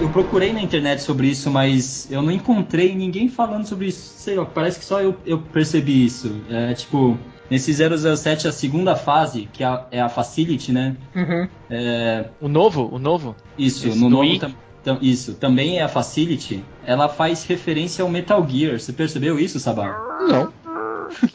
Eu 0.00 0.08
procurei 0.08 0.52
na 0.52 0.60
internet 0.60 1.02
sobre 1.02 1.28
isso, 1.28 1.50
mas 1.50 2.10
eu 2.10 2.20
não 2.22 2.32
encontrei 2.32 2.94
ninguém 2.94 3.28
falando 3.28 3.66
sobre 3.66 3.86
isso. 3.88 4.14
Sei 4.16 4.34
lá, 4.34 4.44
parece 4.44 4.78
que 4.78 4.84
só 4.84 5.00
eu, 5.00 5.14
eu 5.24 5.38
percebi 5.38 6.04
isso. 6.04 6.34
É 6.50 6.74
tipo, 6.74 7.16
nesse 7.50 7.72
007, 7.72 8.48
a 8.48 8.52
segunda 8.52 8.96
fase, 8.96 9.48
que 9.52 9.62
é 9.62 9.66
a, 9.66 9.86
é 9.92 10.00
a 10.00 10.08
Facility, 10.08 10.72
né? 10.72 10.96
Uhum. 11.14 11.48
É, 11.68 12.24
O 12.40 12.48
novo, 12.48 12.88
o 12.92 12.98
novo? 12.98 13.36
isso, 13.58 13.88
Esse 13.88 13.98
no 13.98 14.08
novo 14.08 14.22
Wii? 14.22 14.40
Isso, 15.00 15.34
também 15.34 15.78
é 15.78 15.82
a 15.82 15.88
Facility. 15.88 16.64
Ela 16.84 17.08
faz 17.08 17.44
referência 17.44 18.02
ao 18.02 18.08
Metal 18.08 18.46
Gear. 18.48 18.78
Você 18.78 18.92
percebeu 18.92 19.38
isso, 19.38 19.60
Sabá? 19.60 19.98
Não. 20.28 20.52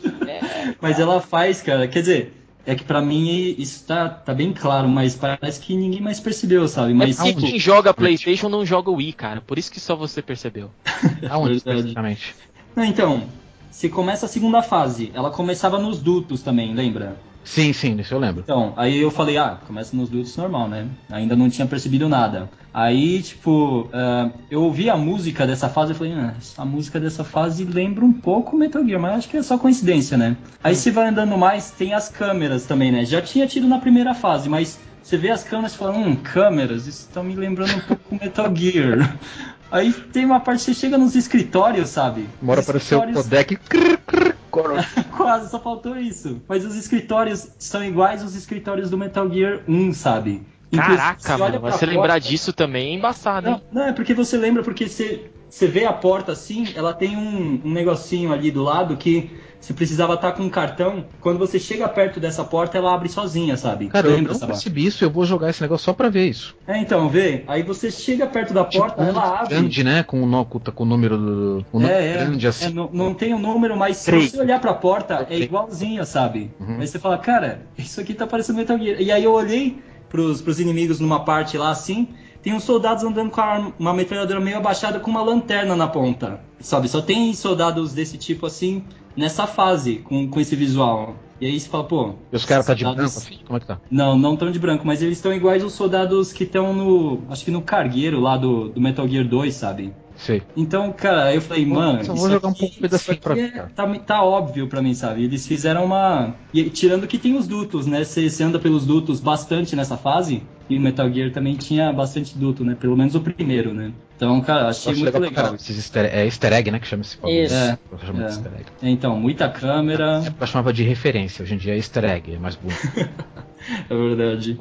Mas 0.81 0.99
ela 0.99 1.21
faz, 1.21 1.61
cara. 1.61 1.87
Quer 1.87 1.99
dizer, 1.99 2.33
é 2.65 2.73
que 2.73 2.83
pra 2.83 3.01
mim 3.01 3.55
isso 3.57 3.85
tá, 3.85 4.09
tá 4.09 4.33
bem 4.33 4.51
claro, 4.51 4.89
mas 4.89 5.15
parece 5.15 5.59
que 5.59 5.75
ninguém 5.75 6.01
mais 6.01 6.19
percebeu, 6.19 6.67
sabe? 6.67 6.91
É 6.91 6.95
Mas 6.95 7.15
porque 7.15 7.33
tipo, 7.33 7.45
quem 7.45 7.59
joga 7.59 7.93
Playstation 7.93 8.49
não 8.49 8.65
joga 8.65 8.89
Wii, 8.89 9.13
cara. 9.13 9.41
Por 9.41 9.59
isso 9.59 9.71
que 9.71 9.79
só 9.79 9.95
você 9.95 10.21
percebeu. 10.21 10.71
Aonde 11.29 11.57
especificamente? 11.57 12.35
Não, 12.75 12.83
então, 12.83 13.23
se 13.69 13.87
começa 13.87 14.25
a 14.25 14.29
segunda 14.29 14.63
fase, 14.63 15.11
ela 15.13 15.29
começava 15.29 15.77
nos 15.77 15.99
dutos 15.99 16.41
também, 16.41 16.73
lembra? 16.73 17.15
Sim, 17.45 17.71
sim, 17.71 17.95
isso 17.99 18.13
eu 18.13 18.19
lembro. 18.19 18.41
Então, 18.43 18.73
aí 18.75 18.97
eu 18.99 19.09
falei, 19.11 19.37
ah, 19.37 19.57
começa 19.67 19.95
nos 19.95 20.09
dutos 20.09 20.35
normal, 20.35 20.67
né? 20.67 20.87
Ainda 21.11 21.35
não 21.35 21.47
tinha 21.49 21.65
percebido 21.67 22.09
nada. 22.09 22.49
Aí, 22.73 23.21
tipo, 23.21 23.87
ah, 23.93 24.31
eu 24.49 24.63
ouvi 24.63 24.89
a 24.89 24.97
música 24.97 25.45
dessa 25.47 25.69
fase 25.69 25.91
e 25.91 25.95
falei, 25.95 26.13
ah, 26.13 26.33
a 26.57 26.65
música 26.65 26.99
dessa 26.99 27.23
fase 27.23 27.63
lembra 27.63 28.03
um 28.03 28.11
pouco 28.11 28.57
Metal 28.57 28.83
Gear, 28.85 28.99
mas 28.99 29.19
acho 29.19 29.29
que 29.29 29.37
é 29.37 29.43
só 29.43 29.57
coincidência, 29.59 30.17
né? 30.17 30.35
Aí 30.63 30.75
você 30.75 30.89
vai 30.91 31.07
andando 31.07 31.37
mais, 31.37 31.69
tem 31.71 31.93
as 31.93 32.09
câmeras 32.09 32.65
também, 32.65 32.91
né? 32.91 33.05
Já 33.05 33.21
tinha 33.21 33.45
tido 33.47 33.67
na 33.67 33.77
primeira 33.77 34.13
fase, 34.15 34.49
mas 34.49 34.79
você 35.03 35.15
vê 35.15 35.29
as 35.29 35.43
câmeras 35.43 35.73
e 35.75 35.77
fala, 35.77 35.95
hum, 35.95 36.15
câmeras, 36.15 36.87
isso 36.87 37.07
tá 37.13 37.21
me 37.21 37.35
lembrando 37.35 37.75
um 37.75 37.79
pouco 37.81 38.15
Metal 38.19 38.53
Gear. 38.55 39.15
Aí 39.71 39.91
tem 39.93 40.25
uma 40.25 40.39
parte 40.39 40.59
que 40.59 40.65
você 40.65 40.73
chega 40.73 40.97
nos 40.97 41.15
escritórios, 41.15 41.89
sabe? 41.89 42.27
Os 42.41 42.49
apareceu 42.59 42.99
o 42.99 43.01
escritórios- 43.03 43.23
codec. 43.23 43.55
crrr, 43.57 43.97
crrr, 44.05 44.23
coro- 44.25 44.35
Quase, 45.15 45.49
só 45.49 45.59
faltou 45.59 45.97
isso. 45.97 46.41
Mas 46.47 46.65
os 46.65 46.75
escritórios 46.75 47.47
são 47.59 47.83
iguais 47.83 48.21
aos 48.21 48.35
escritórios 48.35 48.89
do 48.89 48.97
Metal 48.97 49.29
Gear 49.31 49.61
1, 49.67 49.93
sabe? 49.93 50.41
Inclusive, 50.71 50.97
Caraca, 50.97 51.37
mano. 51.37 51.59
Você 51.59 51.69
porta- 51.69 51.85
lembrar 51.85 52.19
disso 52.19 52.51
também 52.51 52.91
é 52.91 52.93
embaçado, 52.95 53.49
hein? 53.49 53.61
Não, 53.71 53.81
não, 53.81 53.89
é 53.89 53.93
porque 53.93 54.13
você 54.13 54.37
lembra, 54.37 54.63
porque 54.63 54.87
você, 54.87 55.29
você 55.49 55.67
vê 55.67 55.85
a 55.85 55.93
porta 55.93 56.31
assim, 56.31 56.67
ela 56.75 56.93
tem 56.93 57.15
um, 57.15 57.61
um 57.63 57.71
negocinho 57.71 58.33
ali 58.33 58.51
do 58.51 58.63
lado 58.63 58.97
que 58.97 59.29
você 59.65 59.73
precisava 59.73 60.13
estar 60.13 60.31
com 60.33 60.43
um 60.43 60.49
cartão. 60.49 61.05
Quando 61.19 61.39
você 61.39 61.59
chega 61.59 61.87
perto 61.89 62.19
dessa 62.19 62.43
porta, 62.43 62.77
ela 62.77 62.93
abre 62.93 63.09
sozinha, 63.09 63.57
sabe? 63.57 63.87
Cara, 63.87 64.07
eu 64.07 64.15
lembra, 64.15 64.33
não 64.33 64.39
Sabá? 64.39 64.53
percebi 64.53 64.85
isso, 64.85 65.03
eu 65.03 65.09
vou 65.09 65.25
jogar 65.25 65.49
esse 65.49 65.61
negócio 65.61 65.85
só 65.85 65.93
pra 65.93 66.07
ver 66.07 66.27
isso. 66.29 66.55
É, 66.67 66.77
então, 66.77 67.09
vê. 67.09 67.43
Aí 67.47 67.63
você 67.63 67.89
chega 67.89 68.27
perto 68.27 68.53
da 68.53 68.63
porta, 68.63 68.89
Tipo, 68.97 69.01
ela 69.17 69.39
abre. 69.39 69.55
grande, 69.55 69.83
né? 69.83 70.03
Com 70.03 70.21
o, 70.21 70.25
no, 70.27 70.45
com 70.45 70.83
o 70.83 70.85
número 70.85 71.17
do. 71.17 71.65
O 71.71 71.79
número 71.79 71.93
É, 71.99 72.07
é, 72.09 72.13
grande 72.25 72.47
assim. 72.47 72.65
é, 72.67 72.69
não, 72.69 72.89
não 72.93 73.13
tem 73.13 73.33
o 73.33 73.39
número, 73.39 73.75
mas 73.75 73.97
se 73.97 74.05
Três. 74.05 74.31
você 74.31 74.39
olhar 74.39 74.61
pra 74.61 74.73
porta, 74.73 75.15
é 75.15 75.23
Três. 75.25 75.41
igualzinho, 75.45 76.05
sabe? 76.05 76.51
Uhum. 76.59 76.77
Aí 76.79 76.87
você 76.87 76.99
fala, 76.99 77.17
cara, 77.17 77.61
isso 77.77 77.99
aqui 77.99 78.13
tá 78.13 78.27
parecendo 78.27 78.59
Metal 78.59 78.77
Gear. 78.77 79.01
E 79.01 79.11
aí 79.11 79.23
eu 79.23 79.33
olhei 79.33 79.79
pros, 80.09 80.41
pros 80.43 80.59
inimigos 80.59 80.99
numa 80.99 81.25
parte 81.25 81.57
lá 81.57 81.71
assim, 81.71 82.09
tem 82.43 82.53
uns 82.53 82.63
soldados 82.63 83.03
andando 83.03 83.31
com 83.31 83.41
uma 83.79 83.93
metralhadora 83.95 84.39
meio 84.39 84.57
abaixada 84.57 84.99
com 84.99 85.09
uma 85.09 85.23
lanterna 85.23 85.75
na 85.75 85.87
ponta. 85.87 86.39
Sabe, 86.59 86.87
só 86.87 87.01
tem 87.01 87.33
soldados 87.33 87.93
desse 87.93 88.17
tipo 88.17 88.45
assim 88.45 88.83
nessa 89.15 89.45
fase, 89.47 89.97
com, 89.97 90.27
com 90.27 90.39
esse 90.39 90.55
visual. 90.55 91.15
E 91.39 91.45
aí 91.45 91.59
você 91.59 91.67
fala, 91.67 91.83
pô. 91.83 92.13
E 92.31 92.35
os 92.35 92.45
caras 92.45 92.65
tá 92.65 92.73
de 92.73 92.83
branco 92.85 93.01
assim? 93.01 93.39
Como 93.45 93.57
é 93.57 93.59
que 93.59 93.67
tá? 93.67 93.79
Não, 93.91 94.17
não 94.17 94.33
estão 94.33 94.49
de 94.51 94.57
branco, 94.57 94.87
mas 94.87 95.01
eles 95.01 95.17
estão 95.17 95.33
iguais 95.33 95.63
aos 95.63 95.73
soldados 95.73 96.31
que 96.31 96.43
estão 96.45 96.73
no. 96.73 97.21
Acho 97.29 97.43
que 97.43 97.51
no 97.51 97.61
cargueiro 97.61 98.19
lá 98.21 98.37
do, 98.37 98.69
do 98.69 98.79
Metal 98.79 99.07
Gear 99.07 99.27
2, 99.27 99.53
sabe? 99.53 99.93
Sei. 100.15 100.41
Então, 100.55 100.93
cara, 100.93 101.35
eu 101.35 101.41
falei, 101.41 101.65
mano. 101.65 102.05
só 102.05 102.13
vou 102.13 102.23
isso 102.23 102.29
jogar 102.35 102.47
um 102.47 102.51
aqui- 102.51 102.59
pouco 102.61 102.75
pedacinho 102.79 103.13
isso 103.15 103.21
pra 103.21 103.33
aqui 103.33 103.41
ver, 103.41 103.47
é- 103.49 103.51
cara. 103.51 103.71
Tá, 103.75 103.99
tá 103.99 104.23
óbvio 104.23 104.67
pra 104.67 104.81
mim, 104.81 104.93
sabe? 104.93 105.25
Eles 105.25 105.45
fizeram 105.45 105.83
uma. 105.83 106.33
e- 106.53 106.69
tirando 106.69 107.05
que 107.05 107.17
tem 107.17 107.35
os 107.37 107.47
dutos, 107.47 107.85
né? 107.85 108.01
Você 108.05 108.41
anda 108.41 108.57
pelos 108.57 108.85
dutos 108.85 109.19
bastante 109.19 109.75
nessa 109.75 109.97
fase. 109.97 110.41
E 110.69 110.77
o 110.77 110.81
Metal 110.81 111.11
Gear 111.11 111.31
também 111.33 111.55
tinha 111.55 111.91
bastante 111.91 112.37
duto, 112.37 112.63
né? 112.63 112.75
Pelo 112.79 112.95
menos 112.95 113.13
o 113.13 113.19
primeiro, 113.19 113.73
né? 113.73 113.91
Então, 114.15 114.39
cara, 114.41 114.69
achei 114.69 114.95
muito 114.95 115.19
legal 115.19 115.45
legal. 115.45 115.55
Esses 115.55 115.77
easter, 115.77 116.05
é 116.05 116.23
easter 116.23 116.53
egg, 116.53 116.71
né? 116.71 116.79
Que 116.79 116.87
chama 116.87 117.01
esse 117.01 117.17
bagulho. 117.17 117.43
Isso. 117.43 117.53
É, 117.53 117.77
é. 118.17 118.25
easter 118.25 118.51
egg. 118.53 118.65
Então, 118.81 119.17
muita 119.17 119.49
câmera. 119.49 120.19
Na 120.19 120.27
época 120.27 120.43
eu 120.43 120.47
chamava 120.47 120.71
de 120.71 120.83
referência, 120.83 121.43
hoje 121.43 121.53
em 121.53 121.57
dia 121.57 121.73
é 121.73 121.77
easter 121.77 122.05
egg, 122.05 122.33
é 122.33 122.39
mais 122.39 122.55
bonito. 122.55 122.79
É 123.89 123.95
verdade. 123.95 124.59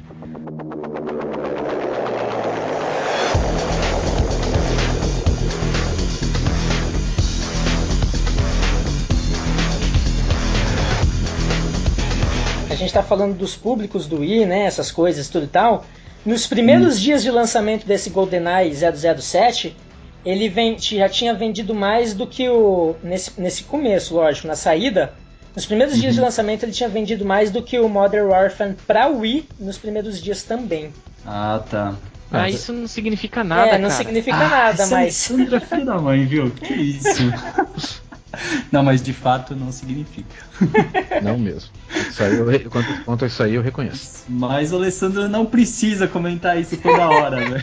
A 12.71 12.75
gente 12.75 12.95
tá 12.95 13.03
falando 13.03 13.37
dos 13.37 13.55
públicos 13.55 14.07
do 14.07 14.21
Wii, 14.21 14.47
né? 14.47 14.65
Essas 14.65 14.91
coisas, 14.91 15.29
tudo 15.29 15.45
e 15.45 15.49
tal. 15.49 15.85
Nos 16.25 16.47
primeiros 16.47 17.01
dias 17.01 17.23
de 17.23 17.31
lançamento 17.31 17.87
desse 17.87 18.09
GoldenEye 18.11 18.73
007, 18.75 19.77
ele 20.25 20.53
já 20.81 21.09
tinha 21.09 21.35
vendido 21.35 21.75
mais 21.75 22.15
do 22.15 22.27
que 22.27 22.49
o. 22.49 22.97
Nesse, 23.03 23.39
nesse 23.39 23.65
começo, 23.65 24.15
lógico, 24.15 24.47
na 24.47 24.57
saída. 24.57 25.13
Nos 25.55 25.67
primeiros 25.67 26.01
dias 26.01 26.15
de 26.15 26.21
lançamento 26.21 26.65
ele 26.65 26.73
tinha 26.73 26.89
vendido 26.89 27.25
mais 27.25 27.51
do 27.51 27.63
que 27.63 27.79
o 27.79 27.89
Modern 27.89 28.27
Warfare 28.27 28.75
pra 28.87 29.07
Wii 29.07 29.49
nos 29.61 29.79
primeiros 29.79 30.21
dias 30.21 30.43
também. 30.43 30.93
Ah, 31.25 31.63
tá. 31.71 31.95
Ah, 32.33 32.49
isso 32.51 32.73
não 32.73 32.89
significa 32.89 33.45
nada, 33.45 33.71
é, 33.71 33.79
não 33.79 33.89
cara. 33.89 34.03
significa 34.03 34.37
Ah, 34.37 34.49
nada, 34.49 34.83
essa 34.83 34.97
mas. 34.97 35.31
Alessandra 35.31 35.59
é 35.59 35.61
filho 35.61 35.87
da 35.87 35.99
mãe, 35.99 36.27
viu? 36.27 36.51
Que 36.51 36.75
isso? 36.75 37.23
não, 38.71 38.83
mas 38.83 39.03
de 39.03 39.13
fato 39.13 39.55
não 39.55 39.71
significa. 39.73 40.45
Não 41.23 41.39
mesmo. 41.39 41.71
Isso 42.11 42.23
aí 42.23 42.37
eu 42.37 42.71
quanto, 42.71 43.05
quanto 43.05 43.25
a 43.25 43.29
isso 43.29 43.43
aí 43.43 43.55
eu 43.55 43.63
reconheço. 43.63 44.25
Mas 44.29 44.73
o 44.73 44.77
Alessandro 44.77 45.29
não 45.29 45.47
precisa 45.47 46.07
comentar 46.07 46.61
isso 46.61 46.77
toda 46.77 47.09
hora, 47.09 47.49
né? 47.49 47.63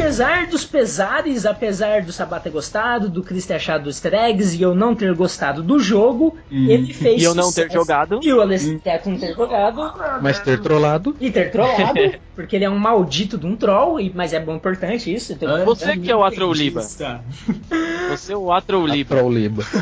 Apesar 0.00 0.46
dos 0.46 0.64
pesares, 0.64 1.44
apesar 1.46 2.02
do 2.02 2.12
Sabá 2.12 2.40
ter 2.40 2.50
gostado, 2.50 3.08
do 3.08 3.22
Chris 3.22 3.44
ter 3.46 3.54
achado 3.54 3.84
dos 3.84 3.96
easter 3.96 4.14
eggs 4.14 4.56
e 4.56 4.62
eu 4.62 4.74
não 4.74 4.94
ter 4.94 5.14
gostado 5.14 5.62
do 5.62 5.78
jogo, 5.78 6.36
Hum. 6.50 6.66
ele 6.68 6.92
fez 6.92 7.20
E 7.20 7.24
eu 7.24 7.34
não 7.34 7.52
ter 7.52 7.70
jogado. 7.70 8.18
E 8.22 8.32
o 8.32 8.40
Alessandro 8.40 8.80
não 9.06 9.18
ter 9.18 9.34
jogado. 9.34 9.92
Mas 10.22 10.38
ter 10.40 10.58
trollado. 10.60 11.14
E 11.20 11.30
ter 11.30 11.50
trollado, 11.50 11.94
porque 12.34 12.56
ele 12.56 12.64
é 12.64 12.70
um 12.70 12.78
maldito 12.78 13.36
de 13.36 13.46
um 13.46 13.54
troll, 13.54 14.00
e- 14.00 14.10
mas 14.14 14.32
é 14.32 14.40
bom 14.40 14.54
importante 14.56 15.12
isso. 15.12 15.32
então- 15.34 15.64
Você 15.66 15.96
que 15.96 16.10
é 16.10 16.16
o 16.16 16.24
Atroliba. 16.24 16.82
Tá. 16.98 17.20
Você 18.10 18.32
é 18.32 18.36
o 18.36 18.50
Atroliba. 18.52 19.14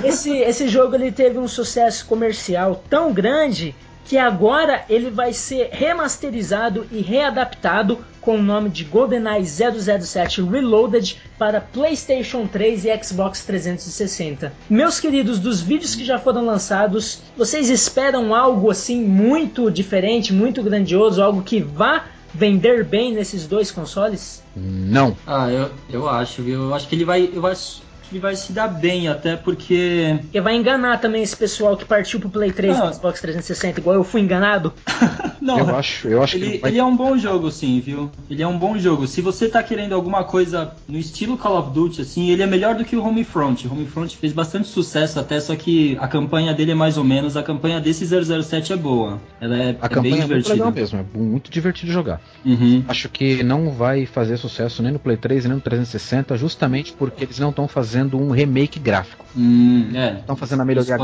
Esse, 0.05 0.37
esse 0.37 0.69
jogo 0.69 0.95
ele 0.97 1.13
teve 1.13 1.39
um 1.39 1.49
sucesso 1.49 2.05
comercial 2.07 2.83
tão 2.91 3.13
grande 3.13 3.75
que 4.05 4.17
agora 4.17 4.85
ele 4.89 5.11
vai 5.11 5.33
ser 5.33 5.69
remasterizado 5.71 6.87
e 6.91 7.01
readaptado 7.01 7.99
com 8.21 8.37
o 8.37 8.43
nome 8.43 8.69
de 8.69 8.85
GoldenEye 8.85 9.45
007 9.45 10.43
Reloaded 10.43 11.17
para 11.39 11.61
PlayStation 11.61 12.47
3 12.47 12.85
e 12.85 13.03
Xbox 13.03 13.45
360. 13.45 14.53
Meus 14.69 15.01
queridos, 15.01 15.39
dos 15.39 15.61
vídeos 15.61 15.95
que 15.95 16.05
já 16.05 16.19
foram 16.19 16.45
lançados, 16.45 17.23
vocês 17.37 17.71
esperam 17.71 18.35
algo 18.35 18.71
assim 18.71 19.03
muito 19.03 19.71
diferente, 19.71 20.33
muito 20.33 20.63
grandioso, 20.63 21.23
algo 21.23 21.43
que 21.43 21.61
vá 21.61 22.05
vender 22.35 22.85
bem 22.85 23.13
nesses 23.13 23.47
dois 23.47 23.71
consoles? 23.71 24.43
Não. 24.55 25.17
Ah, 25.27 25.51
eu, 25.51 25.71
eu 25.91 26.09
acho, 26.09 26.43
viu? 26.43 26.65
Eu 26.65 26.75
acho 26.75 26.89
que 26.89 26.95
ele 26.95 27.05
vai. 27.05 27.31
Eu 27.33 27.47
acho 27.47 27.88
ele 28.11 28.21
vai 28.21 28.35
se 28.37 28.53
dar 28.53 28.69
bem, 28.69 29.09
até 29.09 29.37
porque. 29.37 30.19
Porque 30.23 30.41
vai 30.41 30.57
enganar 30.57 30.99
também 31.01 31.23
esse 31.23 31.37
pessoal 31.37 31.77
que 31.77 31.85
partiu 31.85 32.19
pro 32.21 32.29
Play 32.29 32.53
3 32.53 32.79
Não. 32.79 32.91
e 32.91 32.95
Xbox 32.95 33.21
360, 33.21 33.81
igual 33.81 33.97
eu 33.97 34.05
fui 34.05 34.21
enganado. 34.21 34.73
Não, 35.41 35.59
Eu 35.61 35.77
acho, 35.77 36.09
eu 36.09 36.23
acho 36.23 36.37
Ele, 36.37 36.51
que 36.53 36.59
vai- 36.59 36.71
ele 36.73 36.79
é 36.81 36.85
um 36.85 36.97
bom 36.97 37.17
jogo, 37.17 37.51
sim, 37.51 37.81
viu? 37.81 38.11
Ele 38.29 38.43
é 38.43 38.47
um 38.47 38.59
bom 38.59 38.77
jogo. 38.77 39.07
Se 39.07 39.21
você 39.21 39.49
tá 39.49 39.63
querendo 39.63 39.95
alguma 39.95 40.25
coisa 40.25 40.73
no 40.89 40.99
estilo 40.99 41.39
Call 41.39 41.59
of 41.61 41.71
Duty, 41.71 42.03
assim, 42.03 42.29
ele 42.31 42.43
é 42.43 42.47
melhor 42.47 42.75
do 42.75 42.85
que 42.85 42.97
o 42.97 43.05
Homefront. 43.05 43.67
O 43.69 43.73
Homefront 43.73 44.17
fez 44.17 44.33
bastante 44.33 44.67
sucesso 44.69 45.19
até, 45.21 45.39
só 45.41 45.55
que 45.55 45.97
a 46.01 46.09
campanha 46.09 46.53
dele 46.53 46.73
é 46.73 46.75
mais 46.75 46.99
ou 46.99 47.05
menos. 47.05 47.37
A 47.37 47.43
campanha 47.43 47.81
desse 47.81 48.05
007 48.05 48.73
é 48.73 48.77
boa. 48.77 49.21
Ela 49.41 49.57
é, 49.57 49.61
a 49.61 49.69
é 49.69 49.73
bem 49.73 49.79
campanha 49.89 50.15
é 50.15 50.17
muito 50.19 50.27
divertida. 50.27 50.55
legal 50.55 50.73
mesmo, 50.73 50.99
é 50.99 51.19
muito 51.19 51.51
divertido 51.51 51.93
jogar. 51.93 52.21
Uhum. 52.45 52.83
Acho 52.89 53.09
que 53.09 53.43
não 53.45 53.71
vai 53.71 54.07
fazer 54.07 54.37
sucesso 54.39 54.83
nem 54.83 54.93
no 54.93 54.99
Play 54.99 55.17
3 55.17 55.45
nem 55.45 55.55
no 55.55 55.61
360, 55.61 56.37
justamente 56.37 56.93
porque 56.93 57.25
eles 57.25 57.39
não 57.39 57.51
estão 57.51 57.69
fazendo 57.69 57.98
um 58.03 58.31
remake 58.31 58.79
gráfico. 58.79 59.28
Hum, 59.37 59.91
é. 59.95 60.15
Estão 60.21 60.37
fazendo 60.37 60.63
a 60.63 60.65
melhoria 60.65 60.97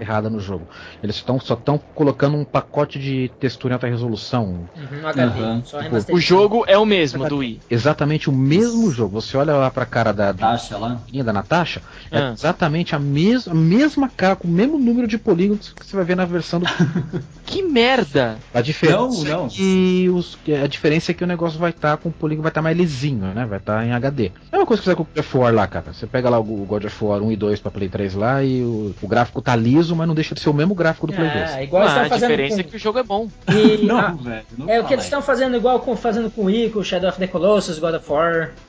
errada 0.00 0.28
no 0.28 0.38
jogo. 0.38 0.68
Eles 1.02 1.20
tão, 1.22 1.40
só 1.40 1.54
estão 1.54 1.80
colocando 1.94 2.36
um 2.36 2.44
pacote 2.44 2.98
de 2.98 3.30
textura 3.40 3.72
em 3.72 3.74
alta 3.74 3.86
resolução. 3.86 4.66
Uhum, 4.76 5.06
HD, 5.06 5.22
Aham. 5.42 5.62
só 5.64 5.78
O 6.12 6.20
jogo 6.20 6.64
é 6.66 6.76
o 6.76 6.84
mesmo 6.84 7.28
do 7.28 7.38
Wii. 7.38 7.60
Exatamente 7.70 8.28
o 8.28 8.32
mesmo 8.32 8.90
jogo. 8.90 9.20
Você 9.20 9.36
olha 9.36 9.54
lá 9.54 9.70
pra 9.70 9.86
cara 9.86 10.12
da, 10.12 10.32
da, 10.32 10.50
Taxa 10.50 10.76
lá. 10.76 11.00
da 11.24 11.32
Natasha, 11.32 11.82
é 12.10 12.18
Ah. 12.18 12.32
exatamente 12.32 12.94
a, 12.94 12.98
mes 12.98 13.48
a 13.48 13.54
mesma 13.54 14.08
cara, 14.08 14.36
com 14.36 14.46
o 14.46 14.50
mesmo 14.50 14.78
número 14.78 15.06
de 15.06 15.16
polígonos 15.18 15.72
que 15.72 15.84
você 15.86 15.96
vai 15.96 16.04
ver 16.04 16.16
na 16.16 16.24
versão 16.24 16.60
do. 16.60 16.66
Que 17.50 17.62
merda! 17.62 18.38
A 18.54 18.60
diferença 18.60 18.98
Não, 18.98 19.24
não. 19.24 19.46
é 19.46 19.48
que 19.48 20.08
os, 20.08 20.38
a 20.62 20.68
diferença 20.68 21.10
é 21.10 21.14
que 21.14 21.24
o 21.24 21.26
negócio 21.26 21.58
vai 21.58 21.70
estar 21.70 21.96
com 21.96 22.08
o 22.08 22.12
polígono 22.12 22.44
vai 22.44 22.50
estar 22.50 22.62
mais 22.62 22.76
lisinho, 22.76 23.26
né? 23.34 23.44
Vai 23.44 23.58
estar 23.58 23.84
em 23.84 23.90
HD. 23.92 24.30
É 24.52 24.56
uma 24.56 24.64
coisa 24.64 24.80
que 24.80 24.88
você 24.88 24.94
com 24.94 25.02
o 25.02 25.06
God 25.06 25.18
of 25.18 25.36
War 25.36 25.52
lá, 25.52 25.66
cara. 25.66 25.92
Você 25.92 26.06
pega 26.06 26.30
lá 26.30 26.38
o 26.38 26.44
God 26.44 26.84
of 26.84 27.04
War 27.04 27.20
1 27.20 27.32
e 27.32 27.36
2 27.36 27.58
pra 27.60 27.69
Play 27.70 27.88
3 27.88 28.14
lá 28.14 28.42
e 28.42 28.62
o, 28.62 28.94
o 29.00 29.08
gráfico 29.08 29.40
tá 29.40 29.54
liso, 29.56 29.94
mas 29.96 30.06
não 30.06 30.14
deixa 30.14 30.34
de 30.34 30.40
ser 30.40 30.50
o 30.50 30.54
mesmo 30.54 30.74
gráfico 30.74 31.06
do 31.06 31.12
Play 31.12 31.28
2. 31.30 31.50
É, 31.52 31.64
igual 31.64 31.82
Ah, 31.86 32.02
a 32.02 32.08
diferença 32.08 32.60
é 32.60 32.62
com... 32.64 32.70
que 32.70 32.76
o 32.76 32.78
jogo 32.78 32.98
é 32.98 33.02
bom. 33.02 33.28
e- 33.48 33.84
Não, 33.86 33.98
ah, 33.98 34.10
velho. 34.20 34.44
Não 34.58 34.68
é 34.70 34.80
o 34.80 34.84
que 34.84 34.92
eles 34.94 35.04
estão 35.04 35.22
fazendo 35.22 35.56
igual 35.56 35.80
com 35.80 35.96
fazendo 35.96 36.30
com 36.30 36.42
o 36.42 36.44
Wii, 36.46 36.70
com 36.70 36.80
o 36.80 36.84
Shadow 36.84 37.08
of 37.10 37.18
the 37.18 37.26
Colossus, 37.26 37.78
God 37.78 37.94
of 37.94 38.10
War. 38.10 38.50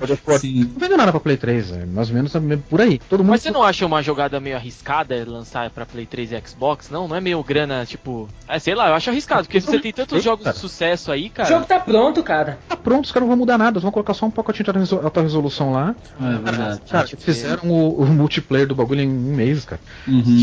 God 0.00 0.10
of 0.10 0.22
War 0.26 0.38
Sim. 0.38 0.70
não 0.72 0.78
vendeu 0.80 0.96
nada 0.96 1.10
pra 1.10 1.20
Play 1.20 1.36
3, 1.36 1.72
é, 1.72 1.86
mais 1.86 2.08
ou 2.08 2.14
menos 2.14 2.32
por 2.68 2.80
aí. 2.80 2.98
Todo 3.08 3.20
mundo 3.20 3.30
Mas 3.30 3.42
você 3.42 3.50
não 3.50 3.62
acha 3.62 3.84
uma 3.86 4.02
jogada 4.02 4.38
meio 4.40 4.56
arriscada 4.56 5.24
lançar 5.26 5.70
pra 5.70 5.84
Play 5.86 6.06
3 6.06 6.32
e 6.32 6.42
Xbox? 6.46 6.90
Não, 6.90 7.06
não 7.08 7.16
é 7.16 7.20
meio 7.20 7.42
grana, 7.42 7.84
tipo. 7.84 8.28
É, 8.48 8.58
sei 8.58 8.74
lá, 8.74 8.88
eu 8.88 8.94
acho 8.94 9.10
arriscado, 9.10 9.44
porque 9.44 9.60
você 9.60 9.78
tem 9.78 9.92
tantos 9.92 10.22
jogos 10.22 10.44
cara. 10.44 10.54
de 10.54 10.60
sucesso 10.60 11.10
aí, 11.12 11.26
O 11.26 11.30
cara. 11.30 11.48
jogo 11.48 11.64
tá 11.66 11.78
pronto, 11.80 12.22
cara. 12.22 12.58
tá 12.68 12.76
pronto, 12.76 13.04
os 13.04 13.12
caras 13.12 13.22
não 13.28 13.36
vão 13.36 13.38
mudar 13.38 13.58
nada, 13.58 13.72
eles 13.72 13.82
vão 13.82 13.92
colocar 13.92 14.14
só 14.14 14.26
um 14.26 14.30
pacotinho 14.30 14.64
de 14.64 14.70
alta 14.70 14.78
resolu- 14.80 15.04
alta 15.04 15.20
resolução 15.22 15.72
lá. 15.72 15.94
É 16.20 16.38
verdade. 16.50 16.80
Cara, 16.90 17.06
fizeram 17.06 17.68
o, 17.70 18.00
o 18.02 18.04
multiplayer 18.20 18.66
do 18.66 18.74
bagulho 18.74 19.00
em 19.00 19.08
um 19.08 19.34
mês, 19.34 19.64
cara. 19.64 19.80
Uhum. 20.06 20.42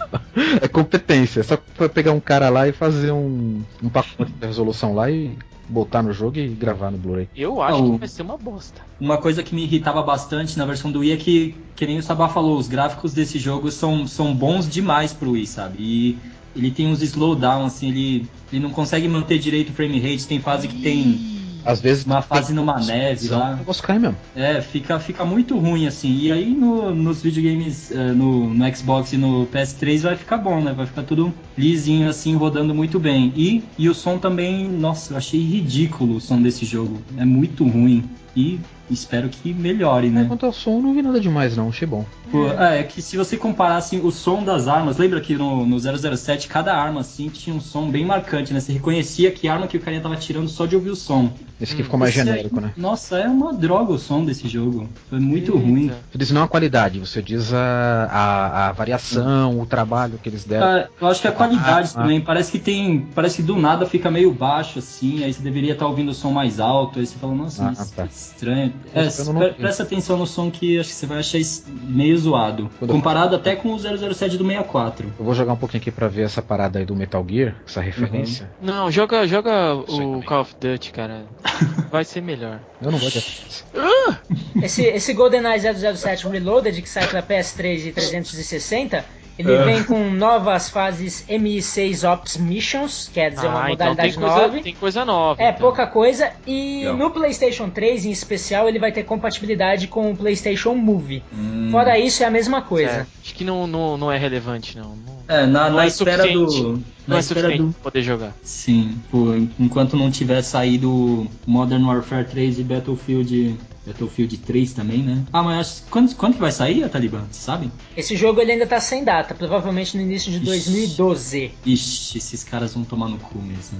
é 0.62 0.68
competência. 0.68 1.40
É 1.40 1.42
só 1.42 1.56
pegar 1.88 2.12
um 2.12 2.20
cara 2.20 2.48
lá 2.48 2.68
e 2.68 2.72
fazer 2.72 3.12
um, 3.12 3.62
um 3.82 3.88
pacote 3.88 4.32
de 4.32 4.46
resolução 4.46 4.94
lá 4.94 5.10
e 5.10 5.36
botar 5.68 6.02
no 6.02 6.12
jogo 6.12 6.38
e 6.38 6.48
gravar 6.48 6.90
no 6.90 6.98
Blu-ray. 6.98 7.28
Eu 7.36 7.60
acho 7.60 7.82
que 7.82 7.98
vai 7.98 8.08
ser 8.08 8.22
uma 8.22 8.38
bosta. 8.38 8.80
Uma 8.98 9.18
coisa 9.18 9.42
que 9.42 9.54
me 9.54 9.64
irritava 9.64 10.02
bastante 10.02 10.56
na 10.56 10.64
versão 10.64 10.90
do 10.90 11.00
Wii 11.00 11.12
é 11.12 11.16
que, 11.16 11.54
que 11.76 11.86
nem 11.86 11.98
o 11.98 12.02
Sabá 12.02 12.28
falou, 12.28 12.56
os 12.56 12.68
gráficos 12.68 13.12
desse 13.12 13.38
jogo 13.38 13.70
são, 13.70 14.06
são 14.06 14.34
bons 14.34 14.68
demais 14.68 15.12
pro 15.12 15.32
Wii, 15.32 15.46
sabe? 15.46 15.76
E 15.78 16.18
ele 16.56 16.70
tem 16.70 16.88
uns 16.88 17.02
slowdown, 17.02 17.66
assim, 17.66 17.88
ele, 17.88 18.26
ele 18.52 18.62
não 18.62 18.70
consegue 18.70 19.06
manter 19.06 19.38
direito 19.38 19.70
o 19.70 19.72
frame 19.72 20.00
rate, 20.00 20.26
tem 20.26 20.40
fase 20.40 20.66
que 20.66 20.80
tem 20.80 21.27
Às 21.64 21.80
vezes. 21.80 22.04
uma 22.04 22.22
fase 22.22 22.52
numa 22.52 22.78
neve 22.80 23.28
lá. 23.28 23.56
negócio 23.56 23.82
cai 23.82 23.98
mesmo. 23.98 24.16
É, 24.34 24.60
fica, 24.60 24.98
fica 24.98 25.24
muito 25.24 25.58
ruim, 25.58 25.86
assim. 25.86 26.16
E 26.18 26.32
aí 26.32 26.50
no, 26.50 26.94
nos 26.94 27.22
videogames, 27.22 27.90
eh, 27.90 28.12
no, 28.12 28.52
no 28.52 28.76
Xbox 28.76 29.12
e 29.12 29.16
no 29.16 29.46
PS3 29.46 30.00
vai 30.00 30.16
ficar 30.16 30.38
bom, 30.38 30.60
né? 30.60 30.72
Vai 30.72 30.86
ficar 30.86 31.02
tudo 31.02 31.32
lisinho, 31.56 32.08
assim, 32.08 32.34
rodando 32.36 32.74
muito 32.74 32.98
bem. 32.98 33.32
E, 33.36 33.62
e 33.76 33.88
o 33.88 33.94
som 33.94 34.18
também, 34.18 34.68
nossa, 34.68 35.12
eu 35.12 35.16
achei 35.16 35.40
ridículo 35.40 36.16
o 36.16 36.20
som 36.20 36.40
desse 36.40 36.64
jogo. 36.64 37.02
É 37.16 37.24
muito 37.24 37.66
ruim. 37.66 38.04
E 38.36 38.60
espero 38.90 39.28
que 39.28 39.52
melhore, 39.52 40.08
né? 40.10 40.24
Quanto 40.28 40.46
ao 40.46 40.52
som, 40.52 40.80
não 40.80 40.94
vi 40.94 41.02
nada 41.02 41.20
demais, 41.20 41.56
não. 41.56 41.68
Achei 41.68 41.86
bom. 41.86 42.04
Pô, 42.30 42.46
é, 42.48 42.80
é 42.80 42.82
que 42.82 43.00
se 43.00 43.16
você 43.16 43.36
comparasse 43.36 43.96
o 43.96 44.10
som 44.10 44.42
das 44.44 44.68
armas, 44.68 44.98
lembra 44.98 45.20
que 45.20 45.34
no, 45.34 45.64
no 45.64 45.78
007 45.80 46.46
cada 46.48 46.74
arma 46.76 47.00
assim 47.00 47.28
tinha 47.28 47.54
um 47.56 47.60
som 47.60 47.90
bem 47.90 48.04
marcante, 48.04 48.52
né? 48.52 48.60
Você 48.60 48.72
reconhecia 48.72 49.30
que 49.30 49.48
arma 49.48 49.66
que 49.66 49.76
o 49.76 49.80
carinha 49.80 50.02
tava 50.02 50.16
tirando 50.16 50.48
só 50.48 50.66
de 50.66 50.76
ouvir 50.76 50.90
o 50.90 50.96
som. 50.96 51.30
Esse 51.60 51.72
aqui 51.72 51.82
ficou 51.82 51.98
mais 51.98 52.10
Esse 52.12 52.20
aí- 52.20 52.26
genérico, 52.26 52.60
né? 52.60 52.72
Nossa, 52.76 53.18
é 53.18 53.26
uma 53.26 53.52
droga 53.52 53.92
o 53.92 53.98
som 53.98 54.24
desse 54.24 54.46
jogo. 54.46 54.88
Foi 55.08 55.18
muito 55.18 55.56
ruim. 55.56 55.90
Você 56.12 56.18
diz 56.18 56.30
não 56.30 56.42
a 56.42 56.48
qualidade, 56.48 57.00
você 57.00 57.20
diz 57.22 57.52
a, 57.52 58.04
a, 58.10 58.68
a 58.68 58.72
variação, 58.72 59.58
o 59.60 59.66
trabalho 59.66 60.18
que 60.22 60.28
eles 60.28 60.44
deram. 60.44 60.66
Ah, 60.66 60.88
eu 61.00 61.08
acho 61.08 61.20
que 61.22 61.28
a 61.28 61.32
qualidade 61.32 61.90
Ah, 61.94 62.02
também, 62.02 62.20
parece 62.20 62.52
que 62.52 62.58
tem. 62.58 63.00
Parece 63.14 63.36
que 63.36 63.42
do 63.42 63.56
nada 63.56 63.86
fica 63.86 64.10
meio 64.10 64.30
baixo, 64.32 64.78
assim, 64.78 65.24
aí 65.24 65.32
você 65.32 65.42
deveria 65.42 65.72
estar 65.72 65.86
ouvindo 65.86 66.10
o 66.10 66.14
som 66.14 66.30
mais 66.30 66.60
alto, 66.60 66.98
aí 67.00 67.06
você 67.06 67.16
fala, 67.16 67.34
nossa, 67.34 67.62
Ah, 67.64 67.72
mas 67.76 67.90
tá. 67.90 68.06
que 68.06 68.12
estranho. 68.12 68.72
É, 68.94 69.06
Eu 69.06 69.34
pre- 69.34 69.52
presta 69.54 69.82
atenção 69.82 70.16
no 70.16 70.26
som 70.26 70.50
que 70.50 70.78
acho 70.78 70.88
que 70.88 70.94
você 70.94 71.06
vai 71.06 71.18
achar 71.18 71.38
isso 71.38 71.64
meio 71.68 72.16
zoado. 72.16 72.70
Quando 72.78 72.90
eu- 72.90 72.96
Comparado 72.96 73.36
até 73.36 73.54
com 73.54 73.72
o 73.74 73.78
007 73.78 74.36
do 74.36 74.44
64. 74.44 75.12
Eu 75.18 75.24
vou 75.24 75.34
jogar 75.34 75.52
um 75.52 75.56
pouquinho 75.56 75.80
aqui 75.80 75.90
pra 75.90 76.08
ver 76.08 76.22
essa 76.22 76.40
parada 76.40 76.78
aí 76.78 76.84
do 76.84 76.96
Metal 76.96 77.24
Gear, 77.28 77.54
essa 77.66 77.80
referência. 77.80 78.50
Não, 78.62 78.90
joga, 78.90 79.26
joga 79.26 79.74
o. 79.74 80.22
Call 80.22 80.40
of 80.40 80.54
Duty, 80.60 80.90
cara. 80.92 81.26
Vai 81.90 82.04
ser 82.04 82.20
melhor. 82.22 82.60
Eu 82.82 82.90
não 82.90 82.98
gosto 82.98 83.18
de 83.20 84.64
Esse, 84.64 84.82
esse 84.82 85.12
GoldenEye 85.14 85.60
007 85.60 86.26
Reloaded 86.28 86.80
que 86.82 86.88
sai 86.88 87.06
pra 87.06 87.22
PS3 87.22 87.86
e 87.86 87.92
360, 87.92 89.04
ele 89.38 89.52
É. 89.52 89.64
vem 89.64 89.84
com 89.84 90.10
novas 90.10 90.68
fases 90.68 91.24
MI6 91.28 92.02
Ops 92.10 92.36
Missions, 92.36 93.08
quer 93.12 93.30
dizer, 93.30 93.46
uma 93.46 93.64
Ah, 93.64 93.72
então 93.72 93.94
tem 93.94 94.10
modalidade 94.10 94.18
coisa, 94.18 94.34
nova. 94.48 94.62
tem 94.62 94.74
coisa 94.74 95.04
nova. 95.04 95.42
É, 95.42 95.48
então. 95.50 95.60
pouca 95.60 95.86
coisa. 95.86 96.32
E 96.46 96.78
Legal. 96.80 96.96
no 96.96 97.10
PlayStation 97.10 97.70
3, 97.70 98.04
em 98.06 98.10
especial, 98.10 98.68
ele 98.68 98.78
vai 98.78 98.90
ter 98.92 99.04
compatibilidade 99.04 99.86
com 99.86 100.10
o 100.10 100.16
PlayStation 100.16 100.74
Move. 100.74 101.22
Hum. 101.32 101.68
Fora 101.70 101.98
isso, 101.98 102.22
é 102.22 102.26
a 102.26 102.30
mesma 102.30 102.62
coisa. 102.62 102.90
É, 102.90 103.06
acho 103.22 103.34
que 103.34 103.44
não, 103.44 103.66
não, 103.66 103.96
não 103.96 104.10
é 104.12 104.18
relevante, 104.18 104.76
não. 104.76 104.96
Não, 104.96 105.18
É, 105.28 105.46
na, 105.46 105.68
Não 105.68 105.76
na 105.76 105.84
é 105.84 105.86
espera 105.88 106.22
suficiente. 106.22 106.62
do. 106.62 106.68
não 106.72 106.82
Na 107.06 107.16
é 107.16 107.20
espera 107.20 107.56
do. 107.56 107.74
poder 107.82 108.02
jogar. 108.02 108.32
Sim, 108.42 108.98
pô, 109.10 109.34
enquanto 109.60 109.96
não 109.96 110.10
tiver 110.10 110.40
saído 110.42 111.26
Modern 111.46 111.84
Warfare 111.84 112.24
3 112.24 112.58
e 112.58 112.64
Battlefield. 112.64 113.56
Battlefield 113.88 114.36
3 114.38 114.72
também, 114.74 115.02
né? 115.02 115.24
Ah, 115.32 115.42
mas 115.42 115.84
quando, 115.90 116.14
quando 116.14 116.34
que 116.34 116.40
vai 116.40 116.52
sair 116.52 116.84
a 116.84 116.88
Taliban? 116.88 117.24
Você 117.30 117.40
sabe? 117.40 117.70
Esse 117.96 118.16
jogo 118.16 118.40
ele 118.40 118.52
ainda 118.52 118.66
tá 118.66 118.78
sem 118.80 119.02
data, 119.02 119.34
provavelmente 119.34 119.96
no 119.96 120.02
início 120.02 120.30
de 120.30 120.38
2012. 120.40 121.52
Ixi, 121.64 122.18
esses 122.18 122.44
caras 122.44 122.74
vão 122.74 122.84
tomar 122.84 123.08
no 123.08 123.18
cu 123.18 123.38
mesmo. 123.38 123.78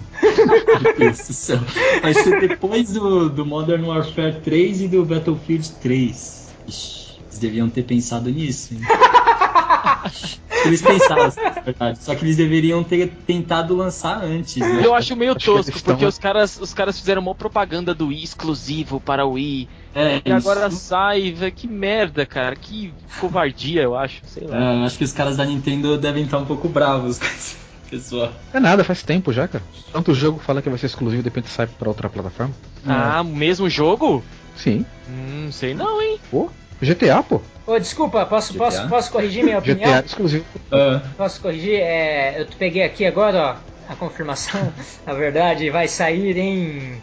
Meu 0.82 0.96
Deus 0.96 1.18
do 1.18 1.32
céu. 1.32 1.60
Vai 2.02 2.14
ser 2.14 2.40
depois 2.40 2.90
do, 2.92 3.28
do 3.28 3.44
Modern 3.44 3.84
Warfare 3.84 4.40
3 4.40 4.82
e 4.82 4.88
do 4.88 5.04
Battlefield 5.04 5.70
3. 5.72 6.48
Ixi, 6.66 7.18
eles 7.20 7.38
deviam 7.38 7.68
ter 7.68 7.82
pensado 7.84 8.30
nisso, 8.30 8.74
hein? 8.74 8.80
Eles 10.64 10.82
pensaram, 10.82 11.24
na 11.24 11.62
verdade. 11.62 12.02
Só 12.02 12.14
que 12.14 12.24
eles 12.24 12.36
deveriam 12.36 12.82
ter 12.84 13.08
tentado 13.26 13.76
lançar 13.76 14.22
antes, 14.24 14.56
né? 14.56 14.82
Eu 14.84 14.94
acho 14.94 15.14
meio 15.16 15.32
Acho 15.36 15.46
tosco, 15.46 15.76
estão- 15.76 15.94
porque 15.94 16.06
os 16.06 16.18
caras, 16.18 16.58
os 16.58 16.72
caras 16.74 16.98
fizeram 16.98 17.22
uma 17.22 17.34
propaganda 17.34 17.94
do 17.94 18.08
Wii 18.08 18.24
exclusivo 18.24 19.00
para 19.00 19.24
o 19.24 19.32
Wii. 19.32 19.68
É, 19.94 20.20
E 20.24 20.32
agora 20.32 20.68
isso. 20.68 20.76
sai, 20.78 21.32
velho, 21.32 21.52
que 21.52 21.66
merda, 21.66 22.24
cara. 22.26 22.54
Que 22.56 22.92
covardia, 23.20 23.82
eu 23.82 23.96
acho. 23.96 24.20
Sei 24.26 24.46
lá. 24.46 24.56
É, 24.56 24.76
eu 24.80 24.84
acho 24.84 24.98
que 24.98 25.04
os 25.04 25.12
caras 25.12 25.36
da 25.36 25.44
Nintendo 25.44 25.96
devem 25.98 26.24
estar 26.24 26.38
um 26.38 26.44
pouco 26.46 26.68
bravos 26.68 27.18
com 27.18 27.24
esse 27.26 27.56
pessoal. 27.90 28.32
É 28.52 28.60
nada, 28.60 28.84
faz 28.84 29.02
tempo 29.02 29.32
já, 29.32 29.48
cara. 29.48 29.64
Tanto 29.92 30.12
o 30.12 30.14
jogo 30.14 30.38
fala 30.38 30.60
que 30.62 30.68
vai 30.68 30.78
ser 30.78 30.86
exclusivo 30.86 31.20
e 31.20 31.22
de 31.22 31.28
repente 31.28 31.48
sai 31.48 31.66
pra 31.66 31.88
outra 31.88 32.08
plataforma. 32.08 32.54
Ah, 32.86 33.20
o 33.20 33.24
mesmo 33.24 33.68
jogo? 33.68 34.22
Sim. 34.56 34.84
Hum, 35.08 35.48
sei 35.52 35.72
não, 35.74 36.00
hein? 36.02 36.18
Pô, 36.30 36.50
GTA, 36.82 37.22
pô. 37.22 37.40
Ô, 37.68 37.78
desculpa, 37.78 38.24
posso, 38.24 38.54
GTA? 38.54 38.58
posso, 38.64 38.88
posso 38.88 39.10
corrigir 39.12 39.44
minha 39.44 39.58
opinião? 39.58 39.92
GTA 39.92 40.06
exclusivo. 40.06 40.46
Ah, 40.72 41.02
Posso 41.18 41.38
corrigir? 41.38 41.74
É, 41.74 42.40
eu 42.40 42.46
peguei 42.58 42.82
aqui 42.82 43.04
agora, 43.04 43.60
ó, 43.88 43.92
a 43.92 43.94
confirmação. 43.94 44.72
Na 45.04 45.12
verdade, 45.12 45.68
vai 45.68 45.86
sair 45.86 46.38
em. 46.38 46.98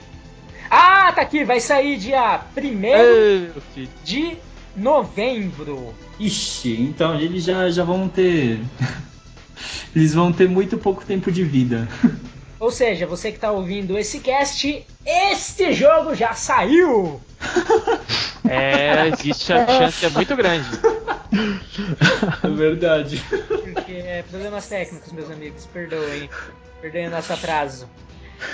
Ah, 0.72 1.12
tá 1.14 1.22
aqui, 1.22 1.44
vai 1.44 1.60
sair 1.60 1.98
dia 1.98 2.42
1 2.58 2.60
Ai, 2.62 3.52
meu 3.54 3.62
filho. 3.76 3.90
de 4.04 4.38
novembro. 4.76 5.94
ixi, 6.20 6.82
então 6.82 7.14
eles 7.20 7.44
já, 7.44 7.70
já 7.70 7.84
vão 7.84 8.10
ter. 8.10 8.60
Eles 9.96 10.14
vão 10.14 10.34
ter 10.34 10.50
muito 10.50 10.78
pouco 10.78 11.06
tempo 11.06 11.32
de 11.32 11.44
vida. 11.44 11.88
Ou 12.66 12.72
seja, 12.72 13.06
você 13.06 13.32
que 13.32 13.38
tá 13.38 13.52
ouvindo 13.52 13.96
esse 13.96 14.20
cast, 14.20 14.84
este 15.06 15.72
jogo 15.72 16.16
já 16.16 16.34
saiu! 16.34 17.22
É, 18.48 19.08
existe 19.08 19.52
a 19.54 19.66
chance 19.66 20.06
é 20.06 20.10
muito 20.10 20.36
grande. 20.36 20.68
É 22.44 22.48
verdade. 22.48 23.20
Porque 23.28 23.94
é 23.94 24.24
problemas 24.30 24.68
técnicos, 24.68 25.12
meus 25.12 25.32
amigos, 25.32 25.66
perdoem. 25.66 26.30
Perdoem 26.80 27.08
o 27.08 27.10
nosso 27.10 27.34
atraso. 27.34 27.90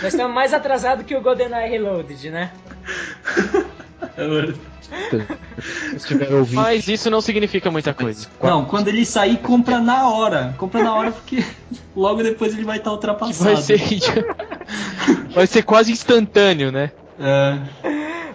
Nós 0.01 0.13
estamos 0.13 0.33
mais 0.33 0.53
atrasados 0.53 1.05
que 1.05 1.13
o 1.13 1.21
GoldenEye 1.21 1.69
Reloaded, 1.69 2.29
né? 2.31 2.53
Mas 6.53 6.87
isso 6.87 7.09
não 7.09 7.21
significa 7.21 7.69
muita 7.71 7.93
coisa. 7.93 8.27
Não, 8.41 8.65
quando 8.65 8.87
ele 8.87 9.05
sair, 9.05 9.37
compra 9.37 9.79
na 9.79 10.09
hora. 10.09 10.53
Compra 10.57 10.83
na 10.83 10.93
hora 10.93 11.11
porque 11.11 11.43
logo 11.95 12.21
depois 12.23 12.53
ele 12.53 12.63
vai 12.63 12.77
estar 12.77 12.91
ultrapassado. 12.91 13.43
Vai 13.43 13.55
ser, 13.61 13.79
vai 15.33 15.47
ser 15.47 15.63
quase 15.63 15.91
instantâneo, 15.91 16.71
né? 16.71 16.91
É. 17.19 17.59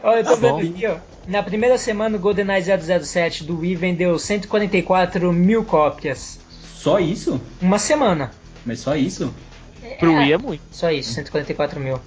Olha, 0.03 0.19
eu 0.21 0.25
tô 0.25 0.31
Tá 0.31 0.37
vendo 0.37 0.53
bom. 0.53 0.59
aqui, 0.61 0.87
ó. 0.87 0.97
Na 1.27 1.43
primeira 1.43 1.77
semana, 1.77 2.17
o 2.17 2.21
GoldenEye 2.21 2.63
007 3.03 3.43
do 3.45 3.59
Wii 3.59 3.75
vendeu 3.75 4.17
144 4.19 5.33
mil 5.33 5.65
cópias. 5.65 6.39
Só 6.75 7.01
isso? 7.01 7.41
Uma 7.61 7.81
semana. 7.81 8.31
Mas 8.65 8.81
só 8.81 8.95
isso? 8.95 9.35
Pro 9.99 10.15
Wii 10.15 10.33
é 10.33 10.39
muito. 10.39 10.63
Só 10.71 10.91
isso, 10.91 11.13
144 11.15 11.81
mil. 11.81 12.01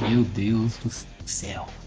Meu 0.00 0.22
Deus 0.22 0.76
do 0.76 0.90
céu. 0.90 1.08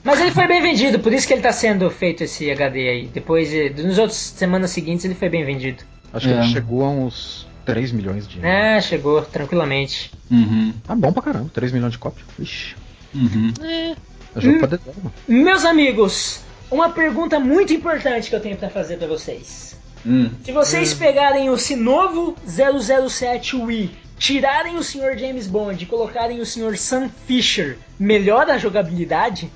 Mas 0.03 0.19
ele 0.19 0.31
foi 0.31 0.47
bem 0.47 0.61
vendido, 0.61 0.99
por 0.99 1.11
isso 1.13 1.27
que 1.27 1.33
ele 1.33 1.41
tá 1.41 1.51
sendo 1.51 1.89
feito 1.89 2.23
esse 2.23 2.49
HD 2.49 2.89
aí. 2.89 3.07
Depois, 3.07 3.53
eh, 3.53 3.69
nos 3.69 3.97
outros 3.97 4.17
semanas 4.17 4.71
seguintes, 4.71 5.05
ele 5.05 5.15
foi 5.15 5.29
bem 5.29 5.43
vendido. 5.45 5.83
Acho 6.13 6.27
que 6.27 6.33
É. 6.33 6.37
ele 6.39 6.47
chegou 6.51 6.83
a 6.85 6.89
uns 6.89 7.47
3 7.65 7.91
milhões 7.91 8.27
de. 8.27 8.39
É, 8.45 8.79
chegou, 8.81 9.21
tranquilamente. 9.23 10.11
Uhum, 10.31 10.73
Ah, 10.87 10.95
bom 10.95 11.11
pra 11.11 11.21
caramba, 11.23 11.49
3 11.53 11.71
milhões 11.71 11.91
de 11.93 11.97
cópias. 11.97 12.25
Ixi, 12.39 12.75
uhum. 13.13 13.53
é 13.63 13.95
jogo 14.39 14.59
pra 14.59 14.67
dedéu, 14.67 14.93
mano. 14.97 15.13
Meus 15.27 15.65
amigos, 15.65 16.41
uma 16.69 16.89
pergunta 16.89 17.39
muito 17.39 17.73
importante 17.73 18.29
que 18.29 18.35
eu 18.35 18.39
tenho 18.39 18.57
pra 18.57 18.69
fazer 18.69 18.97
pra 18.97 19.07
vocês. 19.07 19.75
Hum. 20.05 20.29
Se 20.43 20.51
vocês 20.51 20.93
pegarem 20.93 21.51
esse 21.51 21.75
novo 21.75 22.35
007 22.47 23.55
Wii, 23.55 23.91
tirarem 24.17 24.77
o 24.77 24.83
Sr. 24.83 25.17
James 25.17 25.47
Bond 25.47 25.83
e 25.83 25.87
colocarem 25.87 26.39
o 26.39 26.45
Sr. 26.45 26.77
Sam 26.77 27.09
Fisher, 27.27 27.77
melhora 27.99 28.53
a 28.53 28.57
jogabilidade? 28.57 29.51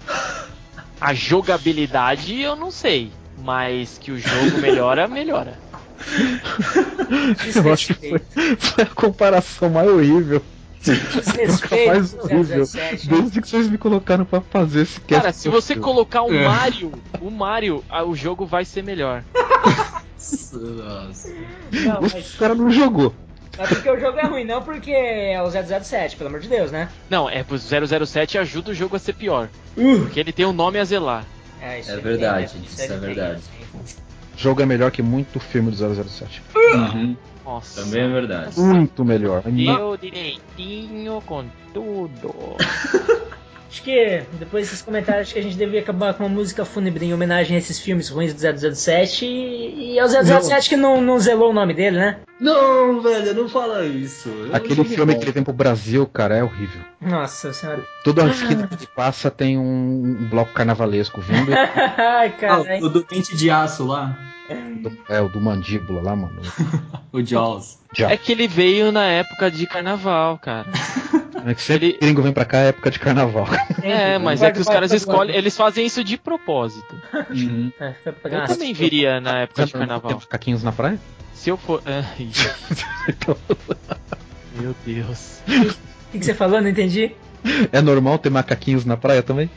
A 0.99 1.13
jogabilidade 1.13 2.39
eu 2.41 2.55
não 2.55 2.71
sei. 2.71 3.11
Mas 3.41 3.97
que 3.97 4.11
o 4.11 4.19
jogo 4.19 4.57
melhora, 4.59 5.07
melhora. 5.07 5.57
Eu 7.55 7.73
acho 7.73 7.93
que 7.95 8.09
foi, 8.09 8.19
foi 8.57 8.83
a 8.83 8.87
comparação 8.87 9.69
mais 9.69 9.89
horrível. 9.89 10.41
Desrespeito 10.81 11.87
mais 11.87 12.13
o 12.13 12.19
horrível. 12.19 12.65
007, 12.65 13.09
né? 13.09 13.17
Desde 13.17 13.41
que 13.41 13.47
vocês 13.49 13.69
me 13.69 13.77
colocaram 13.77 14.23
pra 14.25 14.41
fazer 14.41 14.81
esse 14.81 14.99
cast. 15.01 15.21
Cara, 15.21 15.33
se 15.33 15.49
você 15.49 15.75
colocar 15.75 16.23
o 16.23 16.33
É. 16.33 16.45
Mario, 16.45 16.91
o 17.21 17.29
Mario, 17.29 17.83
ah, 17.89 18.03
o 18.03 18.15
jogo 18.15 18.45
vai 18.45 18.63
ser 18.65 18.83
melhor. 18.83 19.23
Nossa. 19.35 20.57
Não, 21.71 21.99
O 21.99 22.01
mas, 22.01 22.35
cara 22.37 22.55
não 22.55 22.71
jogou. 22.71 23.13
Mas 23.59 23.67
porque 23.67 23.89
o 23.89 23.99
jogo 23.99 24.17
é 24.17 24.25
ruim, 24.25 24.45
não 24.45 24.61
porque 24.61 24.91
é 24.91 25.41
o 25.41 25.51
007, 25.51 26.15
pelo 26.15 26.29
amor 26.29 26.39
de 26.39 26.47
Deus, 26.47 26.71
né? 26.71 26.87
Não, 27.09 27.29
é 27.29 27.43
pro 27.43 27.57
007 27.57 28.37
ajuda 28.37 28.71
o 28.71 28.73
jogo 28.73 28.95
a 28.95 28.99
ser 28.99 29.13
pior. 29.13 29.49
Uh. 29.75 29.99
Porque 29.99 30.17
ele 30.17 30.31
tem 30.31 30.45
um 30.45 30.53
nome 30.53 30.79
a 30.79 30.85
zelar. 30.85 31.25
É, 31.61 31.81
isso 31.81 31.91
É 31.91 31.97
verdade, 31.97 32.53
tem, 32.53 32.61
isso 32.63 32.81
ele 32.81 32.93
é 32.93 32.97
verdade. 32.97 33.41
O 34.33 34.37
jogo 34.37 34.61
é 34.61 34.65
melhor 34.65 34.91
que 34.91 35.01
muito 35.01 35.41
filme 35.41 35.69
do 35.71 35.75
007. 35.75 36.41
Uhum, 36.55 37.17
Nossa. 37.43 37.83
Também 37.83 38.03
é 38.03 38.07
verdade. 38.07 38.57
Muito 38.57 39.03
melhor. 39.03 39.43
Eu 39.45 39.97
direitinho 39.97 41.21
com 41.25 41.43
tudo. 41.73 42.33
Acho 43.69 43.83
que 43.83 44.23
depois 44.39 44.65
desses 44.67 44.81
comentários 44.81 45.23
acho 45.27 45.33
que 45.33 45.39
a 45.39 45.43
gente 45.43 45.55
deveria 45.55 45.81
acabar 45.81 46.15
com 46.15 46.23
uma 46.25 46.29
música 46.33 46.65
fúnebre 46.65 47.05
em 47.05 47.13
homenagem 47.13 47.55
a 47.55 47.59
esses 47.59 47.79
filmes 47.79 48.09
ruins 48.09 48.33
do 48.33 48.75
007 48.75 49.25
e, 49.25 49.93
e 49.93 49.99
ao 49.99 50.07
007 50.09 50.69
que 50.69 50.75
não, 50.75 50.99
não 50.99 51.19
zelou 51.19 51.51
o 51.51 51.53
nome 51.53 51.73
dele, 51.75 51.97
né? 51.97 52.17
Não, 52.41 52.99
velho, 53.01 53.33
não 53.35 53.47
fala 53.47 53.85
isso. 53.85 54.27
Eu 54.29 54.55
Aquele 54.55 54.83
filme 54.83 55.13
bom. 55.13 55.19
que 55.19 55.25
ele 55.25 55.31
vem 55.33 55.43
pro 55.43 55.53
Brasil, 55.53 56.07
cara, 56.07 56.35
é 56.37 56.43
horrível. 56.43 56.81
Nossa 56.99 57.53
senhora. 57.53 57.83
Toda 58.03 58.25
esquina 58.27 58.65
que 58.67 58.73
ele 58.75 58.87
passa 58.95 59.29
tem 59.29 59.55
um 59.57 60.27
bloco 60.29 60.51
carnavalesco 60.53 61.21
vindo. 61.21 61.51
Ai, 61.53 62.27
Ah, 62.27 62.39
cara. 62.39 62.79
o 62.83 62.89
do 62.89 63.03
Pente 63.05 63.35
de 63.37 63.51
Aço 63.51 63.85
lá. 63.85 64.17
Do- 64.81 64.97
é, 65.07 65.21
o 65.21 65.29
do 65.29 65.39
mandíbula 65.39 66.01
lá, 66.01 66.15
mano. 66.15 66.41
O 67.13 67.21
Jaws. 67.23 67.77
Já. 67.95 68.09
É 68.11 68.17
que 68.17 68.31
ele 68.31 68.47
veio 68.47 68.91
na 68.91 69.03
época 69.05 69.49
de 69.51 69.65
carnaval, 69.67 70.37
cara. 70.39 70.65
É 71.45 71.53
que 71.53 71.61
sempre 71.61 71.87
ele- 71.87 71.97
gringo 71.99 72.21
vem 72.21 72.31
pra 72.33 72.45
cá 72.45 72.57
é 72.59 72.67
época 72.69 72.89
de 72.91 72.99
carnaval. 72.99 73.47
É, 73.83 74.17
mas 74.19 74.41
é 74.41 74.51
que 74.51 74.59
os 74.59 74.67
caras 74.67 74.91
escolhem, 74.91 75.35
eles 75.35 75.55
fazem 75.55 75.85
isso 75.85 76.03
de 76.03 76.17
propósito. 76.17 76.95
Uhum. 77.29 77.71
É, 77.79 77.93
Eu 78.25 78.45
também 78.45 78.73
viria 78.73 79.19
na 79.21 79.39
época 79.39 79.65
de 79.65 79.71
Tem 79.71 79.79
carnaval. 79.79 80.15
uns 80.17 80.25
caquinhos 80.25 80.63
na 80.63 80.71
praia? 80.71 80.99
Se 81.33 81.49
eu 81.49 81.57
for. 81.57 81.81
Então, 83.07 83.37
meu 84.59 84.75
Deus. 84.85 85.41
O 85.47 86.11
que, 86.11 86.19
que 86.19 86.25
você 86.25 86.33
falou? 86.33 86.61
Não 86.61 86.69
entendi. 86.69 87.11
é 87.71 87.81
normal 87.81 88.17
ter 88.17 88.29
macaquinhos 88.29 88.83
na 88.85 88.97
praia 88.97 89.23
também? 89.23 89.49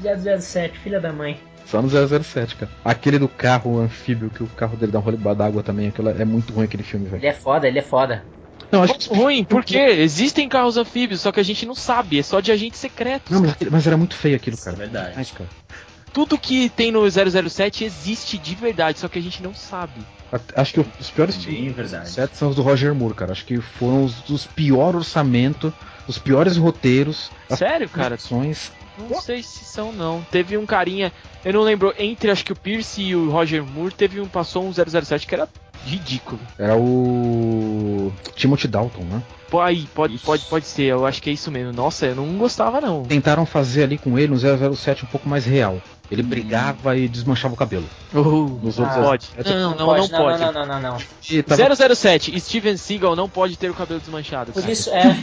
007, 0.00 0.78
filha 0.78 1.00
da 1.00 1.12
mãe. 1.12 1.38
Só 1.66 1.80
no 1.80 1.88
007, 1.88 2.56
cara. 2.56 2.72
Aquele 2.84 3.18
do 3.18 3.28
carro 3.28 3.78
anfíbio, 3.80 4.28
que 4.28 4.42
o 4.42 4.46
carro 4.48 4.76
dele 4.76 4.92
dá 4.92 4.98
um 4.98 5.02
rolê 5.02 5.16
d'água 5.16 5.62
também. 5.62 5.88
Aquilo 5.88 6.08
é 6.10 6.24
muito 6.24 6.52
ruim 6.52 6.64
aquele 6.64 6.82
filme, 6.82 7.06
velho. 7.06 7.20
Ele 7.20 7.28
é 7.28 7.32
foda, 7.32 7.68
ele 7.68 7.78
é 7.78 7.82
foda. 7.82 8.24
Não, 8.72 8.82
acho 8.82 8.98
que. 8.98 9.08
Ruim, 9.14 9.44
por 9.44 9.62
quê? 9.62 9.76
Existem 9.78 10.48
carros 10.48 10.78
anfíbios, 10.78 11.20
só 11.20 11.30
que 11.30 11.38
a 11.38 11.42
gente 11.42 11.66
não 11.66 11.74
sabe, 11.74 12.18
é 12.18 12.22
só 12.22 12.40
de 12.40 12.50
agentes 12.50 12.80
secretos. 12.80 13.30
Não, 13.30 13.42
mas, 13.42 13.54
mas 13.70 13.86
era 13.86 13.96
muito 13.98 14.14
feio 14.16 14.34
aquilo, 14.34 14.54
Isso 14.54 14.68
é 14.68 14.72
cara. 14.72 14.76
verdade. 14.76 15.12
Ai, 15.16 15.26
cara. 15.26 15.50
Tudo 16.12 16.38
que 16.38 16.68
tem 16.70 16.90
no 16.90 17.02
007 17.08 17.84
existe 17.84 18.36
de 18.38 18.54
verdade, 18.54 18.98
só 18.98 19.08
que 19.08 19.18
a 19.18 19.22
gente 19.22 19.42
não 19.42 19.54
sabe. 19.54 20.00
Acho 20.56 20.74
que 20.74 20.80
os 20.98 21.10
piores 21.10 21.36
verdade. 21.36 22.10
sete 22.10 22.36
são 22.38 22.48
os 22.48 22.56
do 22.56 22.62
Roger 22.62 22.94
Moore, 22.94 23.14
cara. 23.14 23.32
Acho 23.32 23.44
que 23.44 23.60
foram 23.60 24.04
os 24.04 24.14
dos 24.22 24.46
piores 24.46 24.96
orçamento, 24.96 25.72
os 26.08 26.18
piores 26.18 26.56
roteiros, 26.56 27.30
as 27.50 27.58
Sério, 27.58 27.88
cara? 27.88 28.14
ações. 28.14 28.72
Não 29.10 29.20
sei 29.20 29.42
se 29.42 29.64
são, 29.64 29.92
não. 29.92 30.22
Teve 30.30 30.56
um 30.56 30.66
carinha, 30.66 31.12
eu 31.44 31.52
não 31.52 31.62
lembro, 31.62 31.94
entre 31.98 32.30
acho 32.30 32.44
que 32.44 32.52
o 32.52 32.56
Pierce 32.56 33.02
e 33.02 33.16
o 33.16 33.30
Roger 33.30 33.64
Moore, 33.64 33.94
teve 33.94 34.20
um, 34.20 34.28
passou 34.28 34.66
um 34.66 34.72
007 34.72 35.26
que 35.26 35.34
era 35.34 35.48
ridículo. 35.84 36.40
Era 36.58 36.76
o 36.76 38.12
Timothy 38.34 38.68
Dalton, 38.68 39.02
né? 39.04 39.22
Pô, 39.50 39.60
aí, 39.60 39.86
pode, 39.94 40.16
pode, 40.18 40.44
pode 40.46 40.64
ser, 40.66 40.84
eu 40.84 41.04
acho 41.04 41.20
que 41.20 41.28
é 41.28 41.32
isso 41.34 41.50
mesmo. 41.50 41.72
Nossa, 41.74 42.06
eu 42.06 42.14
não 42.14 42.26
gostava, 42.38 42.80
não. 42.80 43.02
Tentaram 43.04 43.44
fazer 43.44 43.82
ali 43.84 43.98
com 43.98 44.18
ele 44.18 44.32
um 44.32 44.74
007 44.74 45.04
um 45.04 45.08
pouco 45.08 45.28
mais 45.28 45.44
real. 45.44 45.78
Ele 46.10 46.22
brigava 46.22 46.96
e 46.96 47.06
desmanchava 47.08 47.52
o 47.54 47.56
cabelo. 47.56 47.84
Nos 48.12 48.78
outros 48.78 48.96
Ah, 48.98 49.02
Pode. 49.02 49.26
007, 49.34 49.48
Não, 49.50 49.74
não, 49.74 49.96
não 49.96 50.08
pode. 50.08 50.40
Não, 50.40 50.52
não, 50.52 50.66
não, 50.66 50.66
não, 50.66 50.80
não. 50.92 50.98
e 51.30 51.42
tava- 51.42 51.74
007, 51.94 52.38
Steven 52.40 52.76
Seagal 52.76 53.14
não 53.16 53.28
pode 53.28 53.56
ter 53.56 53.70
o 53.70 53.74
cabelo 53.74 54.00
desmanchado. 54.00 54.52
Por 54.52 54.66
isso, 54.68 54.90
é. 54.90 55.16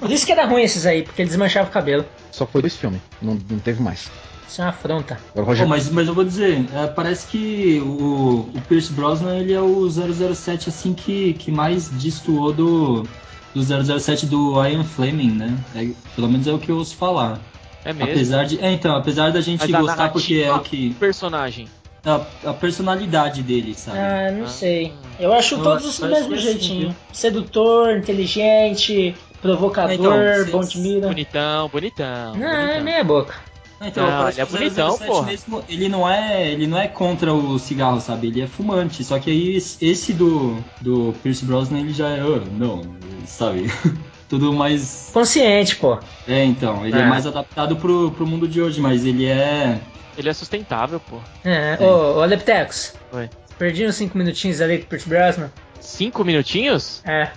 Por 0.00 0.10
isso 0.10 0.24
que 0.26 0.32
era 0.32 0.46
ruim 0.46 0.62
esses 0.62 0.84
aí, 0.86 1.02
porque 1.02 1.22
ele 1.22 1.28
desmanchava 1.28 1.68
o 1.68 1.72
cabelo. 1.72 2.04
Só 2.30 2.46
foi 2.46 2.60
dois 2.60 2.76
filmes, 2.76 3.00
não, 3.22 3.38
não 3.50 3.58
teve 3.58 3.82
mais. 3.82 4.08
Isso 4.48 4.60
é 4.60 4.64
uma 4.64 4.70
afronta. 4.70 5.18
Agora, 5.32 5.42
o 5.42 5.44
Roger 5.48 5.64
Pô, 5.64 5.68
mas, 5.70 5.90
mas 5.90 6.06
eu 6.08 6.14
vou 6.14 6.24
dizer, 6.24 6.64
é, 6.72 6.86
parece 6.86 7.26
que 7.26 7.80
o, 7.84 8.48
o 8.54 8.62
Pierce 8.68 8.92
Brosnan 8.92 9.36
ele 9.38 9.52
é 9.52 9.60
o 9.60 9.88
007 9.90 10.68
assim 10.68 10.94
que, 10.94 11.34
que 11.34 11.50
mais 11.50 11.88
destoou 11.88 12.52
do, 12.52 13.06
do 13.54 13.62
007 14.00 14.26
do 14.26 14.64
Ian 14.64 14.84
Fleming, 14.84 15.32
né? 15.32 15.58
É, 15.74 15.88
pelo 16.14 16.28
menos 16.28 16.46
é 16.46 16.52
o 16.52 16.58
que 16.58 16.70
eu 16.70 16.76
ouço 16.76 16.94
falar. 16.96 17.40
É 17.84 17.92
mesmo. 17.92 18.10
Apesar 18.10 18.44
de, 18.44 18.60
é, 18.60 18.70
então, 18.72 18.94
apesar 18.96 19.30
da 19.32 19.40
gente 19.40 19.60
Mas 19.60 19.74
a 19.74 19.80
gostar 19.80 20.08
porque 20.10 20.34
é 20.36 20.52
o 20.52 20.60
que 20.60 20.90
O 20.90 20.94
personagem. 20.94 21.68
a, 22.04 22.20
a 22.50 22.54
personalidade 22.54 23.42
dele, 23.42 23.74
sabe? 23.74 23.98
Ah, 23.98 24.30
não 24.32 24.44
Ah. 24.44 24.48
sei. 24.48 24.92
Eu 25.18 25.32
acho 25.32 25.56
Eu 25.56 25.62
todos 25.62 25.86
acho- 25.88 26.00
do 26.00 26.06
acho 26.06 26.14
mesmo 26.28 26.34
é 26.34 26.38
jeitinho. 26.38 26.88
assim, 26.90 26.96
Sedutor, 27.12 27.96
inteligente, 27.96 29.14
provocador, 29.42 29.94
Então, 29.94 30.50
bom 30.52 30.60
de 30.66 30.78
mira. 30.78 31.08
Bonitão, 31.08 31.68
bonitão. 31.68 32.34
Não, 32.36 32.46
é 32.48 32.56
bonitão. 32.66 32.84
meia 32.84 33.04
boca. 33.04 33.34
Então, 33.80 34.06
Não, 34.10 34.18
parece 34.22 34.40
ele 34.40 34.48
é 34.48 34.50
bonitão, 34.58 34.96
007 34.96 35.06
porra. 35.06 35.26
mesmo, 35.26 35.64
ele 35.68 35.88
não 35.88 36.08
é, 36.08 36.50
ele 36.50 36.66
não 36.66 36.78
é 36.78 36.88
contra 36.88 37.32
o 37.34 37.58
cigarro, 37.58 38.00
sabe? 38.00 38.28
Ele 38.28 38.40
é 38.40 38.46
fumante. 38.46 39.04
Só 39.04 39.18
que 39.18 39.30
aí 39.30 39.56
esse 39.80 40.12
do 40.14 40.56
do 40.80 41.14
Pierce 41.22 41.44
Brosnan 41.44 41.80
ele 41.80 41.92
já 41.92 42.08
é, 42.08 42.20
"Ah, 42.20 42.42
não, 42.52 42.82
sabe? 43.26 43.70
Tudo 44.28 44.52
mais 44.52 45.10
Consciente, 45.12 45.76
pô. 45.76 46.00
É, 46.26 46.42
então, 46.44 46.84
ele 46.86 46.96
é, 46.98 47.02
É. 47.02 47.06
mais 47.06 47.26
adaptado 47.26 47.76
pro, 47.76 48.10
pro 48.10 48.26
mundo 48.26 48.48
de 48.48 48.60
hoje, 48.60 48.80
mas 48.80 49.04
ele 49.04 49.26
é. 49.26 49.78
Ele 50.18 50.28
é 50.28 50.32
sustentável, 50.32 50.98
pô. 50.98 51.18
É. 51.44 51.76
Ô, 51.80 52.18
ô 52.20 52.24
Leptecos. 52.24 52.94
Oi. 53.12 53.28
Perdi 53.58 53.86
uns 53.86 53.94
5 53.96 54.16
minutinhos 54.18 54.60
ali 54.60 54.78
com 54.78 54.84
o 54.84 54.88
Pierce 54.88 55.08
Brosnan. 55.08 55.50
Cinco 55.80 56.24
minutinhos? 56.24 57.02
É. 57.04 57.30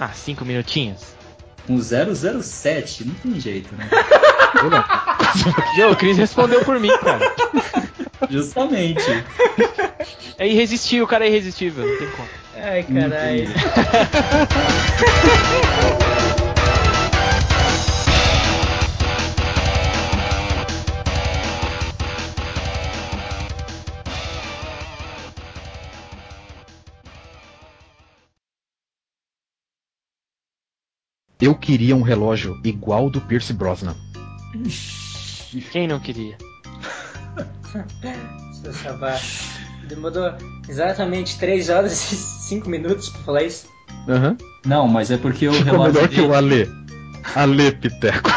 Ah, 0.00 0.08
cinco 0.12 0.44
minutinhos? 0.44 1.14
Um 1.68 1.78
007, 1.80 3.04
não 3.06 3.14
tem 3.14 3.40
jeito, 3.40 3.74
né? 3.76 3.88
Jô, 5.76 5.90
o 5.90 5.96
Chris 5.96 6.16
respondeu 6.16 6.64
por 6.64 6.78
mim, 6.78 6.96
cara. 6.98 7.34
Justamente. 8.30 9.02
É 10.38 10.46
irresistível, 10.48 11.04
o 11.04 11.08
cara 11.08 11.24
é 11.26 11.28
irresistível, 11.28 11.86
não 11.86 11.98
tem 11.98 12.10
como. 12.10 12.28
Ai, 12.56 12.86
Não 12.88 13.02
caralho. 13.10 13.48
Eu 31.40 31.54
queria 31.54 31.94
um 31.94 32.02
relógio 32.02 32.58
igual 32.64 33.10
do 33.10 33.20
Pierce 33.20 33.52
Brosnan. 33.52 33.94
Quem 35.70 35.86
não 35.88 36.00
queria? 36.00 36.36
Seu 38.62 38.72
Sabá. 38.72 39.18
Demorou 39.88 40.32
exatamente 40.68 41.38
3 41.38 41.68
horas 41.68 42.12
e 42.12 42.16
5 42.16 42.68
minutos 42.68 43.10
pra 43.10 43.22
falar 43.22 43.42
isso. 43.42 43.66
Aham. 44.08 44.36
Não, 44.64 44.88
mas 44.88 45.10
é 45.10 45.16
porque 45.16 45.48
o 45.48 45.52
Ficou 45.52 45.72
relógio 45.72 45.92
melhor 45.94 46.08
que 46.08 46.16
dele... 46.16 46.28
o 46.28 46.34
Ale. 46.34 46.70
Ale 47.34 47.72
Pitecos. 47.72 48.32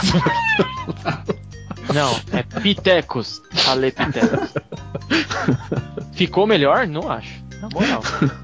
Não, 1.93 2.19
é 2.33 2.43
Pitecos. 2.61 3.41
Ale 3.67 3.91
Pitecos. 3.91 4.53
Ficou 6.13 6.45
melhor? 6.47 6.87
Não 6.87 7.09
acho. 7.09 7.41
Na 7.61 7.69
moral. 7.69 8.03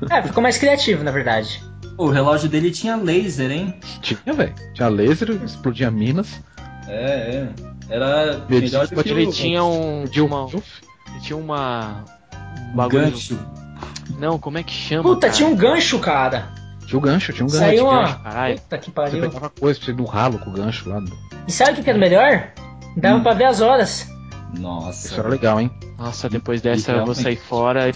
É, 0.09 0.21
ficou 0.21 0.41
mais 0.41 0.57
criativo, 0.57 1.03
na 1.03 1.11
verdade. 1.11 1.61
O 1.97 2.07
relógio 2.09 2.49
dele 2.49 2.71
tinha 2.71 2.95
laser, 2.95 3.51
hein? 3.51 3.79
Tinha, 4.01 4.33
velho. 4.33 4.53
Tinha 4.73 4.87
laser, 4.87 5.29
explodia 5.43 5.91
minas. 5.91 6.41
É, 6.87 6.93
é. 7.35 7.49
Era 7.89 8.45
Ele 8.49 8.61
melhor 8.61 8.87
do 8.87 9.03
que 9.03 9.09
Ele 9.09 9.25
o 9.27 9.31
tinha 9.31 9.63
um. 9.63 10.05
Jill- 10.11 10.25
Uma, 10.25 10.47
ele 10.49 11.19
tinha 11.21 11.37
uma. 11.37 12.03
Um 12.71 12.75
bagulho. 12.75 13.05
gancho. 13.11 13.39
Não, 14.19 14.37
como 14.39 14.57
é 14.57 14.63
que 14.63 14.73
chama? 14.73 15.03
Puta, 15.03 15.21
cara? 15.27 15.33
tinha 15.33 15.47
um 15.49 15.55
gancho, 15.55 15.99
cara. 15.99 16.49
Tinha 16.85 16.97
o 16.97 17.01
gancho, 17.01 17.31
tinha 17.33 17.45
um 17.45 17.49
gancho. 17.49 17.59
Saiu 17.65 17.87
uma. 17.87 18.15
caralho. 18.15 18.59
Puta 18.59 18.77
que 18.77 18.85
Você 18.85 18.91
pariu. 18.91 19.21
pegava 19.21 19.49
coisa 19.49 19.79
pra 19.79 19.85
você 19.85 19.93
do 19.93 20.05
ralo 20.05 20.39
com 20.39 20.49
o 20.49 20.53
gancho 20.53 20.89
lá. 20.89 21.01
E 21.47 21.51
sabe 21.51 21.79
o 21.79 21.83
que 21.83 21.89
era 21.89 21.99
melhor? 21.99 22.49
Dava 22.97 23.17
Hum. 23.17 23.23
pra 23.23 23.33
ver 23.33 23.45
as 23.45 23.61
horas. 23.61 24.07
Isso 24.53 24.61
Nossa. 24.61 25.19
era 25.19 25.29
legal, 25.29 25.59
hein? 25.59 25.71
Nossa, 25.97 26.29
depois 26.29 26.61
dessa 26.61 26.91
eu 26.91 27.05
vou 27.05 27.15
sair 27.15 27.37
fora. 27.37 27.91